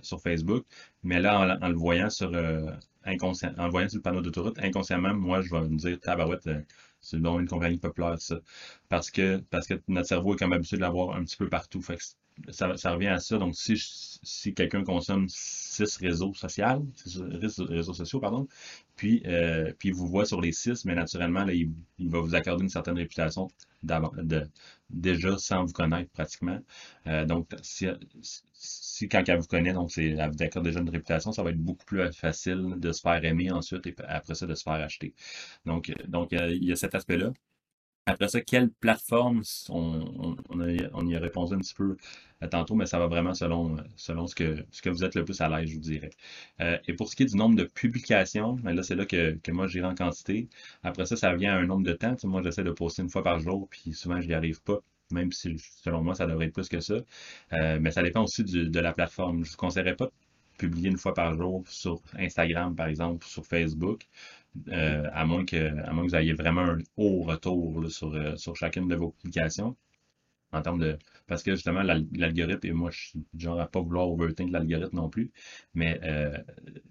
sur 0.00 0.20
Facebook. 0.20 0.64
Mais 1.02 1.20
là, 1.20 1.58
en, 1.60 1.68
le 1.68 1.74
voyant 1.74 2.10
sur 2.10 2.32
euh, 2.34 2.70
en 3.06 3.10
le 3.64 3.70
voyant 3.70 3.88
sur 3.88 3.98
le 3.98 4.02
panneau 4.02 4.20
d'autoroute, 4.22 4.58
inconsciemment, 4.58 5.14
moi, 5.14 5.42
je 5.42 5.50
vais 5.50 5.60
me 5.68 5.76
dire, 5.76 6.00
tabarouette, 6.00 6.48
c'est 7.00 7.20
donc 7.20 7.40
une 7.40 7.48
compagnie 7.48 7.78
populaire, 7.78 8.20
ça. 8.20 8.36
Parce 8.88 9.10
que, 9.10 9.38
parce 9.50 9.66
que 9.66 9.74
notre 9.88 10.08
cerveau 10.08 10.34
est 10.34 10.38
comme 10.38 10.52
habitué 10.52 10.76
de 10.76 10.82
l'avoir 10.82 11.16
un 11.16 11.24
petit 11.24 11.36
peu 11.36 11.48
partout. 11.48 11.82
Ça, 12.50 12.66
revient 12.92 13.08
à 13.08 13.18
ça. 13.18 13.38
Donc, 13.38 13.54
si, 13.54 13.74
si 14.22 14.54
quelqu'un 14.54 14.84
consomme 14.84 15.26
six 15.28 15.96
réseaux 15.96 16.32
sociaux, 16.34 18.20
pardon, 18.20 18.48
puis, 18.96 19.22
euh, 19.26 19.72
puis 19.78 19.90
il 19.90 19.94
vous 19.94 20.06
voit 20.06 20.24
sur 20.24 20.40
les 20.40 20.52
six, 20.52 20.84
mais 20.84 20.94
naturellement, 20.94 21.44
là, 21.44 21.52
il, 21.52 21.70
va 21.98 22.20
vous 22.20 22.34
accorder 22.34 22.62
une 22.62 22.68
certaine 22.68 22.96
réputation 22.96 23.48
déjà 24.90 25.38
sans 25.38 25.64
vous 25.64 25.72
connaître 25.72 26.10
pratiquement. 26.12 26.58
Euh, 27.06 27.24
donc, 27.24 27.48
si, 27.62 27.88
quand 29.08 29.28
elle 29.28 29.38
vous 29.38 29.46
connaît, 29.46 29.72
donc 29.72 29.96
elle 29.98 30.30
vous 30.30 30.42
accorde 30.42 30.64
déjà 30.64 30.80
une 30.80 30.90
réputation, 30.90 31.32
ça 31.32 31.42
va 31.42 31.50
être 31.50 31.58
beaucoup 31.58 31.84
plus 31.84 32.12
facile 32.12 32.74
de 32.78 32.92
se 32.92 33.00
faire 33.00 33.24
aimer 33.24 33.50
ensuite 33.50 33.86
et 33.86 33.94
après 34.06 34.34
ça 34.34 34.46
de 34.46 34.54
se 34.54 34.62
faire 34.62 34.74
acheter. 34.74 35.14
Donc, 35.66 35.92
donc 36.08 36.32
euh, 36.32 36.50
il 36.52 36.64
y 36.64 36.72
a 36.72 36.76
cet 36.76 36.94
aspect-là. 36.94 37.32
Après 38.06 38.28
ça, 38.28 38.40
quelle 38.42 38.70
plateforme, 38.70 39.42
on, 39.70 40.36
on, 40.50 40.58
on 40.92 41.06
y 41.08 41.16
a 41.16 41.18
répondu 41.18 41.54
un 41.54 41.58
petit 41.58 41.74
peu 41.74 41.96
euh, 42.42 42.48
tantôt, 42.48 42.74
mais 42.74 42.84
ça 42.86 42.98
va 42.98 43.06
vraiment 43.06 43.32
selon, 43.34 43.78
euh, 43.78 43.82
selon 43.96 44.26
ce 44.26 44.34
que, 44.34 44.64
ce 44.70 44.82
que 44.82 44.90
vous 44.90 45.04
êtes 45.04 45.14
le 45.14 45.24
plus 45.24 45.40
à 45.40 45.48
l'aise, 45.48 45.70
je 45.70 45.74
vous 45.74 45.80
dirais. 45.80 46.10
Euh, 46.60 46.76
et 46.86 46.92
pour 46.94 47.08
ce 47.08 47.16
qui 47.16 47.22
est 47.22 47.26
du 47.26 47.36
nombre 47.36 47.56
de 47.56 47.64
publications, 47.64 48.54
ben 48.54 48.74
là, 48.74 48.82
c'est 48.82 48.94
là 48.94 49.06
que, 49.06 49.32
que 49.42 49.52
moi, 49.52 49.66
j'irai 49.68 49.86
en 49.86 49.94
quantité. 49.94 50.48
Après 50.82 51.06
ça, 51.06 51.16
ça 51.16 51.30
revient 51.32 51.46
à 51.46 51.56
un 51.56 51.66
nombre 51.66 51.84
de 51.84 51.92
temps. 51.94 52.14
Tu 52.14 52.22
sais, 52.22 52.26
moi, 52.28 52.42
j'essaie 52.42 52.64
de 52.64 52.72
poster 52.72 53.02
une 53.02 53.08
fois 53.10 53.22
par 53.22 53.38
jour, 53.40 53.68
puis 53.70 53.94
souvent, 53.94 54.20
je 54.20 54.26
n'y 54.28 54.34
arrive 54.34 54.62
pas, 54.62 54.80
même 55.10 55.32
si, 55.32 55.56
selon 55.58 56.02
moi, 56.02 56.14
ça 56.14 56.26
devrait 56.26 56.46
être 56.46 56.54
plus 56.54 56.68
que 56.68 56.80
ça. 56.80 56.96
Euh, 57.52 57.78
mais 57.80 57.90
ça 57.90 58.02
dépend 58.02 58.24
aussi 58.24 58.44
du- 58.44 58.68
de 58.68 58.80
la 58.80 58.92
plateforme. 58.92 59.38
Je 59.44 59.48
ne 59.48 59.50
vous 59.52 59.56
conseillerais 59.56 59.96
pas 59.96 60.10
publier 60.58 60.88
une 60.90 60.98
fois 60.98 61.14
par 61.14 61.34
jour 61.36 61.64
sur 61.68 62.00
Instagram, 62.18 62.74
par 62.76 62.86
exemple, 62.86 63.26
sur 63.26 63.44
Facebook, 63.46 64.06
euh, 64.68 65.08
à, 65.12 65.24
moins 65.26 65.44
que, 65.44 65.56
à 65.56 65.92
moins 65.92 66.04
que 66.04 66.10
vous 66.10 66.16
ayez 66.16 66.32
vraiment 66.32 66.62
un 66.62 66.78
haut 66.96 67.22
retour 67.22 67.90
sur, 67.90 68.14
euh, 68.14 68.36
sur 68.36 68.56
chacune 68.56 68.88
de 68.88 68.94
vos 68.96 69.10
publications. 69.10 69.76
En 70.52 70.62
termes 70.62 70.78
de. 70.78 70.98
Parce 71.26 71.42
que 71.42 71.52
justement, 71.52 71.82
l'algorithme, 71.82 72.66
et 72.66 72.72
moi, 72.72 72.90
je 72.92 73.08
suis 73.08 73.24
genre 73.36 73.60
à 73.60 73.66
pas 73.66 73.80
vouloir 73.80 74.08
overthink 74.08 74.52
l'algorithme 74.52 74.96
non 74.96 75.08
plus, 75.10 75.32
mais 75.74 75.98
euh, 76.04 76.36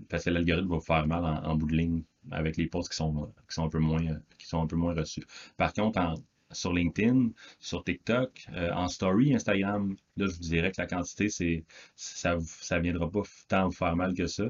parce 0.09 0.25
que 0.25 0.31
l'algorithme 0.31 0.67
va 0.69 0.75
vous 0.75 0.81
faire 0.81 1.07
mal 1.07 1.23
en, 1.23 1.55
bout 1.55 1.67
de 1.67 1.75
ligne 1.77 2.03
avec 2.31 2.57
les 2.57 2.67
posts 2.67 2.91
qui 2.91 2.97
sont, 2.97 3.33
qui 3.47 3.53
sont 3.55 3.65
un 3.65 3.69
peu 3.69 3.79
moins 3.79 4.01
qui 4.37 4.47
sont 4.47 4.61
un 4.61 4.67
peu 4.67 4.75
moins 4.75 4.93
reçus. 4.93 5.23
Par 5.57 5.73
contre, 5.73 5.99
en, 5.99 6.15
sur 6.53 6.73
LinkedIn, 6.73 7.29
sur 7.59 7.83
TikTok, 7.83 8.47
euh, 8.53 8.71
en 8.71 8.87
story, 8.87 9.33
Instagram, 9.33 9.95
là, 10.17 10.27
je 10.27 10.33
vous 10.33 10.39
dirais 10.39 10.71
que 10.71 10.81
la 10.81 10.87
quantité, 10.87 11.29
c'est 11.29 11.65
ça 11.95 12.35
ne 12.35 12.81
viendra 12.81 13.09
pas 13.09 13.21
tant 13.47 13.65
vous 13.67 13.75
faire 13.75 13.95
mal 13.95 14.13
que 14.13 14.27
ça. 14.27 14.45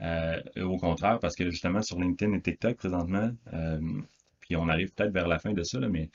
Euh, 0.00 0.40
au 0.62 0.76
contraire, 0.78 1.18
parce 1.20 1.36
que 1.36 1.50
justement, 1.50 1.82
sur 1.82 2.00
LinkedIn 2.00 2.32
et 2.34 2.40
TikTok, 2.40 2.76
présentement, 2.76 3.30
euh, 3.52 3.80
puis 4.40 4.56
on 4.56 4.68
arrive 4.68 4.92
peut-être 4.92 5.12
vers 5.12 5.28
la 5.28 5.38
fin 5.38 5.52
de 5.52 5.62
ça, 5.62 5.78
mais 5.80 6.10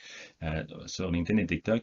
sur 0.86 1.10
LinkedIn 1.10 1.38
et 1.38 1.46
TikTok, 1.46 1.82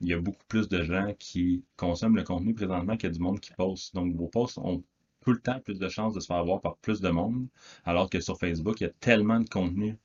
il 0.00 0.08
y 0.08 0.14
a 0.14 0.20
beaucoup 0.20 0.44
plus 0.46 0.68
de 0.68 0.82
gens 0.84 1.12
qui 1.18 1.64
consomment 1.76 2.16
le 2.16 2.22
contenu 2.22 2.54
présentement 2.54 2.96
qu'il 2.96 3.08
y 3.08 3.12
a 3.12 3.14
du 3.14 3.20
monde 3.20 3.40
qui 3.40 3.52
poste. 3.54 3.94
Donc, 3.94 4.14
vos 4.14 4.28
posts 4.28 4.58
ont 4.58 4.84
tout 5.20 5.32
le 5.32 5.40
temps 5.40 5.60
plus 5.60 5.78
de 5.78 5.88
chances 5.88 6.14
de 6.14 6.20
se 6.20 6.26
faire 6.26 6.44
voir 6.44 6.60
par 6.60 6.76
plus 6.76 7.00
de 7.00 7.08
monde, 7.10 7.46
alors 7.84 8.08
que 8.08 8.20
sur 8.20 8.38
Facebook, 8.38 8.80
il 8.80 8.84
y 8.84 8.86
a 8.86 8.92
tellement 9.00 9.40
de 9.40 9.48
contenu 9.48 9.98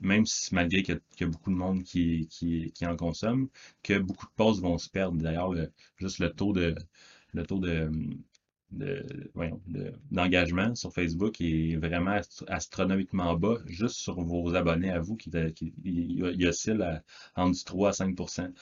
même 0.00 0.26
si 0.26 0.54
malgré 0.54 0.82
qu'il 0.82 1.00
y, 1.20 1.24
a 1.24 1.26
beaucoup 1.26 1.50
de 1.50 1.56
monde 1.56 1.82
qui, 1.82 2.26
qui, 2.28 2.72
en 2.86 2.96
consomme, 2.96 3.48
que 3.82 3.98
beaucoup 3.98 4.26
de 4.26 4.32
posts 4.36 4.60
vont 4.60 4.78
se 4.78 4.88
perdre. 4.88 5.18
D'ailleurs, 5.18 5.54
juste 5.98 6.18
le 6.18 6.32
taux 6.32 6.52
de 6.52 6.74
d'engagement 10.10 10.74
sur 10.74 10.92
Facebook 10.92 11.40
est 11.40 11.76
vraiment 11.76 12.20
astronomiquement 12.46 13.34
bas, 13.34 13.58
juste 13.66 13.96
sur 13.96 14.20
vos 14.20 14.54
abonnés 14.54 14.90
à 14.90 15.00
vous, 15.00 15.16
qui, 15.16 15.30
qui 15.54 15.72
il 15.84 16.46
oscille 16.46 17.02
entre 17.34 17.64
3 17.64 17.88
à 17.88 17.92
5% 17.92 18.52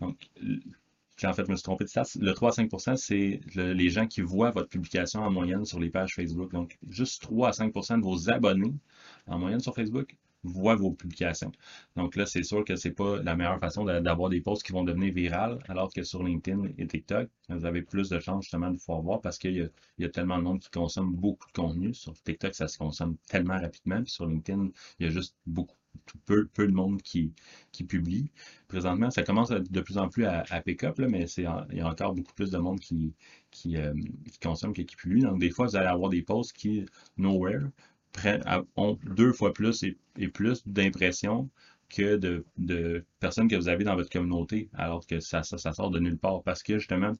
Donc, 0.00 0.30
en 1.22 1.32
fait, 1.32 1.44
je 1.44 1.50
me 1.50 1.56
suis 1.56 1.64
trompé 1.64 1.84
de 1.84 1.90
ça. 1.90 2.02
Le 2.18 2.32
3 2.32 2.50
à 2.50 2.62
5% 2.62 2.96
c'est 2.96 3.40
les 3.54 3.90
gens 3.90 4.06
qui 4.06 4.22
voient 4.22 4.50
votre 4.52 4.68
publication 4.68 5.20
en 5.20 5.30
moyenne 5.30 5.64
sur 5.64 5.80
les 5.80 5.90
pages 5.90 6.14
Facebook. 6.14 6.52
Donc, 6.52 6.78
juste 6.88 7.22
3 7.22 7.48
à 7.48 7.50
5% 7.50 7.98
de 7.98 8.02
vos 8.02 8.30
abonnés 8.30 8.74
en 9.26 9.38
moyenne 9.38 9.60
sur 9.60 9.74
Facebook 9.74 10.16
voit 10.44 10.76
vos 10.76 10.92
publications. 10.92 11.52
Donc 11.96 12.16
là, 12.16 12.26
c'est 12.26 12.42
sûr 12.42 12.64
que 12.64 12.76
c'est 12.76 12.92
pas 12.92 13.22
la 13.22 13.36
meilleure 13.36 13.58
façon 13.60 13.84
d'avoir 13.84 14.30
des 14.30 14.40
posts 14.40 14.62
qui 14.62 14.72
vont 14.72 14.84
devenir 14.84 15.12
virales, 15.12 15.58
alors 15.68 15.92
que 15.92 16.02
sur 16.02 16.22
LinkedIn 16.22 16.64
et 16.78 16.86
TikTok, 16.86 17.28
vous 17.48 17.64
avez 17.64 17.82
plus 17.82 18.08
de 18.08 18.20
chances 18.20 18.44
justement 18.44 18.70
de 18.70 18.78
pouvoir 18.78 19.00
voir 19.02 19.20
parce 19.20 19.38
qu'il 19.38 19.70
y, 19.98 20.04
a 20.04 20.08
tellement 20.08 20.38
de 20.38 20.42
monde 20.42 20.60
qui 20.60 20.70
consomme 20.70 21.14
beaucoup 21.14 21.46
de 21.48 21.52
contenu. 21.52 21.94
Sur 21.94 22.14
TikTok, 22.14 22.54
ça 22.54 22.68
se 22.68 22.78
consomme 22.78 23.16
tellement 23.28 23.58
rapidement. 23.58 24.02
Puis 24.02 24.12
sur 24.12 24.26
LinkedIn, 24.26 24.70
il 24.98 25.06
y 25.06 25.08
a 25.08 25.12
juste 25.12 25.36
beaucoup 25.46 25.74
peu, 26.26 26.46
peu 26.46 26.66
de 26.66 26.72
monde 26.72 27.02
qui, 27.02 27.32
publie. 27.88 28.30
Présentement, 28.66 29.10
ça 29.10 29.22
commence 29.22 29.50
de 29.50 29.80
plus 29.80 29.98
en 29.98 30.08
plus 30.08 30.24
à, 30.26 30.44
pick 30.64 30.84
up, 30.84 30.98
mais 30.98 31.24
il 31.36 31.44
y 31.44 31.80
a 31.80 31.88
encore 31.88 32.14
beaucoup 32.14 32.34
plus 32.34 32.50
de 32.50 32.58
monde 32.58 32.80
qui, 32.80 33.14
euh, 33.76 33.94
qui 34.30 34.38
consomme 34.42 34.72
que 34.72 34.82
qui 34.82 34.96
publie. 34.96 35.22
Donc, 35.22 35.38
des 35.38 35.50
fois, 35.50 35.66
vous 35.66 35.76
allez 35.76 35.86
avoir 35.86 36.10
des 36.10 36.22
posts 36.22 36.52
qui, 36.52 36.86
nowhere, 37.16 37.70
ont 38.76 38.98
deux 39.04 39.32
fois 39.32 39.52
plus 39.52 39.84
et, 39.84 40.28
plus 40.28 40.66
d'impressions 40.66 41.48
que 41.88 42.16
de, 42.16 43.04
personnes 43.18 43.48
que 43.48 43.56
vous 43.56 43.68
avez 43.68 43.82
dans 43.82 43.96
votre 43.96 44.10
communauté, 44.10 44.68
alors 44.74 45.06
que 45.06 45.20
ça, 45.20 45.42
sort 45.42 45.90
de 45.90 45.98
nulle 45.98 46.18
part. 46.18 46.42
Parce 46.42 46.62
que 46.62 46.78
justement, 46.78 47.12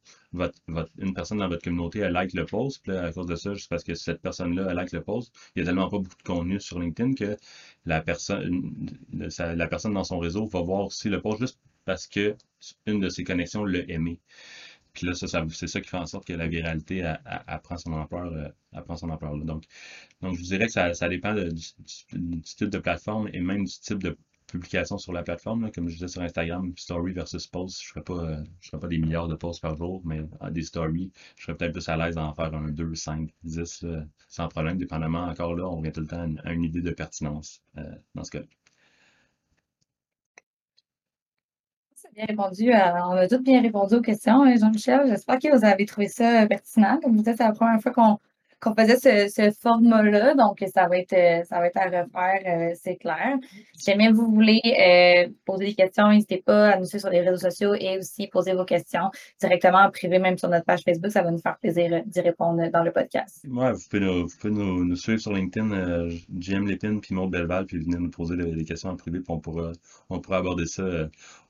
une 0.99 1.15
personne 1.15 1.39
dans 1.39 1.49
votre 1.49 1.63
communauté, 1.63 2.01
elle 2.01 2.13
like 2.13 2.35
le 2.35 2.45
post, 2.45 2.83
puis 2.83 2.93
à 2.93 3.11
cause 3.13 3.27
de 3.27 3.37
ça, 3.37 3.55
juste 3.55 3.71
parce 3.71 3.83
que 3.83 3.95
cette 3.95 4.21
personne-là, 4.21 4.67
elle 4.69 4.77
like 4.77 4.93
le 4.93 5.03
post, 5.03 5.33
il 5.55 5.63
n'y 5.63 5.69
a 5.69 5.71
tellement 5.71 5.89
pas 5.89 5.99
beaucoup 5.99 6.17
de 6.17 6.23
contenu 6.23 6.61
sur 6.61 6.81
LinkedIn 6.81 7.15
que 7.15 7.37
la 7.87 8.03
personne, 8.03 8.75
la 9.11 9.67
personne 9.69 9.95
dans 9.95 10.05
son 10.05 10.19
réseau 10.19 10.47
va 10.47 10.61
voir 10.61 10.87
aussi 10.87 11.09
le 11.09 11.21
post 11.21 11.41
juste 11.41 11.59
parce 11.87 12.07
que 12.07 12.37
une 12.85 13.01
de 13.01 13.09
ses 13.09 13.25
connexions 13.25 13.65
l'a 13.65 13.81
aimé. 13.89 14.21
Puis 14.99 15.07
là, 15.07 15.15
ça, 15.15 15.29
c'est 15.51 15.69
ça 15.69 15.81
qui 15.81 15.89
fait 15.89 15.97
en 15.97 16.07
sorte 16.07 16.27
que 16.27 16.33
la 16.33 16.49
viralité 16.49 17.05
apprend 17.47 17.77
son 17.77 17.93
ampleur, 17.93 18.33
euh, 18.33 18.97
son 18.97 19.11
ampleur 19.11 19.37
là. 19.37 19.45
Donc, 19.45 19.63
donc, 20.21 20.35
je 20.35 20.41
vous 20.41 20.47
dirais 20.47 20.67
que 20.67 20.73
ça, 20.73 20.93
ça 20.93 21.09
dépend 21.09 21.35
du, 21.35 22.43
type 22.43 22.69
de 22.69 22.79
plateforme 22.79 23.29
et 23.33 23.39
même 23.39 23.65
du 23.65 23.79
type 23.79 24.03
de 24.03 24.19
publication 24.49 24.99
sur 24.99 25.13
la 25.13 25.23
plateforme. 25.23 25.71
Comme 25.71 25.89
je 25.89 25.95
disais 25.95 26.09
sur 26.09 26.21
Instagram, 26.23 26.73
story 26.77 27.13
versus 27.13 27.47
post, 27.47 27.81
je 27.81 27.87
ne 27.87 27.91
ferai, 27.91 28.03
pas, 28.03 28.43
je 28.61 28.71
pas 28.77 28.89
des 28.89 28.99
milliards 28.99 29.29
de 29.29 29.37
posts 29.37 29.63
par 29.63 29.77
jour, 29.77 30.03
mais 30.05 30.21
euh, 30.43 30.51
des 30.51 30.63
stories, 30.63 31.13
je 31.37 31.45
serais 31.45 31.57
peut-être 31.57 31.75
plus 31.75 31.89
à 31.89 31.97
l'aise 31.97 32.17
d'en 32.17 32.35
faire 32.35 32.53
un 32.53 32.73
2, 32.73 32.95
5, 32.97 33.31
10 33.45 33.85
sans 34.29 34.49
problème, 34.49 34.79
dépendamment. 34.79 35.27
Encore 35.27 35.55
là, 35.55 35.69
on 35.69 35.77
revient 35.77 35.93
tout 35.93 36.01
le 36.01 36.09
temps 36.09 36.29
à 36.43 36.53
une, 36.53 36.65
idée 36.65 36.83
de 36.83 36.91
pertinence 36.91 37.63
euh, 37.77 37.85
dans 38.17 38.25
ce 38.25 38.33
cas-là. 38.33 38.47
Bien 42.15 42.25
répondu. 42.27 42.73
on 42.73 43.17
a 43.17 43.29
tous 43.29 43.39
bien 43.39 43.61
répondu 43.63 43.95
aux 43.97 44.01
questions, 44.01 44.43
hein, 44.43 44.57
Jean-Michel. 44.57 45.07
J'espère 45.09 45.39
que 45.39 45.57
vous 45.57 45.65
avez 45.65 45.87
trouvé 45.87 46.09
ça 46.09 46.47
pertinent. 46.47 46.99
Comme 47.03 47.17
vous 47.17 47.23
dites, 47.23 47.37
c'est 47.37 47.45
la 47.45 47.53
première 47.53 47.81
fois 47.81 47.93
qu'on 47.93 48.19
qu'on 48.61 48.75
faisait 48.75 49.29
ce, 49.29 49.51
format-là. 49.61 50.35
Donc, 50.35 50.65
ça 50.75 50.89
va 50.89 50.99
être, 50.99 51.13
euh, 51.13 51.45
ça 51.45 51.59
va 51.59 51.67
être 51.67 51.77
à 51.77 51.85
refaire, 51.85 52.43
euh, 52.47 52.75
c'est 52.75 52.97
clair. 52.97 53.37
Si 53.77 53.91
jamais 53.91 54.11
vous 54.11 54.27
voulez 54.31 54.61
euh, 54.65 55.33
poser 55.45 55.67
des 55.67 55.75
questions, 55.75 56.11
n'hésitez 56.11 56.43
pas 56.45 56.71
à 56.71 56.79
nous 56.79 56.85
suivre 56.85 57.03
sur 57.03 57.11
les 57.11 57.21
réseaux 57.21 57.49
sociaux 57.49 57.75
et 57.75 57.99
aussi 57.99 58.27
poser 58.27 58.55
vos 58.55 58.65
questions 58.65 59.11
directement 59.41 59.79
en 59.79 59.91
privé, 59.91 60.19
même 60.19 60.37
sur 60.37 60.49
notre 60.49 60.65
page 60.65 60.81
Facebook. 60.85 61.13
Ça 61.13 61.23
va 61.23 61.31
nous 61.31 61.39
faire 61.39 61.57
plaisir 61.59 62.03
d'y 62.05 62.21
répondre 62.21 62.69
dans 62.73 62.83
le 62.83 62.91
podcast. 62.91 63.45
Ouais, 63.49 63.73
vous 63.73 63.81
pouvez 63.89 64.53
nous, 64.53 64.85
nous, 64.85 64.97
suivre 64.97 65.21
sur 65.21 65.33
LinkedIn, 65.33 66.09
JM 66.37 66.67
Lépine 66.67 67.01
puis 67.01 67.15
Maud 67.15 67.31
Belval, 67.31 67.67
puis 67.67 67.79
venir 67.79 68.01
nous 68.01 68.11
poser 68.11 68.37
des, 68.37 68.65
questions 68.65 68.91
en 68.91 68.97
privé, 68.97 69.21
puis 69.21 69.33
on 69.33 69.39
pourra, 69.39 69.73
on 70.11 70.19
pourra 70.21 70.39
aborder 70.39 70.67
ça 70.67 70.85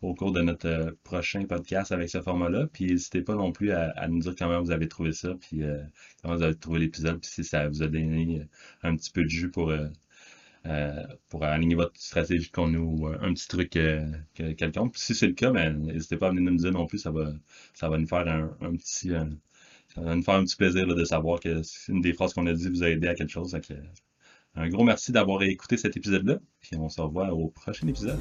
au 0.02 0.14
cours 0.14 0.32
de 0.32 0.42
notre 0.42 0.94
prochain 1.04 1.44
podcast 1.44 1.90
avec 1.90 2.10
ce 2.10 2.20
format-là. 2.20 2.66
Puis 2.72 2.86
n'hésitez 2.86 3.22
pas 3.22 3.34
non 3.34 3.50
plus 3.50 3.72
à, 3.72 4.06
nous 4.08 4.20
dire 4.20 4.34
comment 4.38 4.60
vous 4.60 4.70
avez 4.70 4.88
trouvé 4.88 5.12
ça, 5.12 5.30
puis 5.40 5.62
comment 6.22 6.36
vous 6.36 6.42
avez 6.42 6.54
trouvé 6.54 6.80
l'épisode 6.80 6.97
puis 7.02 7.18
si 7.22 7.44
ça 7.44 7.68
vous 7.68 7.82
a 7.82 7.88
donné 7.88 8.40
euh, 8.40 8.88
un 8.88 8.96
petit 8.96 9.10
peu 9.10 9.22
de 9.22 9.28
jus 9.28 9.50
pour, 9.50 9.70
euh, 9.70 9.88
euh, 10.66 11.04
pour 11.28 11.44
aligner 11.44 11.74
votre 11.74 11.98
stratégie 12.00 12.50
qu'on 12.50 12.68
nous 12.68 13.06
un 13.06 13.32
petit 13.34 13.48
truc 13.48 13.78
quelconque. 14.34 14.96
si 14.96 15.14
c'est 15.14 15.28
le 15.28 15.34
cas, 15.34 15.50
ben, 15.50 15.78
n'hésitez 15.78 16.16
pas 16.16 16.28
à 16.28 16.30
venir 16.30 16.50
nous 16.50 16.58
dire 16.58 16.72
non 16.72 16.86
plus, 16.86 16.98
ça 16.98 17.10
va, 17.10 17.32
ça 17.74 17.88
va 17.88 17.98
nous 17.98 18.06
faire 18.08 18.26
un, 18.28 18.76
petit. 18.76 19.10
ça 19.94 20.00
va 20.00 20.14
nous 20.14 20.22
faire 20.22 20.34
un 20.34 20.44
petit 20.44 20.56
plaisir 20.56 20.86
de 20.86 21.04
savoir 21.04 21.40
que 21.40 21.62
une 21.90 22.00
des 22.00 22.12
phrases 22.12 22.34
qu'on 22.34 22.46
a 22.46 22.52
dit 22.52 22.68
vous 22.68 22.82
a 22.82 22.90
aidé 22.90 23.08
à 23.08 23.14
quelque 23.14 23.30
chose. 23.30 23.56
un 24.54 24.68
gros 24.68 24.84
merci 24.84 25.12
d'avoir 25.12 25.42
écouté 25.42 25.76
cet 25.76 25.96
épisode-là. 25.96 26.38
Puis 26.60 26.76
on 26.76 26.88
se 26.88 27.00
revoit 27.00 27.32
au 27.32 27.48
prochain 27.48 27.86
épisode. 27.86 28.18